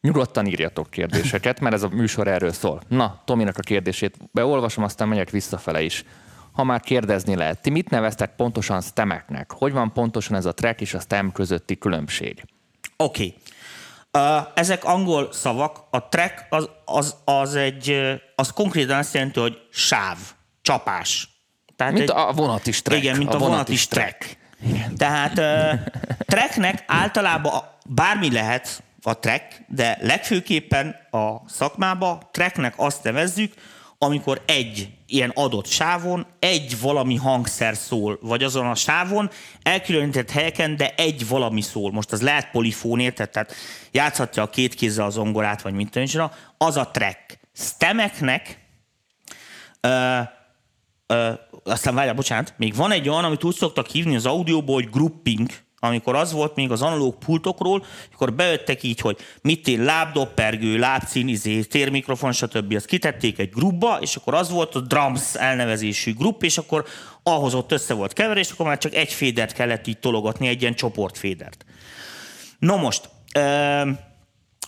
Nyugodtan 0.01 0.45
írjatok 0.45 0.89
kérdéseket, 0.89 1.59
mert 1.59 1.75
ez 1.75 1.83
a 1.83 1.89
műsor 1.89 2.27
erről 2.27 2.51
szól. 2.51 2.81
Na, 2.87 3.21
Tominak 3.25 3.57
a 3.57 3.61
kérdését 3.61 4.17
beolvasom, 4.31 4.83
aztán 4.83 5.07
megyek 5.07 5.29
visszafele 5.29 5.81
is 5.81 6.03
ha 6.55 6.63
már 6.63 6.79
kérdezni 6.79 7.35
lehet. 7.35 7.61
Ti 7.61 7.69
mit 7.69 7.89
neveztek 7.89 8.35
pontosan 8.35 8.81
stemeknek? 8.81 9.51
Hogy 9.51 9.71
van 9.71 9.93
pontosan 9.93 10.35
ez 10.35 10.45
a 10.45 10.53
track 10.53 10.81
és 10.81 10.93
a 10.93 10.99
stem 10.99 11.31
közötti 11.31 11.77
különbség? 11.77 12.43
Oké. 12.97 13.23
Okay. 13.25 14.37
Uh, 14.37 14.47
ezek 14.53 14.83
angol 14.83 15.31
szavak. 15.31 15.83
A 15.89 16.07
track 16.07 16.45
az, 16.49 16.69
az, 16.85 17.15
az 17.25 17.55
egy, 17.55 18.01
az 18.35 18.49
konkrétan 18.51 18.97
azt 18.97 19.13
jelenti, 19.13 19.39
hogy 19.39 19.57
sáv, 19.71 20.17
csapás. 20.61 21.29
Tehát 21.75 21.93
mint 21.93 22.09
egy, 22.09 22.15
a 22.15 22.31
vonat 22.31 22.67
is 22.67 22.81
track. 22.81 23.03
Igen, 23.03 23.17
mint 23.17 23.33
a, 23.33 23.35
a 23.35 23.39
vonat, 23.39 23.69
is 23.69 23.87
track. 23.87 24.17
track. 24.17 24.37
Igen. 24.65 24.95
Tehát 24.95 25.37
uh, 25.37 25.79
tracknek 26.25 26.83
általában 26.87 27.63
bármi 27.85 28.31
lehet 28.31 28.83
a 29.01 29.19
track, 29.19 29.61
de 29.67 29.97
legfőképpen 30.01 30.95
a 31.11 31.49
szakmába 31.49 32.29
tracknek 32.31 32.73
azt 32.77 33.03
nevezzük, 33.03 33.53
amikor 33.97 34.41
egy 34.45 34.89
ilyen 35.05 35.29
adott 35.29 35.67
sávon 35.67 36.25
egy 36.39 36.79
valami 36.79 37.15
hangszer 37.15 37.75
szól, 37.75 38.19
vagy 38.21 38.43
azon 38.43 38.67
a 38.67 38.75
sávon 38.75 39.29
elkülönített 39.63 40.31
helyeken, 40.31 40.77
de 40.77 40.93
egy 40.97 41.27
valami 41.27 41.61
szól. 41.61 41.91
Most 41.91 42.11
az 42.11 42.21
lehet 42.21 42.51
polifón, 42.51 42.99
érted? 42.99 43.29
Tehát 43.29 43.53
játszhatja 43.91 44.43
a 44.43 44.49
két 44.49 44.73
kézzel 44.73 45.05
az 45.05 45.13
zongorát, 45.13 45.61
vagy 45.61 45.73
mint 45.73 45.91
tűncsra. 45.91 46.31
Az 46.57 46.77
a 46.77 46.91
track. 46.91 47.39
Stemeknek 47.53 48.59
ö, 49.81 50.19
ö, 51.07 51.31
aztán 51.63 51.95
várjál, 51.95 52.13
bocsánat, 52.13 52.53
még 52.57 52.75
van 52.75 52.91
egy 52.91 53.09
olyan, 53.09 53.23
amit 53.23 53.43
úgy 53.43 53.55
szoktak 53.55 53.87
hívni 53.87 54.15
az 54.15 54.25
audióból, 54.25 54.75
hogy 54.75 54.89
grouping, 54.89 55.49
amikor 55.85 56.15
az 56.15 56.31
volt 56.31 56.55
még 56.55 56.71
az 56.71 56.81
analóg 56.81 57.17
pultokról, 57.17 57.85
akkor 58.13 58.33
bejöttek 58.33 58.83
így, 58.83 58.99
hogy 58.99 59.17
mit 59.41 59.67
én 59.67 59.83
lábdoppergő, 59.83 60.77
lábcín, 60.77 61.27
izé, 61.27 61.61
térmikrofon, 61.61 62.31
stb. 62.31 62.73
Azt 62.73 62.85
kitették 62.85 63.39
egy 63.39 63.49
grupba, 63.49 63.97
és 64.01 64.15
akkor 64.15 64.33
az 64.33 64.49
volt 64.49 64.75
a 64.75 64.79
drums 64.79 65.35
elnevezésű 65.35 66.13
grupp, 66.13 66.41
és 66.41 66.57
akkor 66.57 66.85
ahhoz 67.23 67.53
ott 67.53 67.71
össze 67.71 67.93
volt 67.93 68.13
keverés, 68.13 68.51
akkor 68.51 68.65
már 68.65 68.77
csak 68.77 68.93
egy 68.93 69.13
fédert 69.13 69.53
kellett 69.53 69.87
így 69.87 69.99
tologatni, 69.99 70.47
egy 70.47 70.61
ilyen 70.61 70.75
csoportfédert. 70.75 71.65
No 72.59 72.77
most, 72.77 73.09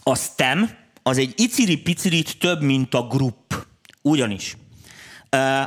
a 0.03 0.15
STEM 0.15 0.69
az 1.03 1.17
egy 1.17 1.33
iciri-picirit 1.35 2.37
több, 2.39 2.61
mint 2.61 2.93
a 2.93 3.07
grupp. 3.07 3.53
Ugyanis 4.01 4.57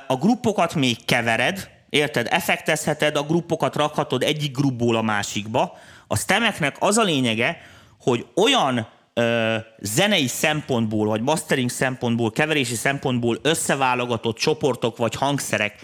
a 0.06 0.16
gruppokat 0.16 0.74
még 0.74 1.04
kevered, 1.04 1.70
Érted? 1.90 2.26
Effektezheted, 2.30 3.16
a 3.16 3.22
gruppokat 3.22 3.76
rakhatod 3.76 4.22
egyik 4.22 4.56
grupból 4.56 4.96
a 4.96 5.02
másikba. 5.02 5.78
A 6.06 6.16
stemeknek 6.16 6.76
az 6.78 6.96
a 6.96 7.02
lényege, 7.02 7.60
hogy 8.00 8.26
olyan 8.36 8.88
ö, 9.14 9.56
zenei 9.78 10.26
szempontból, 10.26 11.06
vagy 11.06 11.22
mastering 11.22 11.70
szempontból, 11.70 12.30
keverési 12.30 12.74
szempontból 12.74 13.38
összeválogatott 13.42 14.36
csoportok 14.36 14.96
vagy 14.96 15.14
hangszerek 15.14 15.74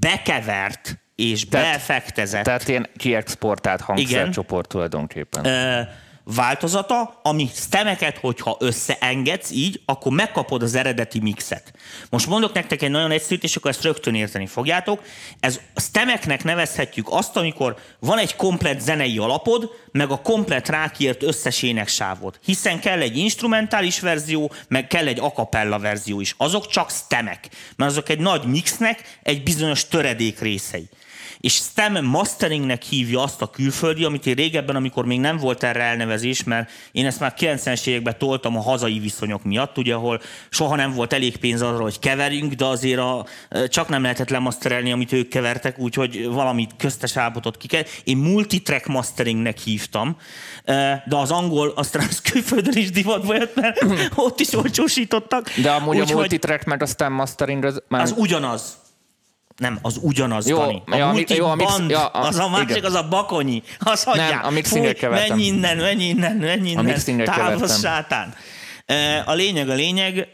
bekevert 0.00 0.98
és 1.14 1.48
tehát, 1.48 1.66
beeffektezett. 1.66 2.44
Tehát 2.44 2.68
ilyen 2.68 2.88
kiexportált 2.96 3.80
hangszercsoport 3.80 4.68
tulajdonképpen. 4.68 5.44
Ö, 5.44 5.80
változata, 6.24 7.20
ami 7.22 7.50
stemeket, 7.54 8.18
hogyha 8.18 8.56
összeengedsz 8.60 9.50
így, 9.50 9.80
akkor 9.84 10.12
megkapod 10.12 10.62
az 10.62 10.74
eredeti 10.74 11.20
mixet. 11.20 11.72
Most 12.10 12.26
mondok 12.26 12.52
nektek 12.52 12.82
egy 12.82 12.90
nagyon 12.90 13.10
egyszerűt, 13.10 13.42
és 13.42 13.56
akkor 13.56 13.70
ezt 13.70 13.82
rögtön 13.82 14.14
érteni 14.14 14.46
fogjátok. 14.46 15.02
Ez 15.40 15.60
stemeknek 15.76 16.44
nevezhetjük 16.44 17.06
azt, 17.10 17.36
amikor 17.36 17.76
van 17.98 18.18
egy 18.18 18.36
komplet 18.36 18.80
zenei 18.80 19.18
alapod, 19.18 19.70
meg 19.92 20.10
a 20.10 20.20
komplet 20.20 20.68
rákért 20.68 21.22
összes 21.22 21.62
éneksávod. 21.62 22.38
Hiszen 22.44 22.80
kell 22.80 23.00
egy 23.00 23.16
instrumentális 23.16 24.00
verzió, 24.00 24.52
meg 24.68 24.86
kell 24.86 25.06
egy 25.06 25.20
akapella 25.20 25.78
verzió 25.78 26.20
is. 26.20 26.34
Azok 26.36 26.66
csak 26.66 26.90
stemek, 26.90 27.48
mert 27.76 27.90
azok 27.90 28.08
egy 28.08 28.20
nagy 28.20 28.44
mixnek 28.44 29.18
egy 29.22 29.42
bizonyos 29.42 29.88
töredék 29.88 30.40
részei 30.40 30.88
és 31.42 31.54
STEM 31.54 32.04
masteringnek 32.04 32.82
hívja 32.82 33.22
azt 33.22 33.42
a 33.42 33.50
külföldi, 33.50 34.04
amit 34.04 34.26
én 34.26 34.34
régebben, 34.34 34.76
amikor 34.76 35.04
még 35.04 35.20
nem 35.20 35.36
volt 35.36 35.62
erre 35.62 35.82
elnevezés, 35.82 36.44
mert 36.44 36.70
én 36.92 37.06
ezt 37.06 37.20
már 37.20 37.34
90-es 37.38 37.86
években 37.86 38.18
toltam 38.18 38.56
a 38.56 38.60
hazai 38.60 38.98
viszonyok 38.98 39.44
miatt, 39.44 39.78
ugye, 39.78 39.94
ahol 39.94 40.20
soha 40.50 40.76
nem 40.76 40.92
volt 40.92 41.12
elég 41.12 41.36
pénz 41.36 41.62
arra, 41.62 41.82
hogy 41.82 41.98
keverjünk, 41.98 42.52
de 42.52 42.64
azért 42.64 42.98
a, 42.98 43.26
csak 43.68 43.88
nem 43.88 44.02
lehetett 44.02 44.28
lemasterelni, 44.28 44.92
amit 44.92 45.12
ők 45.12 45.28
kevertek, 45.28 45.78
úgyhogy 45.78 46.26
valamit 46.26 46.70
köztes 46.78 47.16
állapotot 47.16 47.56
ki 47.56 47.66
kell. 47.66 47.82
Én 48.04 48.16
multitrack 48.16 48.86
masteringnek 48.86 49.58
hívtam, 49.58 50.16
de 51.04 51.16
az 51.16 51.30
angol, 51.30 51.72
aztán 51.76 52.06
az 52.10 52.20
külföldön 52.20 52.76
is 52.76 52.90
divat 52.90 53.24
volt, 53.24 53.54
mert 53.54 53.84
ott 54.14 54.40
is 54.40 54.54
olcsósítottak. 54.54 55.50
De 55.62 55.70
amúgy 55.70 56.00
úgy, 56.00 56.10
a 56.10 56.14
multitrack 56.14 56.64
meg 56.64 56.82
a 56.82 56.86
STEM 56.86 57.12
mastering 57.12 57.64
az... 57.64 57.82
Már... 57.88 58.02
Az 58.02 58.14
ugyanaz. 58.16 58.81
Nem, 59.56 59.78
az 59.82 59.98
ugyanaz, 60.00 60.48
jó, 60.48 60.58
Dani. 60.58 60.82
A 60.86 60.96
ja, 60.96 61.06
multi 61.06 61.34
jó, 61.34 61.46
a 61.46 61.54
mix, 61.54 61.70
band, 61.70 61.90
ja, 61.90 62.06
a, 62.06 62.26
az 62.26 62.38
a 62.38 62.48
másik, 62.48 62.70
igen. 62.70 62.84
az 62.84 62.94
a 62.94 63.08
bakonyi. 63.08 63.62
Az 63.78 64.04
hagyjál. 64.04 64.30
Nem, 64.30 64.40
a 64.44 64.50
mixingre 64.50 64.92
kevertem. 64.92 65.28
Menj 65.28 65.42
innen, 65.42 65.76
menj 65.76 66.02
innen, 66.02 66.36
menj 66.36 66.70
innen. 66.70 67.20
A 67.20 67.24
Távol 67.24 67.68
sátán. 67.68 68.34
A 69.24 69.32
lényeg, 69.32 69.68
a 69.68 69.74
lényeg, 69.74 70.28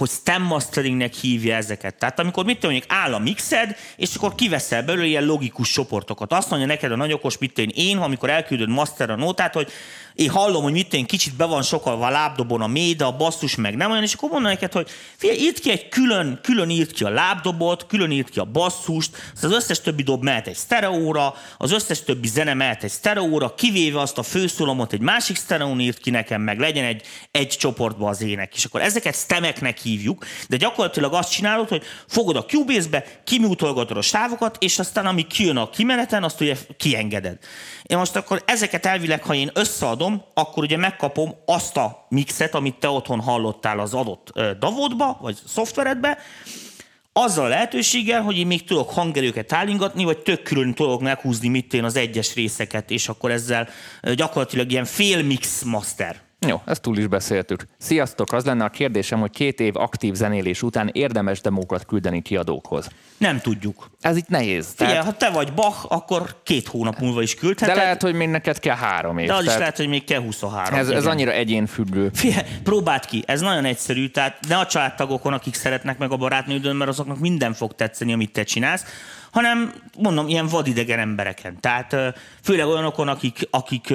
hogy 0.00 0.10
stem 0.10 0.42
masteringnek 0.42 1.14
hívja 1.14 1.56
ezeket. 1.56 1.94
Tehát 1.94 2.20
amikor 2.20 2.44
mit 2.44 2.62
mondjuk 2.62 2.84
áll 2.88 3.14
a 3.14 3.18
mixed, 3.18 3.76
és 3.96 4.14
akkor 4.14 4.34
kiveszel 4.34 4.82
belőle 4.82 5.06
ilyen 5.06 5.24
logikus 5.24 5.70
csoportokat. 5.70 6.32
Azt 6.32 6.50
mondja 6.50 6.68
neked 6.68 6.92
a 6.92 6.96
nagyokos, 6.96 7.38
mit 7.38 7.58
én, 7.58 7.96
amikor 7.96 8.30
elküldöd 8.30 8.68
master 8.68 9.10
a 9.10 9.16
nótát, 9.16 9.54
hogy 9.54 9.72
én 10.14 10.30
hallom, 10.30 10.62
hogy 10.62 10.72
mit 10.72 10.94
én 10.94 11.06
kicsit 11.06 11.34
be 11.34 11.44
van 11.44 11.62
sokkal 11.62 12.02
a 12.02 12.10
lábdobon 12.10 12.60
a 12.60 12.66
méda, 12.66 13.06
a 13.06 13.16
basszus 13.16 13.56
meg 13.56 13.76
nem 13.76 13.90
olyan, 13.90 14.02
és 14.02 14.14
akkor 14.14 14.30
mondom 14.30 14.50
neked, 14.50 14.72
hogy 14.72 14.88
figyelj, 15.16 15.38
írt 15.38 15.58
ki 15.58 15.70
egy 15.70 15.88
külön, 15.88 16.38
külön 16.42 16.70
írt 16.70 16.92
ki 16.92 17.04
a 17.04 17.08
lábdobot, 17.08 17.86
külön 17.86 18.10
írt 18.10 18.30
ki 18.30 18.38
a 18.38 18.44
basszust, 18.44 19.16
az 19.42 19.52
összes 19.52 19.80
többi 19.80 20.02
dob 20.02 20.22
mehet 20.22 20.46
egy 20.46 20.54
sztereóra, 20.54 21.34
az 21.58 21.72
összes 21.72 22.02
többi 22.02 22.28
zene 22.28 22.54
mehet 22.54 22.82
egy 22.84 22.90
sztereóra, 22.90 23.54
kivéve 23.54 24.00
azt 24.00 24.18
a 24.18 24.22
főszólomot 24.22 24.92
egy 24.92 25.00
másik 25.00 25.36
sztereón 25.36 25.80
írt 25.80 25.98
ki 25.98 26.10
nekem, 26.10 26.42
meg 26.42 26.58
legyen 26.58 26.84
egy, 26.84 27.02
egy 27.30 27.48
csoportba 27.48 28.08
az 28.08 28.22
ének. 28.22 28.54
És 28.54 28.64
akkor 28.64 28.80
ezeket 28.80 29.14
stemeknek 29.14 29.84
hívjuk, 29.90 30.24
de 30.48 30.56
gyakorlatilag 30.56 31.12
azt 31.12 31.30
csinálod, 31.30 31.68
hogy 31.68 31.82
fogod 32.06 32.36
a 32.36 32.44
Cubase-be, 32.44 33.04
kimutolgatod 33.24 33.96
a 33.96 34.02
sávokat, 34.02 34.56
és 34.60 34.78
aztán 34.78 35.06
ami 35.06 35.22
kijön 35.22 35.56
a 35.56 35.70
kimeneten, 35.70 36.22
azt 36.22 36.40
ugye 36.40 36.56
kiengeded. 36.76 37.38
Én 37.82 37.98
most 37.98 38.16
akkor 38.16 38.42
ezeket 38.46 38.86
elvileg, 38.86 39.22
ha 39.22 39.34
én 39.34 39.50
összeadom, 39.54 40.22
akkor 40.34 40.62
ugye 40.62 40.76
megkapom 40.76 41.34
azt 41.46 41.76
a 41.76 42.06
mixet, 42.08 42.54
amit 42.54 42.78
te 42.78 42.88
otthon 42.88 43.20
hallottál 43.20 43.78
az 43.78 43.94
adott 43.94 44.32
davodba, 44.58 45.18
vagy 45.20 45.38
szoftveredbe, 45.46 46.18
azzal 47.12 47.44
a 47.44 47.48
lehetőséggel, 47.48 48.22
hogy 48.22 48.38
én 48.38 48.46
még 48.46 48.64
tudok 48.64 48.90
hangerőket 48.90 49.52
állingatni, 49.52 50.04
vagy 50.04 50.18
tök 50.18 50.42
külön 50.42 50.74
tudok 50.74 51.00
meghúzni 51.00 51.48
mit 51.48 51.74
én 51.74 51.84
az 51.84 51.96
egyes 51.96 52.34
részeket, 52.34 52.90
és 52.90 53.08
akkor 53.08 53.30
ezzel 53.30 53.68
gyakorlatilag 54.14 54.70
ilyen 54.70 54.84
fél 54.84 55.22
mix 55.22 55.62
master 55.62 56.20
Jó, 56.46 56.62
ezt 56.64 56.82
túl 56.82 56.98
is 56.98 57.06
beszéltük. 57.06 57.64
Sziasztok, 57.78 58.32
az 58.32 58.44
lenne 58.44 58.64
a 58.64 58.68
kérdésem, 58.68 59.20
hogy 59.20 59.30
két 59.30 59.60
év 59.60 59.76
aktív 59.76 60.14
zenélés 60.14 60.62
után 60.62 60.90
érdemes 60.92 61.40
demókat 61.40 61.86
küldeni 61.86 62.22
kiadókhoz. 62.22 62.88
Nem 63.18 63.40
tudjuk. 63.40 63.90
Ez 64.00 64.16
itt 64.16 64.28
nehéz. 64.28 64.72
Figyelj, 64.76 64.90
Tehát, 64.92 65.04
ha 65.06 65.16
te 65.16 65.30
vagy 65.30 65.52
Bach, 65.52 65.86
akkor 65.88 66.36
két 66.42 66.66
hónap 66.66 66.98
múlva 66.98 67.22
is 67.22 67.34
de 67.34 67.40
küldheted. 67.40 67.76
lehet, 67.76 68.02
hogy 68.02 68.14
még 68.14 68.28
neked 68.28 68.58
kell 68.58 68.76
három 68.76 69.18
év. 69.18 69.26
de 69.26 69.32
az 69.32 69.38
is 69.38 69.44
Tehát 69.44 69.60
lehet, 69.60 69.76
hogy 69.76 69.88
még 69.88 70.04
kell 70.04 70.20
23. 70.20 70.78
ez, 70.78 70.88
ez 70.88 71.00
igen. 71.00 71.12
annyira 71.12 71.32
egyénfüggő. 71.32 72.10
Figyelj, 72.14 72.46
próbáld 72.62 73.04
ki, 73.04 73.22
ez 73.26 73.40
nagyon 73.40 73.64
egyszerű, 73.64 74.08
tehát 74.08 74.38
ne 74.48 74.56
a 74.58 74.66
családtagokon, 74.66 75.32
akik 75.32 75.54
szeretnek 75.54 75.98
meg 75.98 76.10
a 76.12 76.16
barátnődön, 76.16 76.76
mert 76.76 76.90
azoknak 76.90 77.18
minden 77.18 77.52
fog 77.52 77.74
tetszeni, 77.74 78.12
amit 78.12 78.32
te 78.32 78.42
csinálsz, 78.42 78.84
hanem 79.30 79.72
mondom, 79.98 80.28
ilyen 80.28 80.46
vadidegen 80.46 80.98
embereken. 80.98 81.60
Tehát 81.60 81.96
főleg 82.42 82.66
olyanokon, 82.66 83.08
akik, 83.08 83.48
akik 83.50 83.92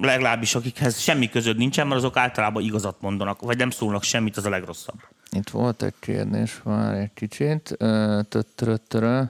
legalábbis 0.00 0.54
akikhez 0.54 0.98
semmi 0.98 1.28
között 1.28 1.56
nincsen, 1.56 1.86
mert 1.86 1.98
azok 1.98 2.16
általában 2.16 2.62
igazat 2.62 3.00
mondanak, 3.00 3.40
vagy 3.40 3.56
nem 3.56 3.70
szólnak 3.70 4.02
semmit, 4.02 4.36
az 4.36 4.46
a 4.46 4.50
legrosszabb. 4.50 4.96
Itt 5.30 5.50
volt 5.50 5.82
egy 5.82 5.94
kérdés, 6.00 6.60
vár 6.64 6.94
egy 6.94 7.12
kicsit. 7.14 7.74
Ö, 7.78 8.20
töttöröttörö. 8.28 9.22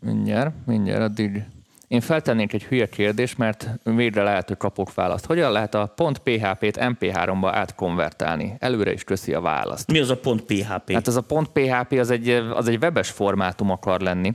Mindjárt, 0.00 0.54
mindjárt, 0.66 1.02
addig. 1.02 1.44
Én 1.88 2.00
feltennék 2.00 2.52
egy 2.52 2.64
hülye 2.64 2.88
kérdést, 2.88 3.38
mert 3.38 3.68
végre 3.82 4.22
lehet, 4.22 4.48
hogy 4.48 4.56
kapok 4.56 4.94
választ. 4.94 5.26
Hogyan 5.26 5.52
lehet 5.52 5.74
a 5.74 5.92
.php-t 5.96 6.78
MP3-ba 6.80 7.50
átkonvertálni? 7.52 8.56
Előre 8.58 8.92
is 8.92 9.04
köszi 9.04 9.34
a 9.34 9.40
választ. 9.40 9.90
Mi 9.90 9.98
az 9.98 10.10
a 10.10 10.16
pont 10.16 10.42
PHP? 10.42 10.92
Hát 10.92 11.08
ez 11.08 11.16
a 11.16 11.20
.php 11.20 11.92
az 11.98 12.10
egy, 12.10 12.28
az 12.28 12.68
egy 12.68 12.82
webes 12.82 13.10
formátum 13.10 13.70
akar 13.70 14.00
lenni. 14.00 14.34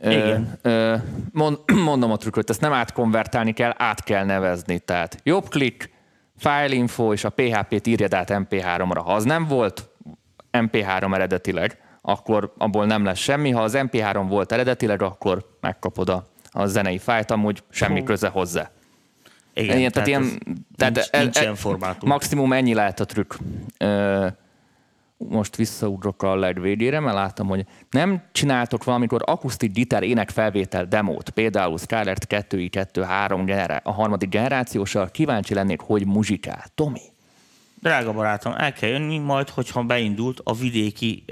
Igen. 0.00 0.58
Ö, 0.62 0.96
mond, 1.32 1.58
mondom 1.84 2.10
a 2.10 2.16
trükköt, 2.16 2.50
ezt 2.50 2.60
nem 2.60 2.72
átkonvertálni 2.72 3.52
kell, 3.52 3.74
át 3.76 4.04
kell 4.04 4.24
nevezni. 4.24 4.78
Tehát 4.78 5.20
jobb 5.22 5.48
klik, 5.48 5.90
file 6.36 6.74
info, 6.74 7.12
és 7.12 7.24
a 7.24 7.30
PHP-t 7.30 7.86
írjad 7.86 8.14
át 8.14 8.30
MP3-ra. 8.32 9.00
Ha 9.04 9.14
az 9.14 9.24
nem 9.24 9.46
volt 9.46 9.88
MP3 10.52 11.14
eredetileg, 11.14 11.78
akkor 12.00 12.52
abból 12.58 12.86
nem 12.86 13.04
lesz 13.04 13.18
semmi. 13.18 13.50
Ha 13.50 13.62
az 13.62 13.74
MP3 13.76 14.24
volt 14.28 14.52
eredetileg, 14.52 15.02
akkor 15.02 15.56
megkapod 15.60 16.08
a, 16.08 16.26
a 16.50 16.66
zenei 16.66 16.98
fájlt, 16.98 17.30
amúgy 17.30 17.62
semmi 17.70 18.02
köze 18.02 18.28
hozzá. 18.28 18.70
Igen, 19.54 19.78
Ilyen, 19.78 19.92
tehát, 19.92 20.08
ilyen, 20.08 20.22
ez 20.22 20.30
tehát 20.76 20.94
nincs, 20.94 21.08
e- 21.10 21.20
nincs 21.22 21.36
e- 21.36 21.40
ilyen 21.40 21.54
formátum. 21.54 22.08
Maximum 22.08 22.52
ennyi 22.52 22.74
lehet 22.74 23.00
a 23.00 23.04
trükk. 23.04 23.34
Ö, 23.78 24.26
most 25.18 25.56
visszaugrok 25.56 26.22
a 26.22 26.52
végére, 26.52 27.00
mert 27.00 27.16
láttam, 27.16 27.46
hogy 27.46 27.64
nem 27.90 28.22
csináltok 28.32 28.84
valamikor 28.84 29.22
akusztik 29.24 29.72
gitár 29.72 30.02
ének 30.02 30.30
felvétel 30.30 30.84
demót, 30.86 31.30
például 31.30 31.78
Scarlett 31.78 32.26
2i 32.28 32.68
2 32.70 33.02
3 33.02 33.44
genera- 33.44 33.86
a 33.86 33.92
harmadik 33.92 34.28
generációsal, 34.28 35.10
kíváncsi 35.10 35.54
lennék, 35.54 35.80
hogy 35.80 36.06
muzsikál. 36.06 36.64
Tomi? 36.74 37.00
Drága 37.80 38.12
barátom, 38.12 38.52
el 38.56 38.72
kell 38.72 38.90
jönni 38.90 39.18
majd, 39.18 39.48
hogyha 39.48 39.82
beindult 39.82 40.40
a 40.44 40.54
vidéki, 40.54 41.24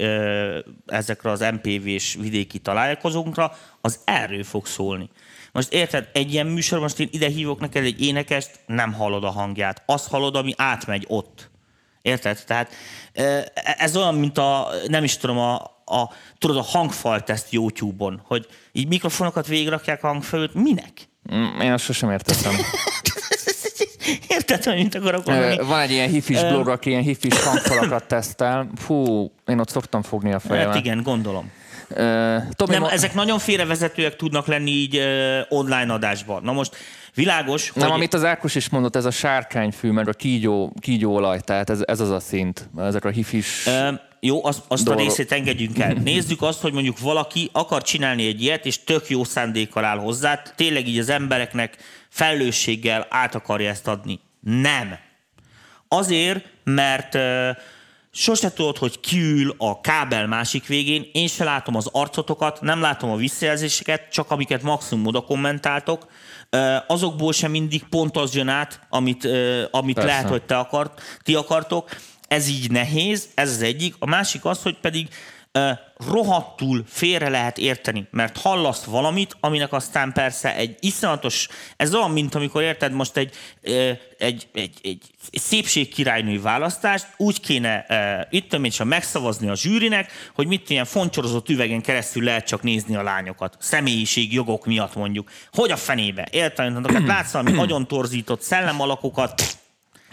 ezekre 0.85 1.31
az 1.31 1.39
MPV-s 1.39 2.15
vidéki 2.15 2.59
találkozónkra, 2.59 3.51
az 3.81 3.99
erről 4.05 4.43
fog 4.43 4.65
szólni. 4.65 5.09
Most 5.51 5.73
érted, 5.73 6.09
egy 6.13 6.33
ilyen 6.33 6.47
műsor, 6.47 6.79
most 6.79 6.99
én 6.99 7.07
ide 7.11 7.27
hívok 7.27 7.59
neked 7.59 7.83
egy 7.83 8.01
énekest, 8.01 8.59
nem 8.65 8.93
hallod 8.93 9.23
a 9.23 9.29
hangját. 9.29 9.83
Azt 9.85 10.09
hallod, 10.09 10.35
ami 10.35 10.53
átmegy 10.57 11.05
ott. 11.07 11.49
Érted? 12.07 12.43
Tehát 12.45 12.71
ö, 13.13 13.39
ez 13.77 13.95
olyan, 13.97 14.15
mint 14.15 14.37
a, 14.37 14.67
nem 14.87 15.03
is 15.03 15.17
tudom, 15.17 15.37
a, 15.37 15.53
a, 15.85 16.09
tudod, 16.37 16.57
a 16.57 16.61
hangfalteszt 16.61 17.51
YouTube-on, 17.51 18.21
hogy 18.25 18.47
így 18.71 18.87
mikrofonokat 18.87 19.47
végigrakják 19.47 20.03
a 20.03 20.07
hangfelőt, 20.07 20.53
minek? 20.53 20.91
Mm, 21.33 21.59
Én 21.61 21.71
azt 21.71 21.83
sosem 21.83 22.11
értettem. 22.11 22.53
Érted, 24.27 24.63
hogy 24.63 24.75
mit 24.75 24.95
akarok 24.95 25.25
mondani? 25.25 25.57
Van 25.57 25.79
egy 25.79 25.91
ilyen 25.91 26.09
hifis 26.09 26.41
blog, 26.43 26.67
aki 26.67 26.89
ilyen 26.89 27.01
hifis 27.01 27.43
hangfalakat 27.43 28.03
tesztel. 28.07 28.69
Fú, 28.75 29.31
én 29.47 29.59
ott 29.59 29.69
szoktam 29.69 30.01
fogni 30.01 30.33
a 30.33 30.39
fejemet. 30.39 30.73
Hát 30.73 30.83
igen, 30.85 31.03
gondolom. 31.03 31.51
Ö, 31.89 32.37
Tomi, 32.55 32.71
Nem, 32.71 32.81
ma- 32.81 32.91
ezek 32.91 33.13
nagyon 33.13 33.39
félrevezetőek 33.39 34.15
tudnak 34.15 34.47
lenni 34.47 34.71
így 34.71 34.95
ö, 34.95 35.39
online 35.49 35.93
adásban. 35.93 36.43
Na 36.43 36.51
most 36.51 36.75
világos, 37.17 37.71
Nem, 37.73 37.87
hogy... 37.87 37.97
amit 37.97 38.13
az 38.13 38.23
Ákos 38.23 38.55
is 38.55 38.69
mondott, 38.69 38.95
ez 38.95 39.05
a 39.05 39.11
sárkányfű, 39.11 39.91
meg 39.91 40.07
a 40.07 40.13
kígyó, 40.13 40.73
kígyóolaj, 40.79 41.39
tehát 41.39 41.69
ez, 41.69 41.81
ez 41.85 41.99
az 41.99 42.09
a 42.09 42.19
szint, 42.19 42.69
ezek 42.77 43.05
a 43.05 43.09
hifis... 43.09 43.65
Ö, 43.65 43.91
jó, 44.19 44.45
azt, 44.45 44.63
azt 44.67 44.87
a 44.87 44.95
részét 44.95 45.31
engedjünk 45.31 45.79
el. 45.79 45.93
Nézzük 45.93 46.41
azt, 46.41 46.61
hogy 46.61 46.73
mondjuk 46.73 46.99
valaki 46.99 47.49
akar 47.51 47.81
csinálni 47.81 48.27
egy 48.27 48.41
ilyet, 48.41 48.65
és 48.65 48.83
tök 48.83 49.09
jó 49.09 49.23
szándékkal 49.23 49.83
áll 49.83 49.97
hozzá, 49.97 50.41
tényleg 50.55 50.87
így 50.87 50.99
az 50.99 51.09
embereknek 51.09 51.77
felelősséggel 52.09 53.07
át 53.09 53.35
akarja 53.35 53.69
ezt 53.69 53.87
adni. 53.87 54.19
Nem. 54.39 54.97
Azért, 55.87 56.45
mert 56.63 57.17
sose 58.11 58.53
tudod, 58.53 58.77
hogy 58.77 58.99
ki 58.99 59.19
ül 59.19 59.55
a 59.57 59.81
kábel 59.81 60.27
másik 60.27 60.65
végén, 60.65 61.09
én 61.13 61.27
se 61.27 61.43
látom 61.43 61.75
az 61.75 61.89
arcotokat, 61.91 62.61
nem 62.61 62.81
látom 62.81 63.09
a 63.09 63.15
visszajelzéseket, 63.15 64.11
csak 64.11 64.31
amiket 64.31 64.61
maximum 64.61 65.05
oda 65.05 65.21
kommentáltok, 65.21 66.07
azokból 66.87 67.33
sem 67.33 67.51
mindig 67.51 67.83
pont 67.89 68.17
az 68.17 68.35
jön 68.35 68.47
át, 68.47 68.79
amit, 68.89 69.27
amit 69.71 69.95
Persze. 69.95 70.09
lehet, 70.09 70.29
hogy 70.29 70.43
te 70.43 70.57
akart, 70.57 71.01
ti 71.23 71.35
akartok. 71.35 71.89
Ez 72.27 72.47
így 72.47 72.71
nehéz, 72.71 73.27
ez 73.33 73.49
az 73.49 73.61
egyik. 73.61 73.95
A 73.99 74.05
másik 74.05 74.45
az, 74.45 74.61
hogy 74.61 74.77
pedig 74.79 75.07
rohadtul 76.07 76.83
félre 76.87 77.29
lehet 77.29 77.57
érteni, 77.57 78.07
mert 78.11 78.37
hallasz 78.37 78.83
valamit, 78.83 79.35
aminek 79.39 79.73
aztán 79.73 80.13
persze 80.13 80.55
egy 80.55 80.75
iszonyatos, 80.79 81.47
ez 81.77 81.93
olyan, 81.93 82.11
mint 82.11 82.35
amikor 82.35 82.61
érted 82.61 82.91
most 82.91 83.17
egy, 83.17 83.35
egy, 83.61 83.99
egy, 84.17 84.47
egy, 84.53 84.73
egy 84.81 85.01
szépségkirálynői 85.31 86.37
választást, 86.37 87.07
úgy 87.17 87.39
kéne 87.39 87.85
itt 88.29 88.53
én 88.53 88.69
csak 88.69 88.87
megszavazni 88.87 89.49
a 89.49 89.55
zsűrinek, 89.55 90.11
hogy 90.35 90.47
mit 90.47 90.69
ilyen 90.69 90.85
foncsorozott 90.85 91.49
üvegen 91.49 91.81
keresztül 91.81 92.23
lehet 92.23 92.47
csak 92.47 92.61
nézni 92.61 92.95
a 92.95 93.03
lányokat. 93.03 93.57
Személyiség 93.59 94.33
jogok 94.33 94.65
miatt 94.65 94.95
mondjuk. 94.95 95.29
Hogy 95.51 95.71
a 95.71 95.77
fenébe? 95.77 96.27
Érted? 96.31 96.91
Hát 96.91 97.07
látsz 97.07 97.31
valami 97.31 97.51
nagyon 97.51 97.87
torzított 97.87 98.41
szellemalakokat, 98.41 99.57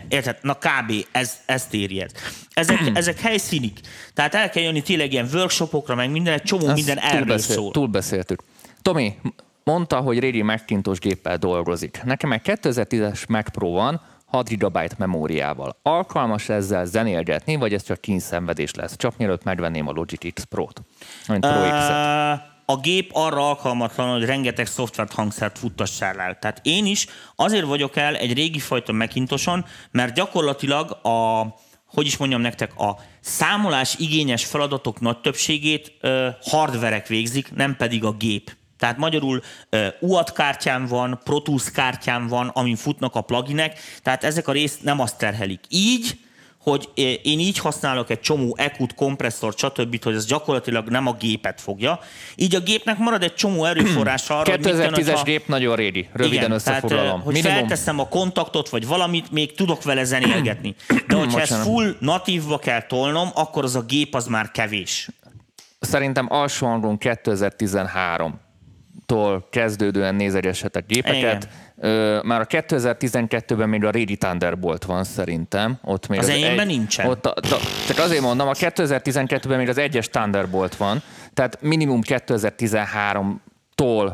Érted? 0.09 0.37
Na 0.43 0.55
kb. 0.55 0.93
Ez, 1.13 1.37
ezt 1.47 1.75
éri 1.75 2.01
ez. 2.01 2.11
Ezek, 2.55 2.79
ezek 2.95 3.21
helyszínik. 3.21 3.81
Tehát 4.15 4.35
el 4.35 4.51
kell 4.51 4.63
jönni 4.63 4.83
tényleg 4.83 5.13
ilyen 5.13 5.29
workshopokra, 5.33 5.95
meg 5.95 6.11
minden, 6.11 6.33
egy 6.33 6.43
csomó 6.43 6.67
Ezt 6.67 6.75
minden 6.75 6.99
erről 6.99 7.19
túlbeszél- 7.19 7.57
szól. 7.57 7.71
Túlbeszéltük. 7.71 8.43
Tomi, 8.83 9.15
mondta, 9.65 10.01
hogy 10.01 10.19
Rédi 10.19 10.43
Macintosh 10.43 11.01
géppel 11.01 11.37
dolgozik. 11.37 12.01
Nekem 12.05 12.33
egy 12.33 12.41
2010-es 12.45 13.29
Mac 13.29 13.51
Pro 13.51 13.71
van, 13.71 14.01
6 14.25 14.49
GB 14.49 14.79
memóriával. 14.99 15.77
Alkalmas 15.83 16.49
ezzel 16.49 16.85
zenélgetni, 16.85 17.57
vagy 17.57 17.75
ez 17.75 17.83
csak 17.83 18.01
kínszenvedés 18.01 18.75
lesz? 18.75 18.97
Csak 18.97 19.17
mielőtt 19.17 19.45
megvenném 19.45 19.89
a 19.89 19.93
Logic 19.93 20.33
X 20.35 20.43
Pro-t. 20.45 20.83
Mint 21.29 21.41
Pro 21.47 21.61
X-et. 21.61 22.39
Ö, 22.39 22.54
a 22.67 22.77
gép 22.77 23.11
arra 23.13 23.49
alkalmatlan, 23.49 24.11
hogy 24.11 24.25
rengeteg 24.25 24.67
szoftvert 24.67 25.13
hangszert 25.13 25.59
futtassál 25.59 26.21
el. 26.21 26.39
Tehát 26.39 26.61
én 26.63 26.87
is 26.87 27.07
azért 27.37 27.67
vagyok 27.67 27.97
el 27.97 28.17
egy 28.17 28.33
régi 28.33 28.59
fajta 28.59 28.93
Macintoson, 28.93 29.65
mert 29.91 30.15
gyakorlatilag 30.15 30.91
a, 30.91 31.47
hogy 31.87 32.07
is 32.07 32.17
mondjam 32.17 32.41
nektek, 32.41 32.79
a 32.79 32.99
számolás 33.21 33.95
igényes 33.99 34.45
feladatok 34.45 35.01
nagy 35.01 35.21
többségét 35.21 35.93
ö, 36.01 36.29
hardverek 36.43 37.07
végzik, 37.07 37.55
nem 37.55 37.77
pedig 37.77 38.05
a 38.05 38.13
gép. 38.13 38.57
Tehát 38.79 38.99
magyarul 38.99 39.43
uh, 39.71 39.87
UAT 40.01 40.33
kártyám 40.33 40.87
van, 40.87 41.21
Pro 41.25 41.41
Tools 41.41 41.71
kártyám 41.71 42.27
van, 42.27 42.49
amin 42.49 42.77
futnak 42.77 43.15
a 43.15 43.21
pluginek, 43.21 43.79
tehát 44.03 44.25
ezek 44.25 44.49
a 44.49 44.53
részt 44.53 44.83
nem 44.83 45.01
azt 45.01 45.19
terhelik. 45.19 45.61
Így 45.69 46.19
hogy 46.65 46.89
én 47.23 47.39
így 47.39 47.59
használok 47.59 48.11
egy 48.11 48.21
csomó 48.21 48.57
EQ-t, 48.59 48.95
kompresszort, 48.95 49.59
stb., 49.59 50.05
hogy 50.05 50.15
ez 50.15 50.27
gyakorlatilag 50.27 50.89
nem 50.89 51.07
a 51.07 51.13
gépet 51.13 51.61
fogja. 51.61 51.99
Így 52.37 52.55
a 52.55 52.61
gépnek 52.61 52.99
marad 52.99 53.23
egy 53.23 53.35
csomó 53.35 53.65
erőforrása 53.65 54.39
arra, 54.39 54.51
hogy 54.51 54.61
mit 54.65 54.69
jön, 54.69 54.93
2010-es 54.93 55.05
hogyha- 55.07 55.23
gép 55.23 55.47
nagyon 55.49 55.77
régi. 55.77 56.09
Röviden 56.13 56.39
igen, 56.39 56.51
összefoglalom. 56.51 57.05
Tehát, 57.05 57.19
eh, 57.19 57.25
hogy 57.25 57.33
Minimum 57.35 57.57
felteszem 57.59 57.99
a 57.99 58.09
kontaktot, 58.09 58.69
vagy 58.69 58.87
valamit, 58.87 59.31
még 59.31 59.55
tudok 59.55 59.83
vele 59.83 60.05
zenélgetni. 60.05 60.75
De 61.07 61.17
hogyha 61.17 61.41
ezt 61.41 61.51
Bocsánat. 61.51 61.67
full 61.67 61.97
natívba 62.01 62.59
kell 62.59 62.83
tolnom, 62.83 63.29
akkor 63.35 63.65
az 63.65 63.77
a 63.77 63.83
gép 63.83 64.15
az 64.15 64.27
már 64.27 64.51
kevés. 64.51 65.09
szerintem 65.81 66.27
alsó 66.31 66.67
hangon 66.67 66.97
2013-tól 67.01 69.43
kezdődően 69.51 70.15
nézegeshetek 70.15 70.87
gépeket. 70.87 71.45
Ö, 71.45 71.49
már 72.23 72.41
a 72.41 72.47
2012-ben 72.47 73.69
még 73.69 73.85
a 73.85 73.91
Régi 73.91 74.17
Thunderbolt 74.17 74.85
van 74.85 75.05
szerintem. 75.05 75.79
Ott 75.83 76.09
még 76.09 76.19
Az 76.19 76.29
enyémben 76.29 76.67
nincsen. 76.67 77.07
Ott 77.07 77.27
a, 77.27 77.35
a, 77.37 77.61
csak 77.87 77.99
azért 77.99 78.23
mondom, 78.23 78.49
a 78.49 78.53
2012-ben 78.53 79.59
még 79.59 79.69
az 79.69 79.79
egyes 79.79 80.09
Thunderbolt 80.09 80.77
van, 80.77 81.03
tehát 81.35 81.63
minimum 81.63 82.01
2013-tól 82.07 84.13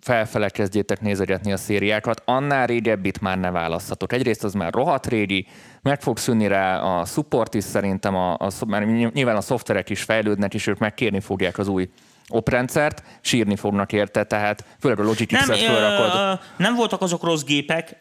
felfele 0.00 0.48
kezdjétek 0.48 1.00
nézegetni 1.00 1.52
a 1.52 1.56
szériákat, 1.56 2.22
annál 2.24 2.66
régebbit 2.66 3.20
már 3.20 3.38
ne 3.38 3.50
választhatok. 3.50 4.12
Egyrészt 4.12 4.44
az 4.44 4.52
már 4.52 4.72
rohadt 4.72 5.06
régi, 5.06 5.46
meg 5.82 6.00
fog 6.00 6.18
szűnni 6.18 6.46
rá 6.46 6.80
a 6.80 7.04
support 7.04 7.54
is 7.54 7.64
szerintem, 7.64 8.14
a, 8.14 8.32
a, 8.32 8.50
mert 8.66 9.12
nyilván 9.12 9.36
a 9.36 9.40
szoftverek 9.40 9.90
is 9.90 10.02
fejlődnek, 10.02 10.54
és 10.54 10.66
ők 10.66 10.78
megkérni 10.78 11.20
fogják 11.20 11.58
az 11.58 11.68
új 11.68 11.88
oprendszert, 12.28 13.02
sírni 13.20 13.56
fognak 13.56 13.92
érte, 13.92 14.24
tehát 14.24 14.64
főleg 14.80 14.98
a 14.98 15.02
X-et 15.26 15.58
felrakod. 15.58 16.40
nem 16.56 16.74
voltak 16.74 17.02
azok 17.02 17.22
rossz 17.22 17.42
gépek, 17.42 18.00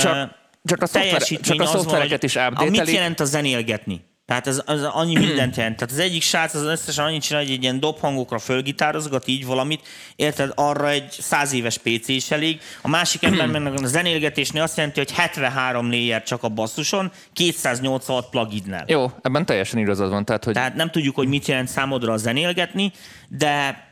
Csak 0.00 0.36
csak 0.64 0.82
a, 0.82 0.86
szoftver, 0.86 1.22
csak 1.22 1.60
a 1.60 1.66
szoftvereket 1.66 2.22
is 2.22 2.34
update 2.34 2.70
Mit 2.70 2.90
jelent 2.90 3.20
a 3.20 3.24
zenélgetni? 3.24 4.04
Tehát 4.28 4.46
ez, 4.46 4.62
ez 4.66 4.82
annyi 4.82 5.18
mindent 5.18 5.56
jelent. 5.56 5.76
Tehát 5.76 5.92
az 5.92 5.98
egyik 5.98 6.22
srác 6.22 6.54
az 6.54 6.62
összesen 6.62 7.04
annyit 7.04 7.22
csinál, 7.22 7.42
hogy 7.42 7.52
egy 7.52 7.62
ilyen 7.62 7.80
dobhangokra 7.80 8.38
fölgitározgat 8.38 9.28
így 9.28 9.46
valamit, 9.46 9.80
érted, 10.16 10.52
arra 10.54 10.88
egy 10.88 11.10
száz 11.10 11.52
éves 11.52 11.78
PC 11.78 12.08
is 12.08 12.30
elég. 12.30 12.60
A 12.82 12.88
másik 12.88 13.22
ember 13.22 13.46
meg 13.46 13.82
a 13.82 13.86
zenélgetésnél 13.86 14.62
azt 14.62 14.76
jelenti, 14.76 14.98
hogy 14.98 15.12
73 15.12 15.90
layer 15.90 16.22
csak 16.22 16.42
a 16.42 16.48
basszuson, 16.48 17.12
286 17.32 18.30
pluginnel. 18.30 18.84
Jó, 18.86 19.10
ebben 19.22 19.46
teljesen 19.46 19.78
igazad 19.78 20.10
van. 20.10 20.24
Tehát, 20.24 20.44
hogy... 20.44 20.54
tehát 20.54 20.74
nem 20.74 20.90
tudjuk, 20.90 21.14
hogy 21.14 21.28
mit 21.28 21.46
jelent 21.46 21.68
számodra 21.68 22.12
a 22.12 22.16
zenélgetni, 22.16 22.92
de 23.28 23.87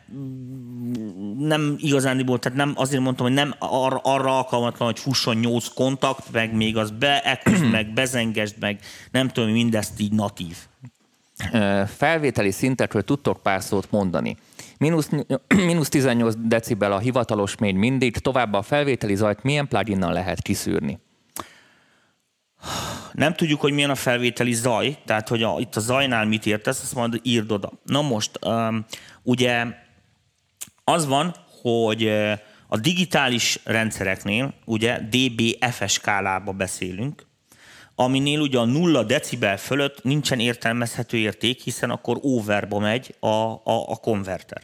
nem 1.39 1.77
igazándiból, 1.79 2.39
tehát 2.39 2.59
nem 2.59 2.73
azért 2.77 3.03
mondtam, 3.03 3.27
hogy 3.27 3.35
nem 3.35 3.55
arra, 3.59 4.01
arra 4.03 4.37
alkalmatlan, 4.37 4.89
hogy 4.89 4.99
fusson 4.99 5.37
8 5.37 5.69
kontakt, 5.69 6.33
meg 6.33 6.55
még 6.55 6.77
az 6.77 6.91
beeküzd, 6.91 7.71
meg 7.71 7.93
bezengesd, 7.93 8.57
meg 8.61 8.81
nem 9.11 9.29
tudom, 9.29 9.51
mindezt 9.51 10.01
így 10.01 10.13
natív. 10.13 10.57
Felvételi 11.87 12.51
szintekről 12.51 13.03
tudtok 13.03 13.43
pár 13.43 13.63
szót 13.63 13.91
mondani. 13.91 14.37
Minusz, 14.79 15.11
minusz 15.55 15.89
18 15.89 16.35
decibel 16.39 16.93
a 16.93 16.99
hivatalos 16.99 17.57
még 17.57 17.75
mindig, 17.75 18.17
továbbá 18.17 18.59
a 18.59 18.63
felvételi 18.63 19.15
zajt 19.15 19.43
milyen 19.43 19.69
pluginnal 19.69 20.13
lehet 20.13 20.43
kiszűrni? 20.43 20.99
Nem 23.13 23.35
tudjuk, 23.35 23.61
hogy 23.61 23.73
milyen 23.73 23.91
a 23.91 23.95
felvételi 23.95 24.53
zaj, 24.53 24.99
tehát 25.05 25.29
hogy 25.29 25.43
a, 25.43 25.57
itt 25.59 25.77
a 25.77 25.81
zajnál 25.81 26.27
mit 26.27 26.47
értesz, 26.47 26.83
azt 26.83 26.95
majd 26.95 27.21
írd 27.23 27.53
oda. 27.53 27.73
Na 27.85 28.03
most, 28.03 28.39
um, 28.45 28.85
ugye 29.23 29.67
az 30.91 31.07
van, 31.07 31.35
hogy 31.63 32.09
a 32.69 32.77
digitális 32.77 33.59
rendszereknél 33.65 34.55
ugye 34.65 35.01
DBFS 35.11 35.93
skálába 35.93 36.53
beszélünk, 36.53 37.27
aminél 37.95 38.41
ugye 38.41 38.59
a 38.59 38.65
nulla 38.65 39.03
decibel 39.03 39.57
fölött 39.57 40.05
nincsen 40.05 40.41
értelmezhető 40.41 41.17
érték, 41.17 41.63
hiszen 41.63 41.91
akkor 41.91 42.19
overba 42.23 42.79
megy 42.79 43.15
a, 43.21 43.27
a, 43.27 43.61
a 43.65 43.97
konverter. 43.97 44.63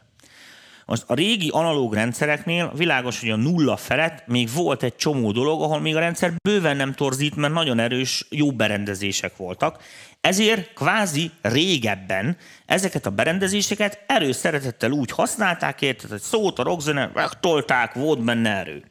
Most 0.86 1.04
a 1.06 1.14
régi 1.14 1.48
analóg 1.48 1.94
rendszereknél 1.94 2.72
világos, 2.74 3.20
hogy 3.20 3.30
a 3.30 3.36
nulla 3.36 3.76
felett 3.76 4.26
még 4.26 4.48
volt 4.54 4.82
egy 4.82 4.96
csomó 4.96 5.32
dolog, 5.32 5.62
ahol 5.62 5.80
még 5.80 5.96
a 5.96 6.00
rendszer 6.00 6.32
bőven 6.48 6.76
nem 6.76 6.92
torzít, 6.92 7.36
mert 7.36 7.52
nagyon 7.52 7.78
erős, 7.78 8.26
jó 8.30 8.52
berendezések 8.52 9.36
voltak. 9.36 9.82
Ezért 10.22 10.74
kvázi 10.74 11.30
régebben 11.40 12.36
ezeket 12.66 13.06
a 13.06 13.10
berendezéseket 13.10 14.04
erőszeretettel 14.06 14.90
úgy 14.90 15.10
használták, 15.10 15.82
érted, 15.82 16.10
hogy 16.10 16.20
szót 16.20 16.58
a 16.58 16.62
rockzene, 16.62 17.10
megtolták, 17.14 17.94
volt 17.94 18.24
benne 18.24 18.50
erő. 18.50 18.84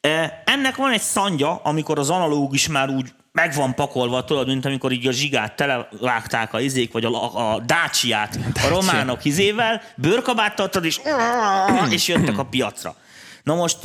E, 0.00 0.42
ennek 0.46 0.76
van 0.76 0.92
egy 0.92 1.00
szandja, 1.00 1.54
amikor 1.62 1.98
az 1.98 2.10
analóg 2.10 2.54
is 2.54 2.68
már 2.68 2.88
úgy 2.88 3.12
meg 3.32 3.54
van 3.54 3.74
pakolva, 3.74 4.24
tudod, 4.24 4.46
mint 4.46 4.64
amikor 4.64 4.92
így 4.92 5.06
a 5.06 5.12
zsigát 5.12 5.56
televágták 5.56 6.52
a 6.52 6.60
izék, 6.60 6.92
vagy 6.92 7.04
a, 7.04 7.52
a 7.52 7.60
dácsiát 7.60 8.38
a 8.64 8.68
románok 8.68 9.24
izével, 9.24 9.82
bőrkabáttal 9.96 10.68
és, 10.82 11.00
és 11.90 12.08
jöttek 12.08 12.38
a 12.38 12.44
piacra. 12.44 12.94
Na 13.42 13.54
most 13.54 13.84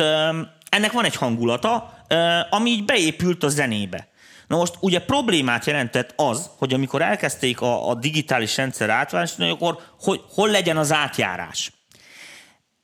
ennek 0.70 0.92
van 0.92 1.06
egy 1.06 1.16
hangulata, 1.16 1.94
ami 2.50 2.70
így 2.70 2.86
beépült 2.86 3.44
a 3.44 3.50
zenébe. 3.50 4.08
Na 4.54 4.60
most 4.60 4.78
ugye 4.80 5.00
problémát 5.00 5.66
jelentett 5.66 6.14
az, 6.16 6.50
hogy 6.58 6.74
amikor 6.74 7.02
elkezdték 7.02 7.62
a, 7.62 7.90
a 7.90 7.96
digitális 7.96 8.58
rendszer 8.58 8.90
átváltani, 8.90 9.50
akkor 9.50 9.80
hogy, 10.00 10.22
hol 10.30 10.50
legyen 10.50 10.78
az 10.78 10.92
átjárás. 10.92 11.72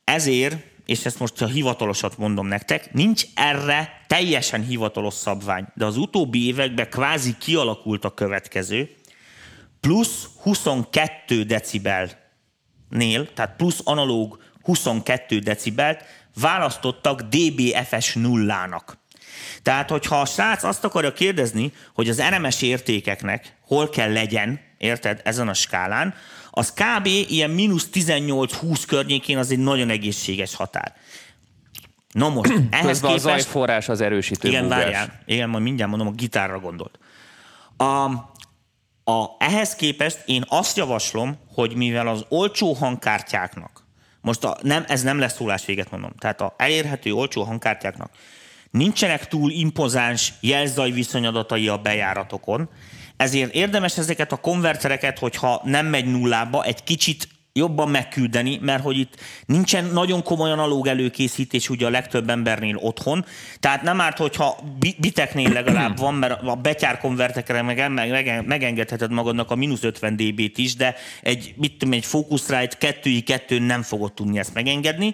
Ezért, 0.03 0.57
és 0.85 1.05
ezt 1.05 1.19
most 1.19 1.41
a 1.41 1.47
hivatalosat 1.47 2.17
mondom 2.17 2.47
nektek, 2.47 2.93
nincs 2.93 3.23
erre 3.35 4.03
teljesen 4.07 4.63
hivatalos 4.63 5.13
szabvány, 5.13 5.67
de 5.73 5.85
az 5.85 5.97
utóbbi 5.97 6.45
években 6.45 6.89
kvázi 6.89 7.35
kialakult 7.37 8.05
a 8.05 8.13
következő, 8.13 8.95
plusz 9.79 10.27
22 10.41 11.43
decibelnél, 11.43 13.33
tehát 13.33 13.55
plusz 13.57 13.81
analóg 13.83 14.41
22 14.61 15.39
decibelt 15.39 16.03
választottak 16.35 17.21
DBFS 17.21 18.13
nullának. 18.13 18.98
Tehát, 19.63 19.89
hogyha 19.89 20.19
a 20.19 20.25
srác 20.25 20.63
azt 20.63 20.83
akarja 20.83 21.13
kérdezni, 21.13 21.73
hogy 21.93 22.09
az 22.09 22.21
RMS 22.21 22.61
értékeknek 22.61 23.55
hol 23.61 23.89
kell 23.89 24.11
legyen, 24.11 24.59
érted, 24.77 25.21
ezen 25.23 25.47
a 25.47 25.53
skálán, 25.53 26.13
az 26.51 26.73
kb. 26.73 27.05
ilyen 27.05 27.49
mínusz 27.49 27.89
18-20 27.93 28.83
környékén 28.87 29.37
az 29.37 29.51
egy 29.51 29.59
nagyon 29.59 29.89
egészséges 29.89 30.55
határ. 30.55 30.95
Na 32.11 32.29
most, 32.29 32.51
ehhez 32.69 32.85
Közben 32.85 33.11
képest... 33.11 33.25
a 33.25 33.29
zajforrás 33.29 33.89
az 33.89 34.01
erősítő 34.01 34.47
Igen, 34.47 34.63
búgás. 34.63 34.83
várjál. 34.83 35.21
Igen, 35.25 35.49
majd 35.49 35.63
mindjárt 35.63 35.89
mondom, 35.89 36.07
a 36.07 36.11
gitárra 36.11 36.59
gondolt. 36.59 36.99
A, 37.77 37.83
a, 39.11 39.35
ehhez 39.37 39.75
képest 39.75 40.21
én 40.25 40.43
azt 40.47 40.77
javaslom, 40.77 41.37
hogy 41.53 41.75
mivel 41.75 42.07
az 42.07 42.25
olcsó 42.29 42.73
hangkártyáknak, 42.73 43.87
most 44.21 44.43
a, 44.43 44.57
nem, 44.61 44.83
ez 44.87 45.01
nem 45.01 45.19
lesz 45.19 45.35
szólás 45.35 45.65
véget 45.65 45.91
mondom, 45.91 46.11
tehát 46.17 46.41
a 46.41 46.53
elérhető 46.57 47.11
olcsó 47.11 47.43
hangkártyáknak 47.43 48.11
nincsenek 48.71 49.27
túl 49.27 49.51
impozáns 49.51 50.33
jelzaj 50.39 50.91
viszonyadatai 50.91 51.67
a 51.67 51.77
bejáratokon, 51.77 52.69
ezért 53.17 53.53
érdemes 53.53 53.97
ezeket 53.97 54.31
a 54.31 54.37
konvertereket, 54.37 55.19
hogyha 55.19 55.61
nem 55.63 55.85
megy 55.85 56.05
nullába, 56.05 56.63
egy 56.63 56.83
kicsit 56.83 57.27
jobban 57.53 57.89
megküldeni, 57.89 58.59
mert 58.61 58.83
hogy 58.83 58.97
itt 58.97 59.15
nincsen 59.45 59.85
nagyon 59.85 60.23
komoly 60.23 60.51
analóg 60.51 60.87
előkészítés 60.87 61.69
ugye 61.69 61.85
a 61.85 61.89
legtöbb 61.89 62.29
embernél 62.29 62.75
otthon, 62.75 63.25
tehát 63.59 63.81
nem 63.81 64.01
árt, 64.01 64.17
hogyha 64.17 64.57
biteknél 64.97 65.49
legalább 65.49 65.97
van, 65.97 66.13
mert 66.13 66.41
a 66.41 66.55
betyár 66.55 66.97
konvertekre 66.97 67.61
meg, 67.61 67.91
meg, 67.91 68.45
megengedheted 68.45 69.11
magadnak 69.11 69.51
a 69.51 69.55
mínusz 69.55 69.83
50 69.83 70.15
dB-t 70.15 70.57
is, 70.57 70.75
de 70.75 70.95
egy, 71.21 71.53
mit 71.57 71.77
tudom, 71.77 71.93
egy 71.93 72.05
Focusrite 72.05 72.77
2 72.77 73.19
2 73.19 73.59
nem 73.59 73.81
fogod 73.81 74.13
tudni 74.13 74.39
ezt 74.39 74.53
megengedni. 74.53 75.13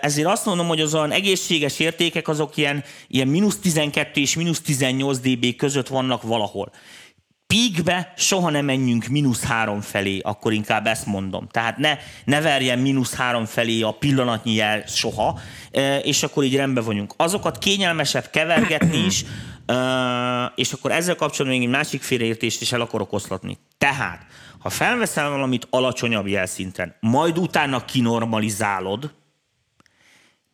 Ezért 0.00 0.28
azt 0.28 0.44
mondom, 0.44 0.66
hogy 0.66 0.80
az 0.80 0.94
olyan 0.94 1.10
egészséges 1.10 1.78
értékek 1.78 2.28
azok 2.28 2.56
ilyen, 2.56 2.84
ilyen 3.08 3.28
mínusz 3.28 3.58
12 3.58 4.20
és 4.20 4.36
mínusz 4.36 4.60
18 4.60 5.18
dB 5.18 5.56
között 5.56 5.88
vannak 5.88 6.22
valahol. 6.22 6.72
Píkbe 7.46 8.12
soha 8.16 8.50
nem 8.50 8.64
menjünk 8.64 9.06
mínusz 9.06 9.44
három 9.44 9.80
felé, 9.80 10.18
akkor 10.18 10.52
inkább 10.52 10.86
ezt 10.86 11.06
mondom. 11.06 11.48
Tehát 11.50 11.76
ne, 11.76 11.96
ne 12.24 12.40
verjen 12.40 12.78
mínusz 12.78 13.14
három 13.14 13.44
felé 13.44 13.80
a 13.80 13.90
pillanatnyi 13.90 14.52
jel 14.52 14.86
soha, 14.86 15.40
és 16.02 16.22
akkor 16.22 16.44
így 16.44 16.56
rendben 16.56 16.84
vagyunk. 16.84 17.14
Azokat 17.16 17.58
kényelmesebb 17.58 18.30
kevergetni 18.30 19.04
is, 19.04 19.24
és 20.54 20.72
akkor 20.72 20.90
ezzel 20.90 21.16
kapcsolatban 21.16 21.58
még 21.58 21.68
egy 21.68 21.74
másik 21.74 22.02
félreértést 22.02 22.60
is 22.60 22.72
el 22.72 22.80
akarok 22.80 23.12
oszlatni. 23.12 23.58
Tehát, 23.78 24.26
ha 24.58 24.70
felveszel 24.70 25.30
valamit 25.30 25.66
alacsonyabb 25.70 26.26
jelszinten, 26.26 26.94
majd 27.00 27.38
utána 27.38 27.84
kinormalizálod, 27.84 29.16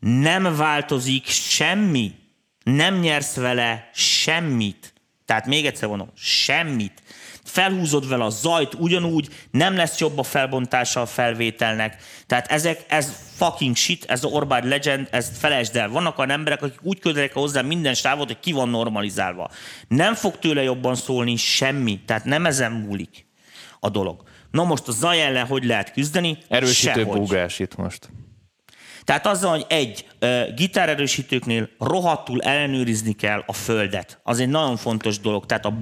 nem 0.05 0.57
változik 0.57 1.27
semmi, 1.27 2.15
nem 2.63 2.99
nyersz 2.99 3.35
vele 3.35 3.91
semmit. 3.95 4.93
Tehát 5.25 5.47
még 5.47 5.67
egyszer 5.67 5.89
mondom, 5.89 6.11
semmit. 6.15 7.03
Felhúzod 7.45 8.09
vele 8.09 8.25
a 8.25 8.31
zajt 8.31 8.75
ugyanúgy, 8.75 9.29
nem 9.51 9.77
lesz 9.77 9.99
jobb 9.99 10.19
a 10.19 10.23
felbontása 10.23 11.01
a 11.01 11.07
felvételnek. 11.07 11.97
Tehát 12.27 12.51
ezek, 12.51 12.85
ez 12.89 13.33
fucking 13.37 13.77
shit, 13.77 14.05
ez 14.05 14.25
a 14.25 14.29
Orbán 14.29 14.69
Legend, 14.69 15.09
ezt 15.11 15.37
felejtsd 15.37 15.77
el. 15.77 15.89
Vannak 15.89 16.19
olyan 16.19 16.31
emberek, 16.31 16.63
akik 16.63 16.83
úgy 16.83 16.99
közelek 16.99 17.33
hozzá 17.33 17.63
minden 17.63 17.95
sávot, 17.95 18.27
hogy 18.27 18.41
ki 18.41 18.53
van 18.53 18.69
normalizálva. 18.69 19.51
Nem 19.89 20.15
fog 20.15 20.39
tőle 20.39 20.63
jobban 20.63 20.95
szólni 20.95 21.37
semmi, 21.37 22.01
tehát 22.07 22.25
nem 22.25 22.47
ezen 22.47 22.73
múlik 22.73 23.27
a 23.81 23.89
dolog. 23.89 24.23
Na 24.51 24.65
most 24.65 24.89
a 24.89 24.93
zaj 24.93 25.23
ellen 25.23 25.47
hogy 25.47 25.65
lehet 25.65 25.93
küzdeni? 25.93 26.39
Erősítő 26.49 27.01
Sehogy. 27.01 27.19
búgás 27.19 27.59
itt 27.59 27.77
most. 27.77 28.09
Tehát 29.05 29.27
azzal, 29.27 29.51
hogy 29.51 29.67
egy 29.69 30.07
gitárerősítőknél 30.55 31.69
rohadtul 31.79 32.41
ellenőrizni 32.41 33.13
kell 33.13 33.43
a 33.47 33.53
földet. 33.53 34.21
Az 34.23 34.41
egy 34.41 34.49
nagyon 34.49 34.77
fontos 34.77 35.21
dolog. 35.21 35.47
Tehát 35.47 35.65
a 35.65 35.73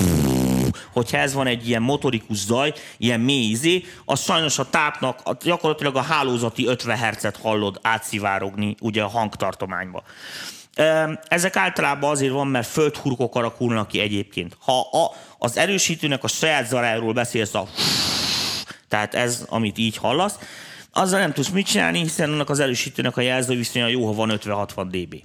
hogyha 0.93 1.19
ez 1.19 1.35
van 1.35 1.47
egy 1.47 1.69
ilyen 1.69 1.83
motorikus 1.83 2.37
zaj, 2.37 2.73
ilyen 2.97 3.21
mély 3.21 3.49
izé, 3.49 3.85
az 4.05 4.21
sajnos 4.21 4.59
a 4.59 4.71
tápnak 4.71 5.43
gyakorlatilag 5.43 5.97
a 5.97 6.01
hálózati 6.01 6.67
50 6.67 6.99
Hz-et 6.99 7.37
hallod 7.37 7.79
átszivárogni 7.83 8.77
ugye 8.81 9.03
a 9.03 9.09
hangtartományba. 9.09 10.03
Ezek 11.29 11.57
általában 11.57 12.11
azért 12.11 12.33
van, 12.33 12.47
mert 12.47 12.67
földhurkok 12.67 13.35
alakulnak 13.35 13.89
ki 13.89 14.01
egyébként. 14.01 14.57
Ha 14.61 14.81
a, 14.81 15.11
az 15.39 15.57
erősítőnek 15.57 16.25
a 16.25 16.29
saját 16.29 16.67
zaráról 16.67 17.13
beszélsz, 17.13 17.55
a 17.55 17.69
tehát 18.89 19.15
ez, 19.15 19.45
amit 19.49 19.79
így 19.79 19.97
hallasz, 19.97 20.39
azzal 20.93 21.21
nem 21.21 21.33
tudsz 21.33 21.49
mit 21.49 21.67
csinálni, 21.67 21.99
hiszen 21.99 22.33
annak 22.33 22.51
az 22.51 22.61
erősítőnek 22.61 23.17
a 23.17 23.21
jelző 23.21 23.57
viszonya 23.57 23.87
jó, 23.87 24.07
ha 24.07 24.13
van 24.13 24.33
50-60 24.45 24.87
dB. 24.91 25.23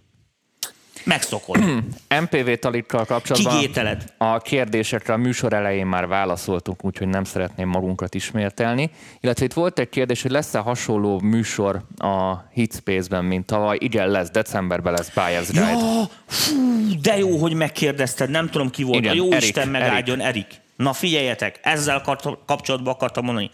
Megszokod. 1.03 1.59
MPV 2.21 2.51
talikkal 2.59 3.05
kapcsolatban 3.05 3.59
Kigételed. 3.59 4.13
a 4.17 4.37
kérdésekre 4.37 5.13
a 5.13 5.17
műsor 5.17 5.53
elején 5.53 5.85
már 5.85 6.07
válaszoltunk, 6.07 6.85
úgyhogy 6.85 7.07
nem 7.07 7.23
szeretném 7.23 7.67
magunkat 7.67 8.15
ismételni. 8.15 8.91
Illetve 9.19 9.45
itt 9.45 9.53
volt 9.53 9.79
egy 9.79 9.89
kérdés, 9.89 10.21
hogy 10.21 10.31
lesz-e 10.31 10.59
hasonló 10.59 11.19
műsor 11.19 11.81
a 11.97 12.35
Hitspace-ben, 12.53 13.25
mint 13.25 13.45
tavaly. 13.45 13.77
Igen, 13.79 14.09
lesz, 14.09 14.29
decemberben 14.29 14.93
lesz 14.93 15.11
Buyer's 15.15 15.47
Guide. 15.51 15.69
Ja, 15.69 16.09
fú, 16.25 16.55
de 17.01 17.17
jó, 17.17 17.37
hogy 17.37 17.53
megkérdezted, 17.53 18.29
nem 18.29 18.49
tudom 18.49 18.69
ki 18.69 18.83
volt. 18.83 18.97
Igen, 18.97 19.11
a 19.11 19.15
jó 19.15 19.31
Erik, 19.31 19.43
Isten 19.43 19.67
megáldjon, 19.67 20.21
Erik. 20.21 20.61
Na 20.75 20.93
figyeljetek, 20.93 21.59
ezzel 21.63 22.01
kapcsolatban 22.45 22.93
akartam 22.93 23.25
mondani. 23.25 23.49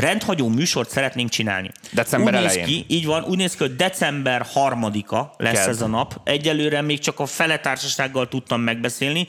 Rendhagyó 0.00 0.48
műsort 0.48 0.90
szeretnénk 0.90 1.28
csinálni. 1.30 1.70
December 1.92 2.34
úgy 2.34 2.40
néz 2.40 2.50
elején. 2.50 2.66
ki, 2.66 2.84
így 2.88 3.06
van, 3.06 3.24
úgy 3.24 3.36
néz 3.36 3.52
ki, 3.52 3.58
hogy 3.58 3.76
december 3.76 4.46
harmadika 4.52 5.34
lesz 5.36 5.52
Kedd. 5.52 5.68
ez 5.68 5.80
a 5.80 5.86
nap. 5.86 6.20
Egyelőre 6.24 6.80
még 6.80 6.98
csak 6.98 7.20
a 7.20 7.26
fele 7.26 7.58
társasággal 7.58 8.28
tudtam 8.28 8.60
megbeszélni, 8.60 9.26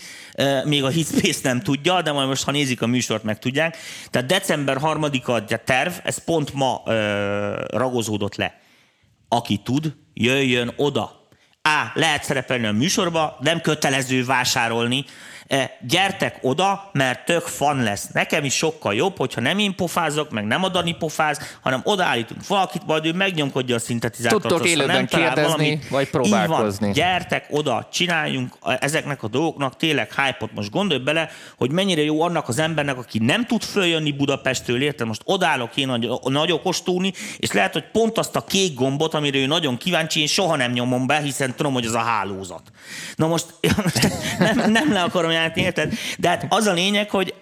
még 0.64 0.84
a 0.84 0.90
Hitspace 0.90 1.40
nem 1.44 1.62
tudja, 1.62 2.02
de 2.02 2.12
majd 2.12 2.28
most, 2.28 2.44
ha 2.44 2.52
nézik 2.52 2.82
a 2.82 2.88
műsort, 2.88 3.24
meg 3.24 3.40
tudják. 3.40 3.78
Tehát 4.10 4.28
december 4.28 4.78
harmadika 4.78 5.34
a 5.34 5.46
terv, 5.66 5.94
ez 6.04 6.24
pont 6.24 6.54
ma 6.54 6.82
ragozódott 7.68 8.36
le 8.36 8.60
aki 9.34 9.58
tud, 9.58 9.94
jöjjön 10.14 10.74
oda. 10.76 11.20
A. 11.62 11.92
Lehet 11.94 12.24
szerepelni 12.24 12.66
a 12.66 12.72
műsorba, 12.72 13.38
nem 13.40 13.62
kötelező 13.62 14.26
vásárolni. 14.26 15.06
E, 15.52 15.78
Gyertek 15.88 16.38
oda, 16.42 16.90
mert 16.94 17.26
tök 17.26 17.42
fan 17.42 17.84
lesz. 17.84 18.08
Nekem 18.14 18.44
is 18.44 18.54
sokkal 18.54 18.94
jobb, 18.94 19.18
hogyha 19.18 19.42
nem 19.42 19.60
én 19.60 19.76
pofázok, 19.76 20.30
meg 20.32 20.46
nem 20.46 20.64
a 20.64 20.70
Dani 20.70 20.92
pofáz, 20.92 21.40
hanem 21.62 21.82
odaállítunk 21.84 22.48
valakit, 22.48 22.86
majd 22.86 23.06
ő 23.06 23.14
megnyomkodja 23.14 23.76
a 23.76 23.80
szintetizátort. 23.80 24.42
Tudtok 24.42 24.68
élőben 24.68 24.96
nem 24.96 25.06
kérdezni, 25.06 25.80
vagy 25.90 26.10
próbálkozni. 26.10 26.88
Így 26.88 26.96
van. 26.96 27.06
Gyertek 27.06 27.46
oda, 27.50 27.88
csináljunk 27.92 28.54
a- 28.60 28.78
ezeknek 28.80 29.24
a 29.24 29.28
dolgoknak 29.28 29.76
tényleg 29.76 30.14
hype-ot. 30.14 30.54
Most 30.54 30.70
gondolj 30.70 31.00
bele, 31.00 31.30
hogy 31.58 31.72
mennyire 31.72 32.02
jó 32.02 32.22
annak 32.22 32.48
az 32.48 32.60
embernek, 32.60 32.98
aki 32.98 33.20
nem 33.20 33.46
tud 33.46 33.64
följönni 33.64 34.12
Budapestről, 34.12 34.82
érted? 34.82 35.08
Most 35.08 35.22
odállok 35.26 35.78
én 35.78 35.88
nagy, 35.88 36.10
nagy 36.24 36.52
okostúni, 36.52 37.14
és 37.38 37.52
lehet, 37.52 37.74
hogy 37.74 37.86
pont 37.92 38.18
azt 38.18 38.36
a 38.36 38.42
kék 38.42 38.74
gombot, 38.74 39.14
amire 39.14 39.38
ő 39.38 39.46
nagyon 39.46 39.78
kíváncsi, 39.78 40.20
én 40.20 40.28
soha 40.28 40.56
nem 40.56 40.72
nyomom 40.72 41.08
be, 41.08 41.20
hiszen 41.20 41.56
tudom, 41.56 41.74
hogy 41.74 41.86
az 41.86 41.94
a 41.94 42.00
hálózat. 42.00 42.62
Na 43.16 43.28
most 43.34 43.46
nem, 44.40 44.72
nem 44.72 44.94
le 44.94 45.02
akarom 45.02 45.40
játni, 45.42 45.62
érted? 45.62 45.94
De 46.18 46.28
hát 46.30 46.46
az 46.50 46.66
a 46.66 46.74
lényeg, 46.74 47.10
hogy 47.10 47.34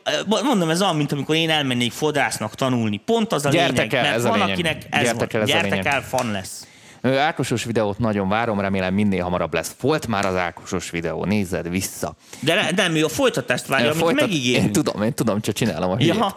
mondom, 0.44 0.70
ez 0.70 0.82
olyan, 0.82 0.96
mint 0.96 1.12
amikor 1.12 1.36
én 1.36 1.50
elmennék 1.50 1.92
fodrásznak 1.92 2.56
tanulni. 2.56 2.98
Pont 3.06 3.34
az 3.34 3.46
a 3.46 3.50
Gyertek 3.50 3.92
lényeg, 3.92 3.94
el, 3.94 4.02
mert 4.02 4.16
ez 4.16 4.26
a 4.26 4.30
van, 4.30 4.38
lényeg. 4.38 4.54
akinek 4.54 4.82
ez 4.90 5.04
Gyertek 5.04 5.32
van. 5.32 5.42
el, 5.42 5.48
ez 5.48 5.54
a 5.56 5.68
Gyertek 5.68 5.86
el, 5.86 6.02
fan 6.02 6.32
lesz. 6.32 6.64
Ákosos 7.04 7.64
videót 7.64 7.98
nagyon 7.98 8.30
várom, 8.30 8.60
remélem 8.60 8.94
minél 8.94 9.24
hamarabb 9.24 9.54
lesz. 9.54 9.76
Volt 9.82 10.08
már 10.08 10.26
az 10.26 10.36
Ákosos 10.36 10.90
videó, 10.90 11.26
nézed 11.26 11.70
vissza. 11.70 12.16
De 12.40 12.54
ne- 12.54 12.70
nem, 12.84 12.96
ő 12.96 13.06
a 13.06 13.10
folytatást 13.10 13.66
várja, 13.68 13.86
amit 13.90 14.00
Folytat- 14.02 14.22
megígérünk. 14.22 14.66
Én 14.66 14.72
tudom, 14.72 15.04
én 15.04 15.14
tudom, 15.14 15.42
csak 15.42 15.56
csinálom 15.56 15.92
a 15.92 15.96
hülyét. 15.98 16.16
Ja, 16.16 16.34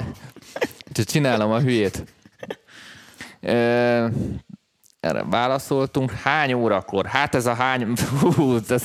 Csak 0.92 1.04
csinálom 1.06 1.50
a 1.50 1.58
hülyét. 1.60 2.04
Erre 5.00 5.24
válaszoltunk. 5.30 6.10
Hány 6.10 6.52
órakor? 6.52 7.06
Hát 7.06 7.34
ez 7.34 7.46
a 7.46 7.54
hány... 7.54 7.92
Hú, 8.20 8.56
ez 8.68 8.82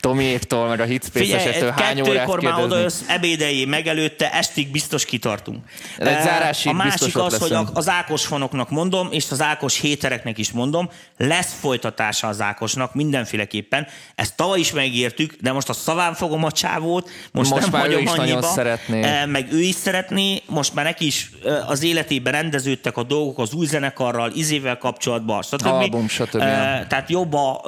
Tomiéktól, 0.00 0.68
meg 0.68 0.80
a 0.80 0.84
Hitspace 0.84 1.18
Figyelj, 1.24 1.48
esetől 1.48 1.70
hány 1.76 2.00
órát 2.00 2.12
kettőkor 2.14 2.40
már 2.42 2.52
kérdezni? 2.52 2.72
odajössz, 2.74 3.00
ebédeljé 3.06 3.64
megelőtte, 3.64 4.32
estig 4.32 4.70
biztos 4.70 5.04
kitartunk. 5.04 5.64
Zárásig 5.98 6.70
A 6.70 6.74
másik 6.74 7.16
az, 7.16 7.38
hogy 7.38 7.50
leszünk. 7.50 7.68
a- 7.68 7.78
az 7.78 7.88
Ákos 7.88 8.26
fanoknak 8.26 8.70
mondom, 8.70 9.08
és 9.10 9.30
az 9.30 9.40
Ákos 9.42 9.78
hétereknek 9.80 10.38
is 10.38 10.50
mondom, 10.52 10.88
lesz 11.16 11.54
folytatása 11.60 12.26
az 12.28 12.40
Ákosnak 12.40 12.94
mindenféleképpen. 12.94 13.86
Ezt 14.14 14.36
tavaly 14.36 14.58
is 14.58 14.72
megértük, 14.72 15.34
de 15.40 15.52
most 15.52 15.68
a 15.68 15.72
szaván 15.72 16.14
fogom 16.14 16.44
a 16.44 16.50
csávót, 16.52 17.10
most, 17.32 17.50
Most 17.50 17.70
nem 17.70 17.80
hagyom 17.80 18.06
annyiba. 18.06 18.42
szeretné. 18.42 19.02
Eh, 19.02 19.26
Meg 19.26 19.52
ő 19.52 19.60
is 19.60 19.74
szeretné, 19.74 20.42
most 20.46 20.74
már 20.74 20.84
neki 20.84 21.06
is 21.06 21.30
eh, 21.44 21.70
az 21.70 21.82
életében 21.82 22.32
rendeződtek 22.32 22.96
a 22.96 23.02
dolgok 23.02 23.38
az 23.38 23.52
új 23.52 23.66
zenekarral, 23.66 24.30
izével 24.34 24.78
kapcsolatban, 24.78 25.42
stb. 25.42 25.66
Album, 25.66 26.08
stb. 26.08 26.40
Eh, 26.40 26.84
tehát 26.88 27.10
jobb 27.10 27.32
a, 27.34 27.60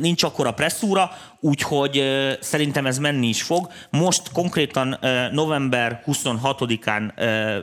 nincs 0.00 0.22
akkora 0.22 0.52
presszúra, 0.52 1.10
úgyhogy 1.44 2.02
szerintem 2.40 2.86
ez 2.86 2.98
menni 2.98 3.26
is 3.28 3.42
fog. 3.42 3.68
Most 3.90 4.32
konkrétan 4.32 4.98
november 5.32 6.02
26-án 6.06 7.10
ö, 7.16 7.58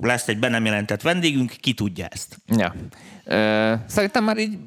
lesz 0.00 0.28
egy 0.28 0.38
be 0.38 0.48
nem 0.48 0.64
jelentett 0.64 1.02
vendégünk, 1.02 1.52
ki 1.60 1.72
tudja 1.72 2.06
ezt. 2.10 2.36
Ja. 2.46 2.74
Szerintem 3.86 4.24
már 4.24 4.38
így 4.38 4.58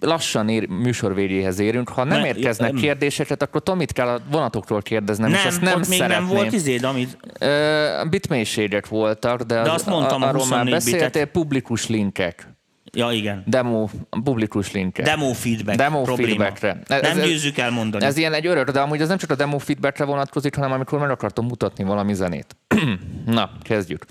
lassan 0.00 0.48
ér, 0.48 0.68
műsor 0.68 1.14
végéhez 1.14 1.58
érünk. 1.58 1.88
Ha 1.88 2.04
nem 2.04 2.20
Ne- 2.20 2.26
érkeznek 2.26 2.72
nem. 2.72 2.80
kérdéseket, 2.80 3.42
akkor 3.42 3.62
Tomit 3.62 3.92
kell 3.92 4.08
a 4.08 4.20
vonatokról 4.30 4.82
kérdeznem, 4.82 5.30
és 5.30 5.36
Nem, 5.36 5.46
azt 5.46 5.60
nem 5.60 5.80
ott 5.80 5.88
még 5.88 6.00
nem 6.00 6.26
volt 6.26 6.52
izéd, 6.52 6.84
amit... 6.84 7.16
Ö, 7.40 8.02
bitmélységek 8.10 8.88
voltak, 8.88 9.42
de, 9.42 9.54
De 9.54 9.60
az, 9.60 9.68
azt 9.68 9.86
mondtam, 9.86 10.22
arról 10.22 10.32
már 10.32 10.62
24 10.62 10.64
bitet. 10.84 10.92
beszéltél, 10.92 11.24
publikus 11.26 11.86
linkek. 11.86 12.55
Ja, 12.96 13.12
igen. 13.12 13.42
Demo, 13.46 13.88
publikus 14.24 14.72
linkek. 14.72 15.04
Demo 15.04 15.32
feedback 15.32 15.78
Demo 15.78 16.02
probléma. 16.02 16.28
feedbackre. 16.28 16.78
Ez- 16.86 17.02
nem 17.02 17.18
ez- 17.18 17.24
győzzük 17.28 17.58
elmondani. 17.58 18.04
Ez 18.04 18.16
ilyen 18.16 18.32
egy 18.32 18.46
örök, 18.46 18.70
de 18.70 18.80
amúgy 18.80 19.00
ez 19.00 19.08
nem 19.08 19.16
csak 19.18 19.30
a 19.30 19.34
demo 19.34 19.58
feedbackre 19.58 20.04
vonatkozik, 20.04 20.54
hanem 20.54 20.72
amikor 20.72 20.98
meg 20.98 21.10
akartam 21.10 21.46
mutatni 21.46 21.84
valami 21.84 22.14
zenét. 22.14 22.56
Na, 23.26 23.50
kezdjük. 23.62 24.04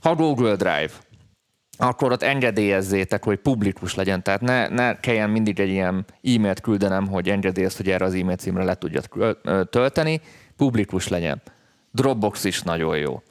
Ha 0.00 0.14
Google 0.14 0.56
Drive, 0.56 0.90
akkor 1.76 2.12
ott 2.12 2.22
engedélyezzétek, 2.22 3.24
hogy 3.24 3.36
publikus 3.38 3.94
legyen. 3.94 4.22
Tehát 4.22 4.40
ne, 4.40 4.68
ne 4.68 5.00
kelljen 5.00 5.30
mindig 5.30 5.60
egy 5.60 5.68
ilyen 5.68 6.04
e-mailt 6.22 6.60
küldenem, 6.60 7.06
hogy 7.08 7.28
engedélyezt, 7.28 7.76
hogy 7.76 7.90
erre 7.90 8.04
az 8.04 8.14
e-mail 8.14 8.36
címre 8.36 8.64
le 8.64 8.74
tudjad 8.74 9.08
tölteni. 9.70 10.20
Publikus 10.56 11.08
legyen. 11.08 11.42
Dropbox 11.92 12.44
is 12.44 12.62
nagyon 12.62 12.96
jó. 12.96 13.22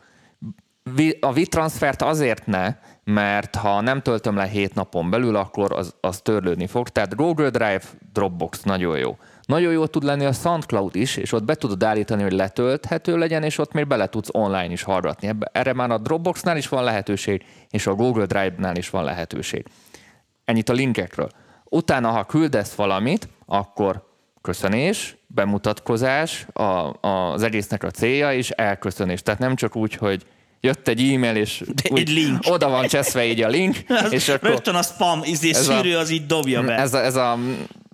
A 1.19 1.31
WeTransfert 1.31 2.01
azért 2.01 2.45
ne, 2.45 2.75
mert 3.03 3.55
ha 3.55 3.81
nem 3.81 4.01
töltöm 4.01 4.35
le 4.35 4.45
7 4.45 4.73
napon 4.73 5.09
belül, 5.09 5.35
akkor 5.35 5.73
az, 5.73 5.95
az 6.01 6.19
törlődni 6.21 6.67
fog. 6.67 6.89
Tehát 6.89 7.15
Google 7.15 7.49
Drive, 7.49 7.81
Dropbox 8.13 8.61
nagyon 8.61 8.97
jó. 8.97 9.17
Nagyon 9.45 9.71
jó 9.71 9.85
tud 9.85 10.03
lenni 10.03 10.25
a 10.25 10.31
SoundCloud 10.31 10.95
is, 10.95 11.17
és 11.17 11.31
ott 11.31 11.43
be 11.43 11.55
tudod 11.55 11.83
állítani, 11.83 12.23
hogy 12.23 12.31
letölthető 12.31 13.17
legyen, 13.17 13.43
és 13.43 13.57
ott 13.57 13.71
még 13.71 13.87
bele 13.87 14.07
tudsz 14.07 14.29
online 14.31 14.71
is 14.71 14.83
hallgatni. 14.83 15.35
Erre 15.51 15.73
már 15.73 15.91
a 15.91 15.97
Dropboxnál 15.97 16.57
is 16.57 16.67
van 16.67 16.83
lehetőség, 16.83 17.45
és 17.69 17.87
a 17.87 17.93
Google 17.93 18.25
Drive-nál 18.25 18.75
is 18.75 18.89
van 18.89 19.03
lehetőség. 19.03 19.65
Ennyit 20.45 20.69
a 20.69 20.73
linkekről. 20.73 21.29
Utána, 21.63 22.09
ha 22.09 22.23
küldesz 22.23 22.75
valamit, 22.75 23.27
akkor 23.45 24.11
köszönés, 24.41 25.17
bemutatkozás, 25.27 26.47
a, 26.53 26.93
az 27.07 27.43
egésznek 27.43 27.83
a 27.83 27.91
célja, 27.91 28.33
és 28.33 28.49
elköszönés. 28.49 29.21
Tehát 29.21 29.39
nem 29.39 29.55
csak 29.55 29.75
úgy, 29.75 29.93
hogy 29.93 30.25
jött 30.65 30.87
egy 30.87 31.13
e-mail, 31.13 31.35
és 31.35 31.63
úgy, 31.89 31.99
egy 31.99 32.09
link. 32.09 32.39
oda 32.47 32.69
van 32.69 32.87
cseszve 32.87 33.25
így 33.25 33.41
a 33.41 33.47
link, 33.47 33.77
és 34.09 34.29
akkor 34.29 34.49
Rögtön 34.49 34.75
a 34.75 34.81
spam 34.81 35.21
izé 35.23 35.49
Ez 35.49 35.67
a- 35.67 35.73
szűrő 35.73 35.97
az 35.97 36.09
így 36.09 36.25
dobja 36.25 36.61
be. 36.61 36.75
ez 36.77 36.93
a, 36.93 37.03
ez 37.03 37.15
a 37.15 37.37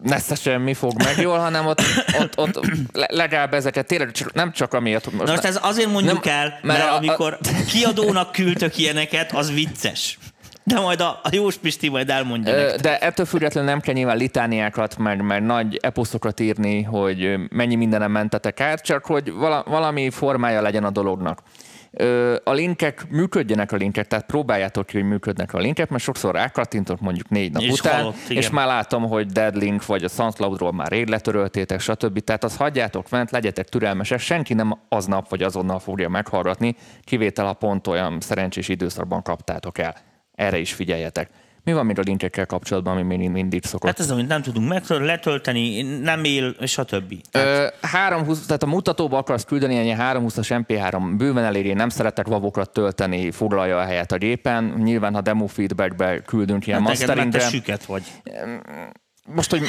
nesszesen 0.03 0.61
mi 0.61 0.73
fog 0.73 0.93
meg 1.03 1.17
jól, 1.17 1.37
hanem 1.37 1.65
ott, 1.65 1.81
ott, 2.19 2.37
ott 2.37 2.59
le- 2.91 3.07
legalább 3.11 3.53
ezeket 3.53 3.87
tényleg 3.87 4.11
csak, 4.11 4.33
nem 4.33 4.51
csak 4.51 4.73
amiatt, 4.73 5.11
most 5.11 5.25
Na 5.25 5.31
most 5.31 5.43
ez 5.43 5.59
azért 5.61 5.89
mondjuk 5.91 6.23
Nem, 6.25 6.33
el, 6.33 6.47
mert 6.61 6.63
mert, 6.79 6.83
a- 6.89 6.93
a- 6.93 6.97
amikor 6.97 7.37
kiadónak 7.71 8.31
küldtök 8.31 8.77
ilyeneket, 8.77 9.31
az 9.33 9.53
vicces. 9.53 10.17
De 10.63 10.79
majd 10.79 11.01
a, 11.01 11.19
a 11.23 11.29
Jós 11.31 11.55
Pisti 11.55 11.89
majd 11.89 12.09
elmondja 12.09 12.53
Ö. 12.53 12.75
De 12.81 12.97
ettől 12.99 13.25
függetlenül 13.25 13.69
nem 13.69 13.79
kell 13.79 13.93
nyilván 13.93 14.17
litániákat, 14.17 14.97
meg, 14.97 15.21
meg 15.21 15.43
nagy 15.43 15.77
eposzokat 15.81 16.39
írni, 16.39 16.81
hogy 16.83 17.35
mennyi 17.49 17.75
mindenem 17.75 18.11
mentetek 18.11 18.59
át, 18.59 18.81
csak 18.83 19.05
hogy 19.05 19.31
vala, 19.31 19.63
valami 19.67 20.09
formája 20.09 20.61
legyen 20.61 20.83
a 20.83 20.89
dolognak. 20.89 21.39
A 22.43 22.51
linkek, 22.51 23.09
működjenek 23.09 23.71
a 23.71 23.75
linkek, 23.75 24.07
tehát 24.07 24.25
próbáljátok 24.25 24.85
ki, 24.85 24.97
hogy 24.97 25.07
működnek 25.07 25.53
a 25.53 25.57
linkek, 25.57 25.89
mert 25.89 26.03
sokszor 26.03 26.35
rákattintok 26.35 26.99
mondjuk 26.99 27.29
négy 27.29 27.51
nap 27.51 27.61
És 27.61 27.71
után, 27.71 27.95
halott, 27.95 28.15
igen. 28.25 28.37
és 28.37 28.49
már 28.49 28.67
látom, 28.67 29.07
hogy 29.07 29.27
dead 29.27 29.55
link, 29.55 29.85
vagy 29.85 30.03
a 30.03 30.07
SoundCloudról 30.07 30.71
már 30.71 30.87
rég 30.87 31.07
letöröltétek, 31.07 31.79
stb. 31.79 32.19
Tehát 32.19 32.43
azt 32.43 32.57
hagyjátok 32.57 33.07
fent, 33.07 33.31
legyetek 33.31 33.69
türelmesek, 33.69 34.19
senki 34.19 34.53
nem 34.53 34.79
aznap 34.89 35.29
vagy 35.29 35.43
azonnal 35.43 35.79
fogja 35.79 36.09
meghallgatni, 36.09 36.75
kivétel 37.03 37.45
ha 37.45 37.53
pont 37.53 37.87
olyan 37.87 38.19
szerencsés 38.19 38.67
időszakban 38.67 39.21
kaptátok 39.21 39.77
el. 39.77 39.95
Erre 40.35 40.57
is 40.57 40.73
figyeljetek. 40.73 41.29
Mi 41.63 41.73
van 41.73 41.85
még 41.85 41.99
a 41.99 42.01
linkekkel 42.01 42.45
kapcsolatban, 42.45 42.97
ami 42.97 43.17
még 43.17 43.29
mindig 43.29 43.65
szokott? 43.65 43.89
Hát 43.89 43.99
ez, 43.99 44.11
amit 44.11 44.27
nem 44.27 44.41
tudunk 44.41 44.67
meg, 44.69 44.83
letölteni, 44.87 45.81
nem 45.81 46.23
él, 46.23 46.55
stb. 46.65 47.13
Ö, 47.31 47.67
320, 47.81 48.45
tehát 48.45 48.63
a 48.63 48.67
mutatóba 48.67 49.17
akarsz 49.17 49.43
küldeni 49.45 49.77
egy 49.77 49.85
ilyen 49.85 49.99
320-as 50.01 50.63
MP3 50.67 51.13
bőven 51.17 51.43
elég, 51.43 51.65
én 51.65 51.75
nem 51.75 51.89
szeretek 51.89 52.27
vavokat 52.27 52.69
tölteni, 52.69 53.31
foglalja 53.31 53.77
a 53.77 53.85
helyet 53.85 54.11
a 54.11 54.17
gépen. 54.17 54.73
Nyilván, 54.77 55.13
ha 55.13 55.21
demo 55.21 55.47
feedbackbe 55.47 56.21
küldünk 56.21 56.67
ilyen 56.67 56.79
Hát 56.79 56.87
masteringre. 56.87 57.39
süket 57.39 57.85
vagy. 57.85 58.03
Most, 59.35 59.49
hogy 59.49 59.61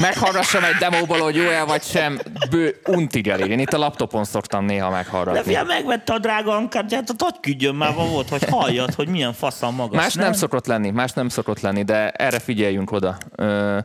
meghallgassam 0.00 0.64
egy 0.64 0.74
demóból, 0.74 1.18
hogy 1.18 1.34
jó-e 1.36 1.64
vagy 1.64 1.82
sem, 1.82 2.18
bő 2.50 2.80
untig 2.86 3.28
elég. 3.28 3.50
Én 3.50 3.58
itt 3.58 3.72
a 3.72 3.78
laptopon 3.78 4.24
szoktam 4.24 4.64
néha 4.64 4.88
De 4.88 4.94
meghallgatni. 4.94 5.52
fia, 5.52 5.62
megvette 5.64 6.12
a 6.12 6.18
drága 6.18 6.56
ankártyát, 6.56 7.08
hát 7.08 7.22
hadd 7.22 7.34
küldjön 7.40 7.74
már 7.74 7.94
volt, 7.94 8.28
hogy 8.28 8.44
halljad, 8.50 8.94
hogy 8.94 9.08
milyen 9.08 9.32
faszan 9.32 9.74
magas. 9.74 9.96
Más 10.02 10.14
nem 10.14 10.32
szokott 10.32 10.66
lenni, 10.66 10.90
más 10.90 11.12
nem 11.12 11.28
szokott 11.28 11.60
lenni, 11.60 11.82
de 11.82 12.10
erre 12.10 12.38
figyeljünk 12.38 12.92
oda. 12.92 13.16
Ö, 13.36 13.78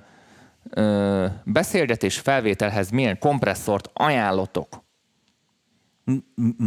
ö, 0.70 1.26
beszélgetés 1.44 2.18
felvételhez 2.18 2.90
milyen 2.90 3.20
kompresszort 3.20 3.90
ajánlotok? 3.94 4.88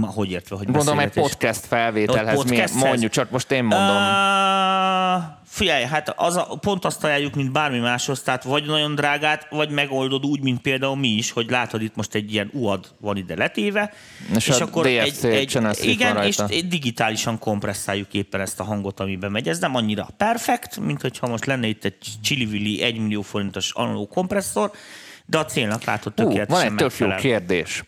Hogy 0.01 0.31
értve, 0.31 0.57
hogy 0.57 0.71
Gondolom 0.71 0.99
egy 0.99 1.11
podcast 1.11 1.67
felvételhez, 1.67 2.35
podcasthez? 2.35 2.83
mondjuk, 2.83 3.13
csak 3.13 3.31
most 3.31 3.51
én 3.51 3.65
mondom. 3.65 3.97
Uh, 3.97 5.23
figyelj, 5.45 5.85
hát 5.85 6.15
az 6.17 6.37
a, 6.37 6.59
pont 6.61 6.85
azt 6.85 7.05
ajánljuk, 7.05 7.35
mint 7.35 7.53
bármi 7.53 7.79
máshoz, 7.79 8.23
tehát 8.23 8.45
vagy 8.45 8.67
nagyon 8.67 8.95
drágát, 8.95 9.47
vagy 9.51 9.71
megoldod 9.71 10.27
úgy, 10.27 10.43
mint 10.43 10.61
például 10.61 10.97
mi 10.97 11.09
is, 11.09 11.31
hogy 11.31 11.51
látod 11.51 11.83
itt 11.83 11.97
most 11.97 12.15
egy 12.15 12.33
ilyen 12.33 12.51
UAD 12.53 12.87
van 13.01 13.17
ide 13.17 13.35
letéve, 13.37 13.93
És 14.35 14.49
a 14.49 14.65
DFC 14.65 15.47
channel 15.47 15.73
strip 15.73 15.91
igen, 15.91 16.23
és 16.23 16.39
egy 16.39 16.69
digitálisan 16.69 17.39
kompresszáljuk 17.39 18.15
éppen 18.15 18.41
ezt 18.41 18.61
a 18.61 18.65
hangot, 18.65 19.01
amiben 19.01 19.31
megy. 19.31 19.49
Ez 19.49 19.59
nem 19.59 19.75
annyira 19.75 20.09
perfekt, 20.17 20.81
mint 20.81 21.01
hogyha 21.01 21.27
most 21.27 21.45
lenne 21.45 21.67
itt 21.67 21.85
egy 21.85 21.97
Chili 22.23 22.83
1 22.83 22.99
millió 22.99 23.23
forintos 23.23 23.73
analóg 23.73 24.09
kompresszor, 24.09 24.71
de 25.27 25.39
a 25.39 25.45
célnak 25.45 25.85
látod 25.85 26.13
Hú, 26.17 26.23
tökéletesen 26.23 26.77
van 26.77 26.79
egy 26.79 26.91
tök 26.91 26.99
jó 26.99 27.15
kérdés. 27.15 27.85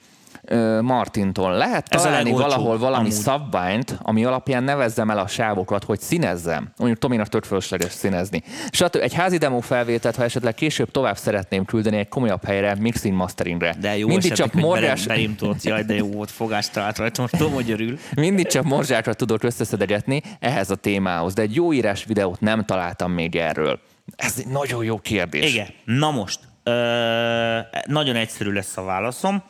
Martintól. 0.80 1.52
Lehet 1.52 1.86
Ez 1.88 2.02
találni 2.02 2.30
valahol 2.30 2.78
valami 2.78 3.02
amúgy. 3.04 3.12
szabványt, 3.12 3.98
ami 4.02 4.24
alapján 4.24 4.62
nevezzem 4.64 5.10
el 5.10 5.18
a 5.18 5.26
sávokat, 5.26 5.84
hogy 5.84 6.00
színezzem? 6.00 6.68
Mondjuk 6.76 7.00
Tominak 7.00 7.28
tök 7.28 7.44
fölösleges 7.44 7.92
színezni. 7.92 8.42
Stb. 8.70 8.96
Egy 8.96 9.14
házi 9.14 9.36
demo 9.38 9.60
felvételt, 9.60 10.16
ha 10.16 10.22
esetleg 10.24 10.54
később 10.54 10.90
tovább 10.90 11.16
szeretném 11.16 11.64
küldeni 11.64 11.96
egy 11.96 12.08
komolyabb 12.08 12.44
helyre, 12.44 12.74
mixing 12.78 13.14
masteringre. 13.16 13.74
De 13.80 13.96
jó 13.96 14.06
Mindig 14.06 14.32
csak 14.32 14.52
morzsás, 14.52 15.06
tudott, 15.36 15.62
jaj, 15.62 15.82
de 15.82 15.94
jó 15.94 16.06
volt, 16.06 16.30
fogást 16.30 16.72
talált 16.72 16.98
rajta, 16.98 17.20
most 17.20 17.36
tudom, 17.38 17.52
hogy 17.52 17.70
örül. 17.70 17.98
mindig 18.14 18.46
csak 18.46 18.64
morzsákra 18.64 19.14
tudok 19.14 19.42
összeszedegetni 19.42 20.22
ehhez 20.40 20.70
a 20.70 20.74
témához, 20.76 21.34
de 21.34 21.42
egy 21.42 21.54
jó 21.54 21.72
írás 21.72 22.04
videót 22.04 22.40
nem 22.40 22.64
találtam 22.64 23.12
még 23.12 23.36
erről. 23.36 23.80
Ez 24.16 24.34
egy 24.38 24.46
nagyon 24.46 24.84
jó 24.84 24.98
kérdés. 24.98 25.52
Igen. 25.52 25.66
Na 25.84 26.10
most, 26.10 26.38
ö, 26.62 27.58
nagyon 27.86 28.16
egyszerű 28.16 28.50
lesz 28.50 28.76
a 28.76 28.82
válaszom. 28.82 29.42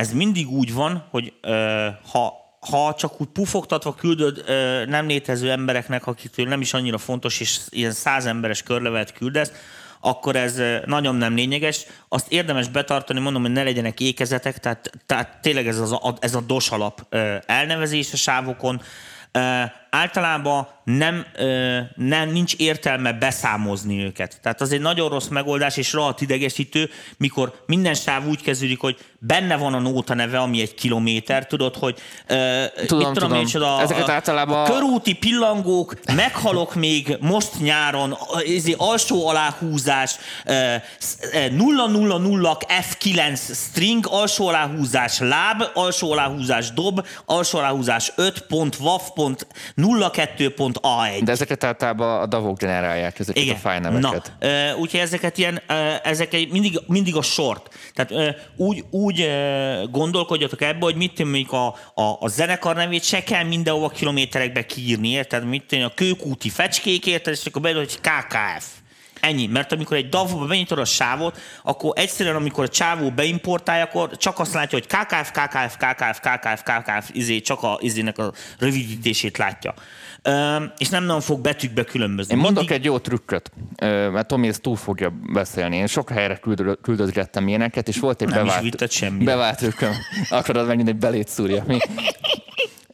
Ez 0.00 0.12
mindig 0.12 0.50
úgy 0.50 0.74
van, 0.74 1.04
hogy 1.10 1.32
ö, 1.40 1.88
ha 2.12 2.38
ha 2.70 2.94
csak 2.94 3.20
úgy 3.20 3.26
pufogtatva 3.26 3.94
küldöd 3.94 4.42
ö, 4.46 4.84
nem 4.86 5.06
létező 5.06 5.50
embereknek, 5.50 6.06
akiktől 6.06 6.46
nem 6.46 6.60
is 6.60 6.74
annyira 6.74 6.98
fontos, 6.98 7.40
és 7.40 7.60
ilyen 7.68 7.92
száz 7.92 8.26
emberes 8.26 8.62
körlevelet 8.62 9.12
küldesz, 9.12 9.52
akkor 10.00 10.36
ez 10.36 10.60
nagyon 10.86 11.14
nem 11.14 11.34
lényeges. 11.34 11.86
Azt 12.08 12.32
érdemes 12.32 12.68
betartani, 12.68 13.20
mondom, 13.20 13.42
hogy 13.42 13.52
ne 13.52 13.62
legyenek 13.62 14.00
ékezetek, 14.00 14.58
tehát, 14.58 14.90
tehát 15.06 15.38
tényleg 15.40 15.66
ez, 15.66 15.78
az 15.78 15.92
a, 15.92 16.16
ez 16.18 16.34
a 16.34 16.40
DOS 16.40 16.70
alap 16.70 17.06
ö, 17.08 17.36
elnevezés 17.46 18.12
a 18.12 18.16
sávokon. 18.16 18.82
Általában 19.90 20.68
nem, 20.96 21.26
nem, 21.96 22.30
nincs 22.30 22.54
értelme 22.54 23.12
beszámozni 23.12 24.02
őket. 24.04 24.38
Tehát 24.42 24.60
az 24.60 24.72
egy 24.72 24.80
nagyon 24.80 25.08
rossz 25.08 25.28
megoldás, 25.28 25.76
és 25.76 25.92
rohadt 25.92 26.20
idegesítő, 26.20 26.90
mikor 27.16 27.62
minden 27.66 27.94
sáv 27.94 28.26
úgy 28.26 28.42
kezdődik, 28.42 28.80
hogy 28.80 28.96
benne 29.18 29.56
van 29.56 29.74
a 29.74 29.78
nóta 29.78 30.14
neve, 30.14 30.38
ami 30.38 30.60
egy 30.60 30.74
kilométer, 30.74 31.46
tudod, 31.46 31.76
hogy 31.76 31.98
Tudom, 32.86 33.10
mit 33.10 33.18
tudom. 33.18 33.38
én, 33.38 33.46
csoda, 33.46 33.80
Ezeket 33.80 34.08
a, 34.08 34.12
általában- 34.12 34.64
a 34.70 34.72
körúti 34.72 35.12
pillangók, 35.12 35.94
meghalok 36.14 36.74
még 36.74 37.16
most 37.20 37.60
nyáron, 37.60 38.16
ez 38.56 38.64
alsó 38.76 39.26
aláhúzás, 39.28 40.14
ö, 40.44 40.74
sz- 40.98 41.28
ö, 41.34 41.48
000 41.56 42.56
F9 42.66 43.38
string, 43.54 44.06
alsó 44.10 44.46
aláhúzás 44.48 45.18
láb, 45.18 45.62
alsó 45.74 46.12
aláhúzás 46.12 46.72
dob, 46.72 47.06
alsó 47.24 47.58
aláhúzás 47.58 48.12
5.wav.02.a1. 50.82 51.20
De 51.24 51.32
ezeket 51.32 51.64
általában 51.64 52.20
a 52.20 52.26
davok 52.26 52.58
generálják, 52.58 53.18
ezeket 53.18 53.42
Igen. 53.42 53.54
a 53.54 53.58
fájneveket. 53.58 54.32
Na, 54.38 54.76
úgyhogy 54.76 55.00
ezeket 55.00 55.38
ilyen, 55.38 55.62
ezek 56.02 56.34
egy, 56.34 56.50
mindig, 56.50 56.78
mindig 56.86 57.16
a 57.16 57.22
sort. 57.22 57.74
Tehát 57.94 58.36
úgy, 58.56 58.84
úgy 58.90 59.30
gondolkodjatok 59.90 60.62
ebbe, 60.62 60.84
hogy 60.84 60.96
mit 60.96 61.18
mondjuk 61.24 61.52
a, 61.52 61.66
a, 61.94 62.16
a 62.20 62.28
zenekar 62.28 62.76
nevét 62.76 63.04
se 63.04 63.22
kell 63.22 63.44
mindenhova 63.44 63.88
kilométerekbe 63.88 64.66
kiírni, 64.66 65.08
érted? 65.08 65.44
Mit 65.44 65.64
tudom, 65.64 65.84
a 65.84 65.94
kőkúti 65.94 66.48
fecskék, 66.48 67.06
érted? 67.06 67.32
És 67.32 67.46
akkor 67.46 67.62
beírod, 67.62 67.84
hogy 67.84 68.00
KKF. 68.00 68.66
Ennyi, 69.20 69.46
mert 69.46 69.72
amikor 69.72 69.96
egy 69.96 70.08
DAV-ba 70.08 70.46
benyitod 70.46 70.78
a 70.78 70.84
sávot, 70.84 71.38
akkor 71.62 71.92
egyszerűen, 71.96 72.36
amikor 72.36 72.64
a 72.64 72.68
csávó 72.68 73.10
beimportálja, 73.10 73.84
akkor 73.84 74.16
csak 74.16 74.38
azt 74.38 74.54
látja, 74.54 74.78
hogy 74.78 74.86
KKF, 74.86 75.30
KKF, 75.30 75.76
KKF, 75.76 76.20
KKF, 76.20 76.62
KKF, 76.62 77.10
izé, 77.12 77.40
csak 77.40 77.62
a 77.62 77.78
izének 77.80 78.18
a 78.18 78.32
rövidítését 78.58 79.38
látja. 79.38 79.74
És 80.78 80.88
nem 80.88 81.04
nagyon 81.04 81.20
fog 81.20 81.40
betűkbe 81.40 81.84
különbözni. 81.84 82.34
Én 82.34 82.40
mondok 82.40 82.58
Mindig- 82.58 82.76
egy 82.78 82.84
jó 82.84 82.98
trükköt, 82.98 83.52
mert 83.80 84.26
Tomi 84.26 84.48
ezt 84.48 84.62
túl 84.62 84.76
fogja 84.76 85.12
beszélni. 85.32 85.76
Én 85.76 85.86
sok 85.86 86.10
helyre 86.10 86.36
küldö- 86.36 86.80
küldözgettem 86.82 87.48
ilyeneket, 87.48 87.88
és 87.88 87.98
volt 87.98 88.22
egy 88.22 88.28
Nem 88.28 88.44
is 88.46 88.52
bevált, 88.52 88.90
semmire. 88.90 89.24
bevált 89.24 89.56
trükköm. 89.58 89.92
Akarod 90.30 90.66
megint 90.66 90.88
egy 90.88 90.96
belét 90.96 91.28
szúrja. 91.28 91.64
Mi? 91.66 91.78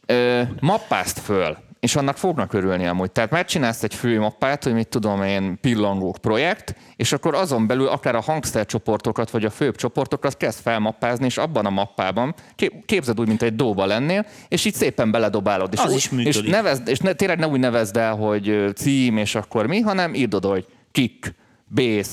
Ö, 0.05 0.41
mappázd 0.59 1.17
föl, 1.17 1.57
és 1.79 1.95
annak 1.95 2.17
fognak 2.17 2.53
örülni 2.53 2.85
amúgy. 2.87 3.11
Tehát 3.11 3.29
megcsinálsz 3.31 3.83
egy 3.83 3.93
fő 3.93 4.19
mappát, 4.19 4.63
hogy 4.63 4.73
mit 4.73 4.87
tudom 4.87 5.23
én, 5.23 5.57
pillangók 5.61 6.17
projekt, 6.17 6.75
és 6.95 7.11
akkor 7.11 7.35
azon 7.35 7.67
belül 7.67 7.87
akár 7.87 8.15
a 8.15 8.21
hangszercsoportokat, 8.21 9.29
vagy 9.29 9.45
a 9.45 9.49
főbb 9.49 9.75
csoportokat 9.75 10.37
kezd 10.37 10.59
felmappázni, 10.61 11.25
és 11.25 11.37
abban 11.37 11.65
a 11.65 11.69
mappában 11.69 12.33
kép- 12.55 12.85
képzeld 12.85 13.19
úgy, 13.19 13.27
mint 13.27 13.41
egy 13.41 13.55
dóba 13.55 13.85
lennél, 13.85 14.25
és 14.47 14.65
így 14.65 14.73
szépen 14.73 15.11
beledobálod. 15.11 15.73
És 15.73 15.79
Az 15.79 15.89
úgy- 15.91 15.95
is 15.97 16.03
És 16.05 16.09
működik. 16.11 16.49
nevezd, 16.51 16.87
és 16.87 16.99
ne, 16.99 17.13
tényleg 17.13 17.39
ne 17.39 17.47
úgy 17.47 17.59
nevezd 17.59 17.97
el, 17.97 18.15
hogy 18.15 18.71
cím, 18.75 19.17
és 19.17 19.35
akkor 19.35 19.65
mi, 19.67 19.79
hanem 19.79 20.13
írd 20.13 20.33
oda, 20.33 20.49
hogy 20.49 20.65
kick, 20.91 21.35
bass, 21.75 22.07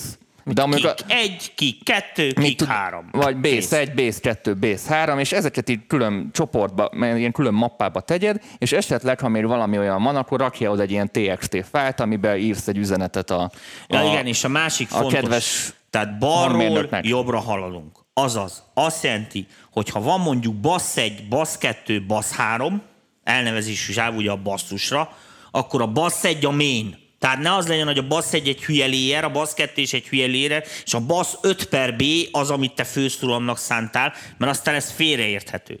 de 0.53 0.61
amikor, 0.61 0.93
Kik 0.93 1.11
egy, 1.11 1.51
kik 1.55 1.83
kettő, 1.83 2.31
kik 2.31 2.57
tud- 2.57 2.69
három. 2.69 3.09
Vagy 3.11 3.37
base 3.37 3.77
1, 3.77 3.93
base 3.93 4.19
2, 4.19 4.55
base 4.55 4.93
3, 4.93 5.19
és 5.19 5.31
ezeket 5.31 5.69
így 5.69 5.87
külön 5.87 6.29
csoportba, 6.33 6.89
ilyen 6.93 7.31
külön 7.31 7.53
mappába 7.53 8.01
tegyed, 8.01 8.41
és 8.57 8.71
esetleg, 8.71 9.19
ha 9.19 9.27
még 9.29 9.45
valami 9.45 9.77
olyan 9.77 10.03
van, 10.03 10.15
akkor 10.15 10.39
rakja 10.39 10.71
oda 10.71 10.81
egy 10.81 10.91
ilyen 10.91 11.11
TXT 11.11 11.65
fájlt, 11.71 11.99
amiben 11.99 12.37
írsz 12.37 12.67
egy 12.67 12.77
üzenetet 12.77 13.29
a, 13.29 13.51
Ja, 13.87 13.99
a 13.99 14.11
igen, 14.11 14.25
és 14.25 14.43
a 14.43 14.47
másik 14.47 14.91
a 14.91 14.95
fontos, 14.95 15.13
kedves 15.13 15.73
tehát 15.89 16.17
balról 16.17 16.89
jobbra 17.01 17.39
haladunk. 17.39 17.97
Azaz, 18.13 18.63
azt 18.73 19.03
jelenti, 19.03 19.47
hogy 19.71 19.89
ha 19.89 20.01
van 20.01 20.19
mondjuk 20.19 20.55
bassz 20.55 20.97
1, 20.97 21.27
bassz 21.27 21.57
2, 21.57 22.05
bassz 22.05 22.31
3, 22.31 22.81
elnevezésű 23.23 23.93
zsáv 23.93 24.15
ugye 24.15 24.31
a 24.31 24.35
basszusra, 24.35 25.09
akkor 25.51 25.81
a 25.81 25.87
bassz 25.87 26.23
1 26.23 26.45
a 26.45 26.51
main. 26.51 27.03
Tehát 27.25 27.39
ne 27.39 27.55
az 27.55 27.67
legyen, 27.67 27.85
hogy 27.85 27.97
a 27.97 28.07
bassz 28.07 28.33
1 28.33 28.47
egy 28.47 28.63
hülye 28.63 28.87
layer, 28.87 29.23
a 29.23 29.29
bassz 29.29 29.53
2 29.53 29.81
is 29.81 29.93
egy 29.93 30.07
hülye 30.07 30.27
layer, 30.27 30.63
és 30.85 30.93
a 30.93 30.99
bassz 30.99 31.33
5 31.41 31.65
per 31.65 31.95
B 31.95 32.03
az, 32.31 32.49
amit 32.49 32.75
te 32.75 32.83
főszólamnak 32.83 33.57
szántál, 33.57 34.13
mert 34.37 34.51
aztán 34.51 34.75
ez 34.75 34.91
félreérthető. 34.91 35.79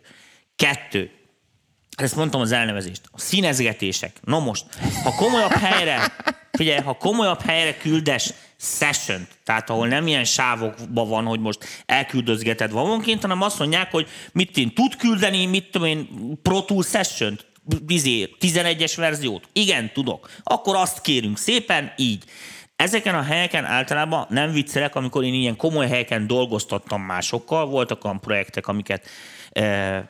Kettő. 0.55 1.11
Ezt 1.97 2.15
mondtam 2.15 2.41
az 2.41 2.51
elnevezést. 2.51 3.01
A 3.11 3.19
színezgetések. 3.19 4.11
No 4.23 4.39
most, 4.39 4.65
ha 5.03 5.15
komolyabb 5.15 5.51
helyre, 5.51 6.15
figyelj, 6.51 6.79
ha 6.79 6.93
komolyabb 6.93 7.41
helyre 7.41 7.77
küldes 7.77 8.33
session 8.57 9.27
tehát 9.43 9.69
ahol 9.69 9.87
nem 9.87 10.07
ilyen 10.07 10.23
sávokban 10.25 11.09
van, 11.09 11.25
hogy 11.25 11.39
most 11.39 11.83
elküldözgeted 11.85 12.71
valamonként, 12.71 13.21
hanem 13.21 13.41
azt 13.41 13.59
mondják, 13.59 13.91
hogy 13.91 14.07
mit 14.31 14.57
én 14.57 14.73
tud 14.73 14.95
küldeni, 14.95 15.45
mit 15.45 15.71
tudom 15.71 15.87
én, 15.87 16.07
Pro 16.41 16.61
Tool 16.61 16.83
session 16.83 17.39
izé, 17.87 18.29
11-es 18.39 18.93
verziót. 18.95 19.47
Igen, 19.53 19.91
tudok. 19.93 20.29
Akkor 20.43 20.75
azt 20.75 21.01
kérünk 21.01 21.37
szépen, 21.37 21.91
így. 21.95 22.23
Ezeken 22.75 23.15
a 23.15 23.21
helyeken 23.21 23.65
általában 23.65 24.25
nem 24.29 24.51
viccelek, 24.51 24.95
amikor 24.95 25.23
én 25.23 25.33
ilyen 25.33 25.55
komoly 25.55 25.87
helyeken 25.87 26.27
dolgoztattam 26.27 27.01
másokkal, 27.01 27.65
voltak 27.65 28.05
olyan 28.05 28.19
projektek, 28.19 28.67
amiket 28.67 29.07
eh, 29.49 30.03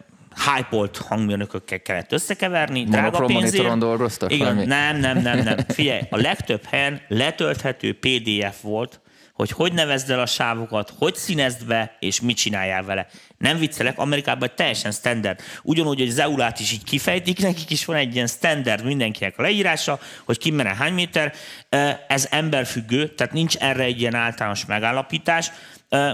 hype-olt 0.55 0.97
hangmérnökökkel 0.97 1.81
kellett 1.81 2.11
összekeverni, 2.11 2.83
drága 2.83 3.01
Monochrome 3.01 3.39
pénzért. 3.39 3.77
dolgoztak, 3.77 4.31
Igen, 4.31 4.55
nem, 4.55 4.97
nem, 4.97 5.21
nem, 5.21 5.39
nem. 5.39 5.57
Figyelj, 5.67 6.01
a 6.09 6.17
legtöbb 6.17 6.63
helyen 6.65 7.01
letölthető 7.07 7.99
PDF 7.99 8.61
volt, 8.61 8.99
hogy 9.35 9.51
hogy 9.51 9.73
nevezd 9.73 10.09
el 10.09 10.19
a 10.19 10.25
sávokat, 10.25 10.93
hogy 10.97 11.15
színezd 11.15 11.65
be, 11.65 11.95
és 11.99 12.21
mit 12.21 12.37
csináljál 12.37 12.83
vele. 12.83 13.07
Nem 13.37 13.57
viccelek, 13.57 13.99
Amerikában 13.99 14.51
teljesen 14.55 14.91
standard. 14.91 15.39
Ugyanúgy, 15.63 15.99
hogy 15.99 16.07
az 16.07 16.19
EULát 16.19 16.59
is 16.59 16.71
így 16.71 16.83
kifejtik, 16.83 17.39
nekik 17.39 17.69
is 17.69 17.85
van 17.85 17.95
egy 17.95 18.15
ilyen 18.15 18.27
standard 18.27 18.85
mindenkinek 18.85 19.37
a 19.37 19.41
leírása, 19.41 19.99
hogy 20.25 20.37
ki 20.37 20.51
menne 20.51 20.75
hány 20.75 20.93
méter. 20.93 21.33
Ez 22.07 22.27
emberfüggő, 22.31 23.07
tehát 23.07 23.33
nincs 23.33 23.55
erre 23.55 23.83
egy 23.83 23.99
ilyen 23.99 24.15
általános 24.15 24.65
megállapítás. 24.65 25.51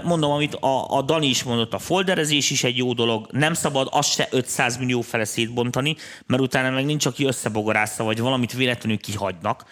Mondom, 0.02 0.30
amit 0.30 0.54
a, 0.54 0.96
a 0.96 1.02
Dani 1.02 1.26
is 1.26 1.42
mondott, 1.42 1.72
a 1.72 1.78
folderezés 1.78 2.50
is 2.50 2.64
egy 2.64 2.76
jó 2.76 2.92
dolog, 2.92 3.28
nem 3.30 3.54
szabad 3.54 3.88
azt 3.90 4.12
se 4.12 4.28
500 4.30 4.76
millió 4.76 5.00
fele 5.00 5.24
szétbontani, 5.24 5.96
mert 6.26 6.42
utána 6.42 6.70
meg 6.70 6.84
nincs, 6.84 7.06
aki 7.06 7.24
összebogarásza, 7.24 8.04
vagy 8.04 8.20
valamit 8.20 8.52
véletlenül 8.52 8.98
kihagynak, 8.98 9.64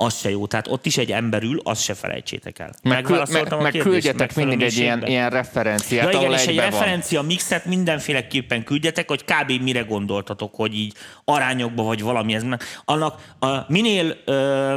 az 0.00 0.18
se 0.18 0.30
jó. 0.30 0.46
Tehát 0.46 0.68
ott 0.68 0.86
is 0.86 0.96
egy 0.96 1.12
ember 1.12 1.42
ül, 1.42 1.60
azt 1.64 1.82
se 1.82 1.94
felejtsétek 1.94 2.58
el. 2.58 2.72
meg, 2.82 3.08
meg, 3.30 3.56
meg 3.62 3.72
küldjetek 3.72 4.34
mindig 4.34 4.62
egy 4.62 4.76
ilyen, 4.76 5.06
ilyen 5.06 5.30
referenciát, 5.30 6.12
Ja, 6.12 6.18
igen, 6.20 6.32
és 6.32 6.42
egy 6.42 6.48
egybe 6.48 6.62
van. 6.62 6.70
referencia 6.70 7.22
mixet 7.22 7.64
mindenféleképpen 7.64 8.64
küldjetek, 8.64 9.08
hogy 9.08 9.24
kb. 9.24 9.62
mire 9.62 9.80
gondoltatok, 9.80 10.54
hogy 10.54 10.74
így 10.74 10.92
arányokba 11.24 11.82
vagy 11.82 12.02
valami 12.02 12.34
ez. 12.34 12.44
Annak 12.84 13.34
a, 13.38 13.46
minél 13.68 14.16
ö, 14.24 14.74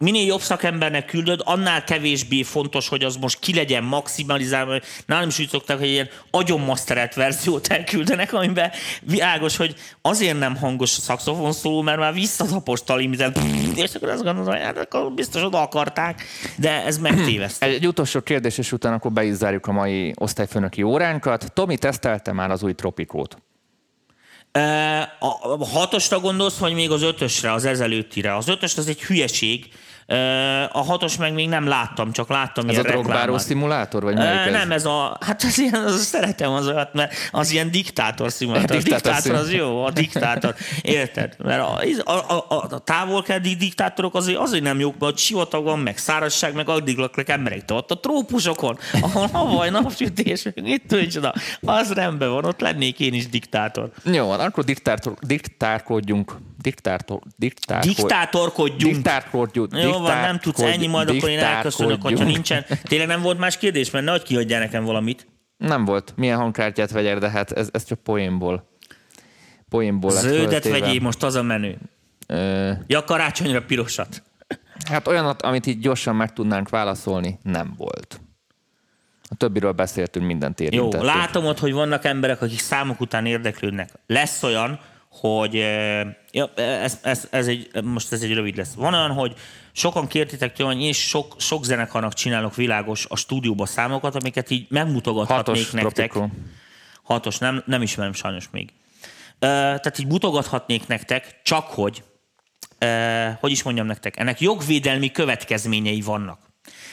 minél 0.00 0.26
jobb 0.26 0.40
szakembernek 0.40 1.06
küldöd, 1.06 1.40
annál 1.44 1.84
kevésbé 1.84 2.42
fontos, 2.42 2.88
hogy 2.88 3.04
az 3.04 3.16
most 3.16 3.38
ki 3.38 3.54
legyen 3.54 3.84
maximalizálva. 3.84 4.78
Nálam 5.06 5.28
is 5.28 5.38
úgy 5.38 5.48
szokták, 5.48 5.78
hogy 5.78 5.88
ilyen 5.88 6.08
agyonmaszterelt 6.30 7.14
verziót 7.14 7.66
elküldenek, 7.66 8.32
amiben 8.32 8.70
világos, 9.00 9.56
hogy 9.56 9.74
azért 10.02 10.38
nem 10.38 10.56
hangos 10.56 10.96
a 10.96 11.00
szakszofon 11.00 11.52
szóló, 11.52 11.82
mert 11.82 11.98
már 11.98 12.12
visszataposttal 12.12 13.00
imizel, 13.00 13.32
és 13.76 13.94
akkor 13.94 14.08
azt 14.08 14.22
gondolom, 14.22 14.50
hogy 14.50 14.62
hát 14.62 14.78
akkor 14.78 15.12
biztos 15.12 15.42
oda 15.42 15.60
akarták, 15.62 16.22
de 16.56 16.84
ez 16.84 16.98
megtéveszt. 16.98 17.62
Egy 17.62 17.86
utolsó 17.86 18.20
kérdés, 18.20 18.58
és 18.58 18.72
utána 18.72 18.94
akkor 18.94 19.12
be 19.12 19.58
a 19.62 19.72
mai 19.72 20.12
osztályfőnöki 20.16 20.82
óránkat. 20.82 21.52
Tomi 21.52 21.78
tesztelte 21.78 22.32
már 22.32 22.50
az 22.50 22.62
új 22.62 22.72
Tropikót. 22.72 23.36
A 25.18 25.66
hatosra 25.66 26.20
gondolsz, 26.20 26.56
vagy 26.56 26.72
még 26.74 26.90
az 26.90 27.02
ötösre, 27.02 27.52
az 27.52 27.64
ezelőttire? 27.64 28.36
Az 28.36 28.48
ötös 28.48 28.76
az 28.76 28.88
egy 28.88 29.02
hülyeség, 29.02 29.68
a 30.72 30.82
hatos 30.82 31.16
meg 31.16 31.34
még 31.34 31.48
nem 31.48 31.66
láttam, 31.66 32.12
csak 32.12 32.28
láttam 32.28 32.68
Ez 32.68 32.72
ilyen 32.72 32.84
a 32.84 32.88
drogbáró 32.88 33.38
szimulátor, 33.38 34.02
vagy 34.02 34.14
melyik 34.14 34.46
ez? 34.46 34.52
Nem, 34.52 34.72
ez 34.72 34.84
a, 34.84 35.18
hát 35.20 35.42
az 35.42 35.58
ilyen, 35.58 35.74
az, 35.74 36.02
szeretem 36.02 36.52
az 36.52 36.66
olyat, 36.66 36.94
mert 36.94 37.14
az 37.30 37.50
ilyen 37.50 37.70
diktátor 37.70 38.32
szimulátor. 38.32 38.76
A 38.76 38.80
Diktátor 38.82 39.12
diktátor 39.12 39.40
az 39.40 39.52
jó, 39.52 39.84
a 39.84 39.90
diktátor. 39.90 40.54
Érted? 40.82 41.36
Mert 41.38 41.60
a, 41.60 41.80
a, 42.04 42.32
a, 42.32 42.46
a, 42.48 42.66
a 42.70 42.78
távolkeldi 42.78 43.54
diktátorok 43.54 44.14
azért, 44.14 44.38
azért 44.38 44.62
nem 44.62 44.80
jók, 44.80 44.98
mert 44.98 45.18
sivatag 45.18 45.64
van, 45.64 45.78
meg 45.78 45.98
szárazság, 45.98 46.54
meg 46.54 46.68
addig 46.68 46.96
laknak 46.96 47.28
emberek. 47.28 47.64
Te 47.64 47.74
ott 47.74 47.90
a 47.90 48.00
trópusokon, 48.00 48.78
ahol 49.00 49.26
havaj, 49.26 49.70
napsütés, 49.70 50.48
mit 50.54 50.82
tudja, 50.88 51.32
az 51.60 51.92
rendben 51.92 52.30
van, 52.30 52.44
ott 52.44 52.60
lennék 52.60 53.00
én 53.00 53.14
is 53.14 53.28
diktátor. 53.28 53.90
Jó, 54.04 54.30
akkor 54.30 54.64
diktátor, 54.64 55.14
diktárkodjunk. 55.20 56.32
Diktátor, 56.64 57.20
diktárkod, 57.36 57.94
Diktátorkodjunk. 57.94 58.94
Diktárkodjunk. 58.94 59.76
Jó 59.82 59.98
van, 59.98 60.20
nem 60.20 60.38
tudsz 60.38 60.60
ennyi, 60.60 60.86
majd 60.86 61.08
akkor 61.08 61.28
én 61.28 61.38
elköszönök, 61.38 62.02
hogyha 62.02 62.24
nincsen. 62.24 62.64
Tényleg 62.82 63.06
nem 63.08 63.22
volt 63.22 63.38
más 63.38 63.58
kérdés, 63.58 63.90
mert 63.90 64.04
nehogy 64.04 64.22
kihagyjál 64.22 64.60
nekem 64.60 64.84
valamit. 64.84 65.26
Nem 65.56 65.84
volt. 65.84 66.12
Milyen 66.16 66.38
hangkártyát 66.38 66.90
vegyek, 66.90 67.18
de 67.18 67.30
hát 67.30 67.52
ez, 67.52 67.68
ez 67.72 67.84
csak 67.84 67.98
poénból. 67.98 68.68
Poénból 69.68 70.10
Zöldet 70.10 70.68
vegyél, 70.68 71.00
most 71.00 71.22
az 71.22 71.34
a 71.34 71.42
menő. 71.42 71.76
Ö, 72.26 72.72
Ja, 72.86 73.04
karácsonyra 73.04 73.62
pirosat. 73.62 74.22
hát 74.90 75.08
olyanat, 75.08 75.42
amit 75.42 75.66
így 75.66 75.78
gyorsan 75.78 76.16
meg 76.16 76.32
tudnánk 76.32 76.68
válaszolni, 76.68 77.38
nem 77.42 77.74
volt. 77.76 78.20
A 79.28 79.34
többiről 79.34 79.72
beszéltünk, 79.72 80.26
mindent 80.26 80.60
Jó, 80.60 80.66
érintettünk. 80.66 81.04
látom 81.14 81.44
ott, 81.44 81.58
hogy 81.58 81.72
vannak 81.72 82.04
emberek, 82.04 82.42
akik 82.42 82.58
számok 82.58 83.00
után 83.00 83.26
érdeklődnek. 83.26 83.90
Lesz 84.06 84.42
olyan, 84.42 84.80
hogy 85.20 85.56
eh, 85.56 86.06
ja, 86.32 86.50
ez, 86.54 86.98
ez, 87.02 87.28
ez 87.30 87.46
egy, 87.46 87.70
most 87.82 88.12
ez 88.12 88.22
egy 88.22 88.34
rövid 88.34 88.56
lesz. 88.56 88.74
Van 88.74 88.94
olyan, 88.94 89.10
hogy 89.10 89.34
sokan 89.72 90.06
kértitek 90.06 90.52
tőlem, 90.52 90.72
hogy 90.72 90.82
én 90.82 90.92
sok, 90.92 91.34
sok 91.38 91.64
zenekarnak 91.64 92.12
csinálok 92.12 92.54
világos 92.54 93.06
a 93.08 93.16
stúdióba 93.16 93.66
számokat, 93.66 94.14
amiket 94.14 94.50
így 94.50 94.66
megmutogathatnék 94.68 95.46
Hatos 95.46 95.70
nektek. 95.70 96.10
Tropico. 96.10 96.34
Hatos, 97.02 97.38
nem, 97.38 97.62
nem 97.66 97.82
ismerem 97.82 98.12
sajnos 98.12 98.48
még. 98.50 98.72
Ö, 99.38 99.46
Tehát 99.46 99.98
így 99.98 100.06
mutogathatnék 100.06 100.86
nektek, 100.86 101.40
csak 101.42 101.66
hogy, 101.66 102.02
ö, 102.78 103.28
hogy 103.40 103.50
is 103.50 103.62
mondjam 103.62 103.86
nektek, 103.86 104.16
ennek 104.16 104.40
jogvédelmi 104.40 105.10
következményei 105.10 106.00
vannak. 106.00 106.38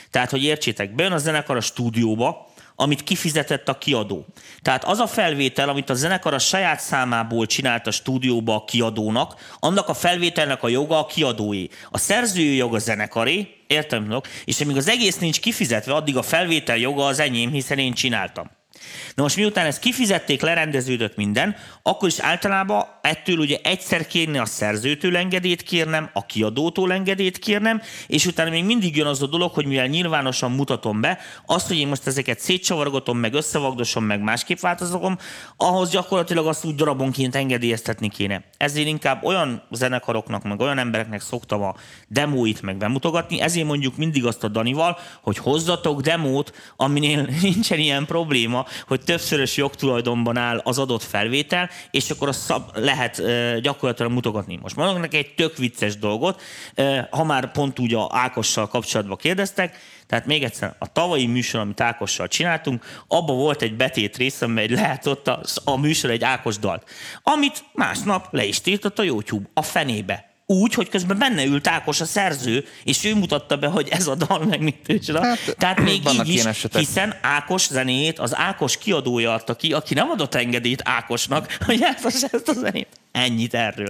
Tehát, 0.10 0.30
hogy 0.30 0.44
értsétek, 0.44 0.96
bejön 0.96 1.12
a 1.12 1.18
zenekar 1.18 1.58
a 1.58 1.62
stúdióba, 1.62 2.51
amit 2.82 3.04
kifizetett 3.04 3.70
a 3.70 3.78
kiadó. 3.78 4.26
Tehát 4.62 4.84
az 4.84 5.00
a 5.00 5.08
felvétel, 5.08 5.70
amit 5.70 5.90
a 5.90 5.94
zenekar 5.94 6.34
a 6.34 6.40
saját 6.40 6.80
számából 6.80 7.46
csinált 7.46 7.88
a 7.88 7.92
stúdióba 7.92 8.56
a 8.56 8.64
kiadónak, 8.64 9.56
annak 9.60 9.88
a 9.90 9.94
felvételnek 9.94 10.64
a 10.64 10.68
joga 10.68 11.00
a 11.00 11.06
kiadóé. 11.06 11.70
A 11.92 11.98
szerzői 11.98 12.56
jog 12.56 12.76
a 12.76 12.80
zenekaré, 12.80 13.48
értem, 13.68 14.22
és 14.46 14.62
amíg 14.62 14.78
az 14.78 14.90
egész 14.90 15.18
nincs 15.18 15.40
kifizetve, 15.40 15.94
addig 15.94 16.18
a 16.18 16.22
felvétel 16.22 16.78
joga 16.78 17.06
az 17.06 17.20
enyém, 17.20 17.52
hiszen 17.52 17.78
én 17.78 17.94
csináltam. 17.94 18.61
Na 19.16 19.24
most 19.24 19.36
miután 19.36 19.66
ezt 19.66 19.80
kifizették, 19.80 20.42
lerendeződött 20.42 21.16
minden, 21.16 21.56
akkor 21.84 22.08
is 22.08 22.20
általában 22.20 22.86
ettől 23.02 23.38
ugye 23.38 23.58
egyszer 23.64 24.08
kérni 24.08 24.38
a 24.38 24.46
szerzőtől 24.46 25.18
engedélyt 25.18 25.62
kérnem, 25.62 26.10
a 26.14 26.26
kiadótól 26.26 26.94
engedélyt 26.94 27.40
kérnem, 27.40 27.82
és 28.08 28.26
utána 28.26 28.50
még 28.50 28.66
mindig 28.66 28.96
jön 28.96 29.08
az 29.08 29.22
a 29.22 29.28
dolog, 29.28 29.52
hogy 29.52 29.66
mivel 29.66 29.88
nyilvánosan 29.88 30.52
mutatom 30.52 31.02
be, 31.02 31.20
azt, 31.46 31.68
hogy 31.68 31.78
én 31.78 31.88
most 31.88 32.08
ezeket 32.08 32.40
szétcsavargatom, 32.40 33.18
meg 33.18 33.34
összevagdosom, 33.34 34.04
meg 34.04 34.22
másképp 34.22 34.60
változtatom, 34.60 35.18
ahhoz 35.58 35.90
gyakorlatilag 35.90 36.48
azt 36.48 36.66
úgy 36.66 36.76
darabonként 36.76 37.36
engedélyeztetni 37.36 38.10
kéne. 38.10 38.44
Ezért 38.58 38.88
inkább 38.88 39.24
olyan 39.24 39.64
zenekaroknak, 39.72 40.44
meg 40.44 40.60
olyan 40.60 40.78
embereknek 40.78 41.22
szoktam 41.22 41.62
a 41.62 41.76
demóit 42.08 42.62
meg 42.62 42.78
bemutogatni, 42.78 43.42
ezért 43.42 43.68
mondjuk 43.68 43.98
mindig 43.98 44.26
azt 44.26 44.44
a 44.44 44.48
Danival, 44.48 44.98
hogy 45.22 45.38
hozzatok 45.38 46.02
demót, 46.02 46.74
aminél 46.76 47.28
nincsen 47.42 47.80
ilyen 47.80 48.06
probléma, 48.06 48.66
hogy 48.88 49.02
többszörös 49.02 49.58
jogtulajdonban 49.58 50.38
áll 50.38 50.62
az 50.64 50.80
adott 50.80 51.04
felvétel, 51.04 51.70
és 51.92 52.10
akkor 52.10 52.28
azt 52.28 52.40
szab, 52.40 52.70
lehet 52.74 53.20
e, 53.20 53.60
gyakorlatilag 53.60 54.12
mutogatni. 54.12 54.60
Most 54.62 54.76
mondok 54.76 55.00
neki 55.00 55.18
egy 55.18 55.34
tök 55.36 55.58
vicces 55.58 55.98
dolgot, 55.98 56.42
e, 56.76 57.08
ha 57.12 57.24
már 57.24 57.52
pont 57.52 57.80
úgy 57.80 57.94
a 57.94 58.10
Ákossal 58.12 58.68
kapcsolatban 58.68 59.18
kérdeztek, 59.18 59.78
tehát 60.08 60.26
még 60.26 60.44
egyszer, 60.44 60.76
a 60.80 60.92
tavalyi 60.92 61.28
műsor, 61.28 61.60
amit 61.60 61.82
Ákossal 61.82 62.28
csináltunk, 62.28 62.86
abban 63.08 63.36
volt 63.36 63.62
egy 63.62 63.76
betét 63.76 64.18
rész, 64.18 64.42
amely 64.42 64.68
lehetott 64.68 65.28
a, 65.28 65.42
a 65.64 65.78
műsor 65.78 66.10
egy 66.10 66.24
Ákos 66.24 66.58
dalt, 66.58 66.90
amit 67.24 67.64
másnap 67.74 68.28
le 68.32 68.46
is 68.46 68.62
tiltott 68.62 69.00
a 69.00 69.04
YouTube, 69.04 69.50
a 69.54 69.62
fenébe 69.62 70.31
úgy, 70.46 70.74
hogy 70.74 70.90
közben 70.90 71.18
benne 71.18 71.46
ült 71.46 71.68
Ákos 71.68 72.02
a 72.02 72.06
szerző, 72.06 72.66
és 72.84 73.04
ő 73.06 73.16
mutatta 73.16 73.58
be, 73.58 73.68
hogy 73.68 73.88
ez 73.90 74.08
a 74.08 74.16
dal 74.16 74.46
meg 74.46 74.62
mit. 74.62 75.10
Hát, 75.14 75.56
Tehát 75.58 75.80
még 75.80 76.02
így 76.14 76.28
is, 76.28 76.46
esetek. 76.46 76.82
hiszen 76.82 77.16
Ákos 77.22 77.68
zenéjét 77.68 78.20
az 78.20 78.36
Ákos 78.36 78.78
kiadója 78.78 79.34
adta 79.34 79.56
ki, 79.56 79.74
aki 79.74 79.94
nem 79.94 80.10
adott 80.10 80.36
engedélyt 80.36 80.82
Ákosnak, 80.86 81.58
hogy 81.66 81.82
ezt, 81.82 82.34
ezt 82.34 82.48
a 82.50 82.54
zenét. 82.54 82.88
Ennyit 83.12 83.54
erről. 83.54 83.90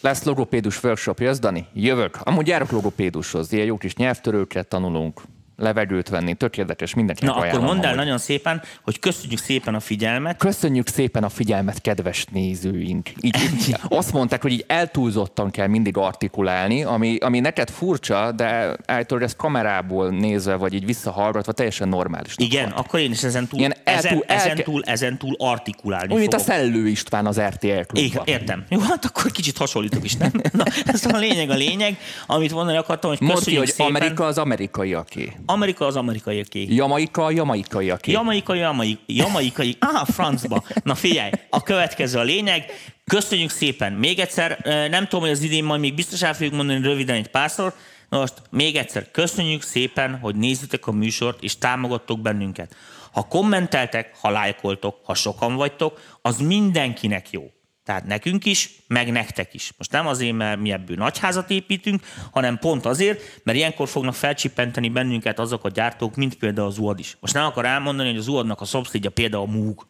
Lesz 0.00 0.24
logopédus 0.24 0.82
workshop, 0.82 1.20
jössz, 1.20 1.38
Dani? 1.38 1.66
Jövök. 1.74 2.18
Amúgy 2.22 2.46
járok 2.46 2.70
logopédushoz. 2.70 3.52
Ilyen 3.52 3.66
jó 3.66 3.76
kis 3.76 3.94
nyelvtörőket 3.94 4.68
tanulunk, 4.68 5.22
levegőt 5.58 6.08
venni, 6.08 6.34
tök 6.34 6.56
érdekes, 6.56 6.94
mindenkinek 6.94 7.34
Na, 7.34 7.40
akkor 7.40 7.50
ajánlom 7.50 7.68
mondd 7.70 7.84
el 7.84 7.90
amúgy. 7.92 7.98
nagyon 8.04 8.18
szépen, 8.18 8.62
hogy 8.82 8.98
köszönjük 8.98 9.38
szépen 9.38 9.74
a 9.74 9.80
figyelmet. 9.80 10.36
Köszönjük 10.36 10.88
szépen 10.88 11.24
a 11.24 11.28
figyelmet, 11.28 11.80
kedves 11.80 12.24
nézőink. 12.24 13.08
Így, 13.20 13.36
így, 13.42 13.76
azt 13.88 14.12
mondták, 14.12 14.42
hogy 14.42 14.52
így 14.52 14.64
eltúlzottan 14.66 15.50
kell 15.50 15.66
mindig 15.66 15.96
artikulálni, 15.96 16.84
ami, 16.84 17.16
ami 17.16 17.40
neked 17.40 17.70
furcsa, 17.70 18.32
de 18.32 18.76
állítólag 18.86 19.24
ez 19.24 19.36
kamerából 19.36 20.08
nézve, 20.08 20.54
vagy 20.54 20.74
így 20.74 20.86
visszahallgatva 20.86 21.52
teljesen 21.52 21.88
normális. 21.88 22.34
Igen, 22.36 22.70
akkor 22.70 23.00
én 23.00 23.10
is 23.10 23.22
ezen 23.22 23.46
túl, 23.46 23.58
Ilyen 23.58 23.74
ezen, 23.96 24.24
ezen, 24.26 24.56
túl, 24.56 24.82
ezen 24.84 25.18
túl 25.18 25.34
artikulálni 25.38 26.14
Úgy, 26.14 26.20
mint 26.20 26.34
a. 26.34 26.38
Szellő 26.38 26.88
István 26.88 27.26
az 27.26 27.40
RTL 27.40 27.80
klubban. 27.86 28.22
értem. 28.24 28.64
Jó, 28.68 28.80
hát 28.80 29.04
akkor 29.04 29.30
kicsit 29.30 29.56
hasonlítok 29.56 30.04
is, 30.04 30.14
nem? 30.14 30.30
Na, 30.52 30.64
ez 30.84 31.06
a 31.06 31.16
lényeg, 31.16 31.50
a 31.50 31.54
lényeg, 31.54 31.98
amit 32.26 32.52
mondani 32.52 32.76
akartam, 32.76 33.10
hogy 33.10 33.28
köszönjük 33.28 33.62
hogy 33.62 33.72
szépen. 33.72 33.94
Amerika 33.94 34.24
az 34.24 34.38
amerikaiaké. 34.38 35.32
Amerika 35.46 35.86
az 35.86 35.96
amerikaiaké. 35.96 36.66
Jamaika 36.68 37.24
a 37.24 37.30
jamaikaiaké. 37.30 38.12
Jamaika, 38.12 38.54
jamaik, 38.54 38.98
jamaikai, 39.06 39.76
ah, 39.78 40.06
francba. 40.08 40.64
Na 40.82 40.94
figyelj, 40.94 41.30
a 41.50 41.62
következő 41.62 42.18
a 42.18 42.22
lényeg. 42.22 42.64
Köszönjük 43.06 43.50
szépen. 43.50 43.92
Még 43.92 44.18
egyszer, 44.18 44.58
nem 44.90 45.04
tudom, 45.04 45.20
hogy 45.20 45.30
az 45.30 45.42
idén 45.42 45.64
majd 45.64 45.80
még 45.80 45.94
biztos 45.94 46.22
el 46.22 46.34
fogjuk 46.34 46.54
mondani 46.54 46.82
röviden 46.82 47.16
egy 47.16 47.28
párszor. 47.28 47.74
Na 48.08 48.18
most 48.18 48.34
még 48.50 48.76
egyszer, 48.76 49.10
köszönjük 49.10 49.62
szépen, 49.62 50.18
hogy 50.22 50.34
nézitek 50.34 50.86
a 50.86 50.92
műsort, 50.92 51.42
és 51.42 51.58
támogattok 51.58 52.20
bennünket. 52.20 52.76
Ha 53.18 53.24
kommenteltek, 53.24 54.16
ha 54.20 54.30
lájkoltok, 54.30 55.00
ha 55.04 55.14
sokan 55.14 55.54
vagytok, 55.54 56.00
az 56.22 56.38
mindenkinek 56.40 57.30
jó. 57.30 57.42
Tehát 57.84 58.06
nekünk 58.06 58.44
is, 58.44 58.70
meg 58.86 59.12
nektek 59.12 59.54
is. 59.54 59.72
Most 59.78 59.92
nem 59.92 60.06
azért, 60.06 60.36
mert 60.36 60.60
mi 60.60 60.72
ebből 60.72 60.96
nagyházat 60.96 61.50
építünk, 61.50 62.02
hanem 62.30 62.58
pont 62.58 62.86
azért, 62.86 63.40
mert 63.44 63.58
ilyenkor 63.58 63.88
fognak 63.88 64.14
felcsippenteni 64.14 64.88
bennünket 64.88 65.38
azok 65.38 65.64
a 65.64 65.68
gyártók, 65.68 66.16
mint 66.16 66.34
például 66.34 66.66
az 66.66 66.78
UAD 66.78 66.98
is. 66.98 67.16
Most 67.20 67.34
nem 67.34 67.44
akar 67.44 67.64
elmondani, 67.64 68.08
hogy 68.08 68.18
az 68.18 68.28
UAD-nak 68.28 68.60
a 68.60 68.64
szomszédja 68.64 69.10
például 69.10 69.42
a 69.42 69.46
Moog. 69.46 69.86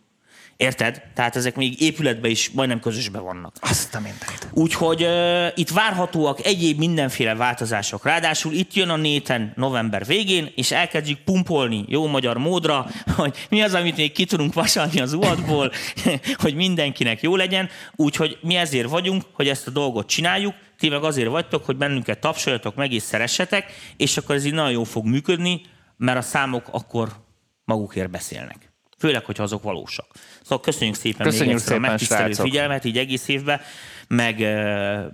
Érted? 0.59 1.03
Tehát 1.15 1.37
ezek 1.37 1.57
még 1.57 1.81
épületben 1.81 2.31
is 2.31 2.51
majdnem 2.51 2.81
közösben 2.81 3.23
vannak. 3.23 3.57
Azt 3.61 3.95
a 3.95 4.01
mindenit. 4.01 4.49
Úgyhogy 4.53 5.03
uh, 5.03 5.47
itt 5.55 5.69
várhatóak 5.69 6.45
egyéb 6.45 6.79
mindenféle 6.79 7.35
változások. 7.35 8.05
Ráadásul 8.05 8.53
itt 8.53 8.75
jön 8.75 8.89
a 8.89 8.97
néten 8.97 9.53
november 9.57 10.07
végén, 10.07 10.53
és 10.55 10.71
elkezdjük 10.71 11.19
pumpolni 11.19 11.85
jó 11.89 12.07
magyar 12.07 12.37
módra, 12.37 12.87
hogy 13.17 13.47
mi 13.51 13.63
az, 13.63 13.75
amit 13.75 13.97
még 13.97 14.13
ki 14.13 14.25
tudunk 14.25 14.55
vasalni 14.55 15.01
az 15.01 15.13
uadból, 15.13 15.73
hogy 16.43 16.55
mindenkinek 16.55 17.23
jó 17.23 17.37
legyen. 17.37 17.69
Úgyhogy 17.97 18.39
mi 18.41 18.57
ezért 18.57 18.89
vagyunk, 18.89 19.23
hogy 19.33 19.49
ezt 19.49 19.67
a 19.67 19.71
dolgot 19.71 20.09
csináljuk, 20.09 20.55
ti 20.79 20.89
meg 20.89 21.05
azért 21.05 21.29
vagytok, 21.29 21.65
hogy 21.65 21.77
bennünket 21.77 22.19
tapsoljatok 22.19 22.75
meg 22.75 22.93
és 22.93 23.03
szeressetek, 23.03 23.73
és 23.97 24.17
akkor 24.17 24.35
ez 24.35 24.45
így 24.45 24.55
nagyon 24.55 24.73
jól 24.73 24.85
fog 24.85 25.05
működni, 25.05 25.61
mert 25.97 26.19
a 26.19 26.23
számok 26.23 26.69
akkor 26.71 27.09
magukért 27.65 28.11
beszélnek. 28.11 28.68
Főleg, 28.99 29.25
hogyha 29.25 29.43
azok 29.43 29.63
valósak. 29.63 30.07
Szóval 30.43 30.61
köszönjük 30.61 30.97
szépen 30.97 31.27
Köszönjük 31.27 31.47
még 31.47 31.57
egyszer 31.57 31.73
a 31.73 31.75
szépen, 31.77 31.91
megtisztelő 31.91 32.25
srácok. 32.33 32.45
figyelmet 32.47 32.85
így 32.85 32.99
egész 32.99 33.29
évben, 33.29 33.61
meg 34.09 34.39
uh, 34.39 35.05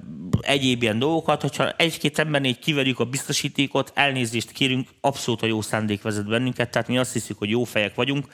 egyéb 0.40 0.82
ilyen 0.82 0.98
dolgokat. 0.98 1.40
Hogyha 1.40 1.70
egy-két 1.76 2.18
embernél 2.18 2.50
így 2.50 2.58
kiverjük 2.58 3.00
a 3.00 3.04
biztosítékot, 3.04 3.92
elnézést 3.94 4.50
kérünk, 4.52 4.88
abszolút 5.00 5.42
a 5.42 5.46
jó 5.46 5.60
szándék 5.62 6.02
vezet 6.02 6.26
bennünket, 6.28 6.70
tehát 6.70 6.88
mi 6.88 6.98
azt 6.98 7.12
hiszük, 7.12 7.38
hogy 7.38 7.50
jó 7.50 7.64
fejek 7.64 7.94
vagyunk. 7.94 8.26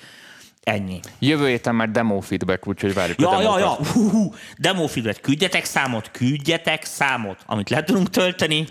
Ennyi. 0.62 1.01
Jövő 1.18 1.48
héten 1.48 1.74
már 1.74 1.90
demo 1.90 2.20
feedback, 2.20 2.66
úgyhogy 2.66 2.94
várjuk 2.94 3.18
a 3.18 3.22
Ja, 3.22 3.40
ja, 3.42 3.55
demókat. 3.57 3.86
ja, 3.86 3.92
hú, 3.92 4.11
hú. 4.11 4.34
demo 4.59 4.86
feedback, 4.86 5.20
küldjetek 5.20 5.64
számot, 5.64 6.11
küldjetek 6.11 6.84
számot, 6.84 7.38
amit 7.46 7.70
le 7.70 7.84
tudunk 7.84 8.11
tölteni. 8.11 8.66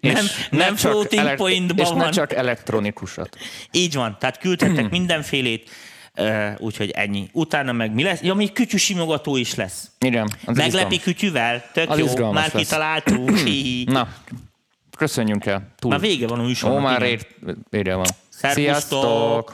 Nem, 0.00 0.24
nem 0.50 0.76
floating 0.76 1.20
elek- 1.22 1.36
pointban 1.36 1.78
és 1.78 1.88
van. 1.88 1.96
ne 1.98 2.08
csak 2.10 2.32
elektronikusat. 2.32 3.36
Így 3.70 3.94
van, 3.94 4.16
tehát 4.20 4.38
küldhettek 4.38 4.90
mindenfélét, 4.98 5.70
úgyhogy 6.58 6.90
ennyi. 6.90 7.28
Utána 7.32 7.72
meg 7.72 7.94
mi 7.94 8.02
lesz? 8.02 8.20
Ja, 8.22 8.34
még 8.34 8.52
kütyű 8.52 8.76
simogató 8.76 9.36
is 9.36 9.54
lesz. 9.54 9.90
Igen, 9.98 10.24
az 10.44 10.56
Meglepi 10.56 10.66
izgalmas. 10.74 10.98
kütyűvel, 11.02 11.64
tök 11.72 11.90
Az 11.90 11.98
jó, 11.98 12.30
már 12.30 12.50
lesz. 12.52 12.62
kitaláltuk. 12.64 13.30
Na, 13.84 14.08
köszönjünk 14.96 15.46
el. 15.46 15.72
Túl. 15.78 15.90
Már 15.90 16.00
vége 16.00 16.26
van 16.26 16.38
a 16.38 16.42
műsornak. 16.42 16.78
Ó, 16.78 16.82
már 16.82 17.02
ér, 17.02 17.26
érje 17.70 17.94
van. 17.94 18.06
Sziasztok! 18.28 19.42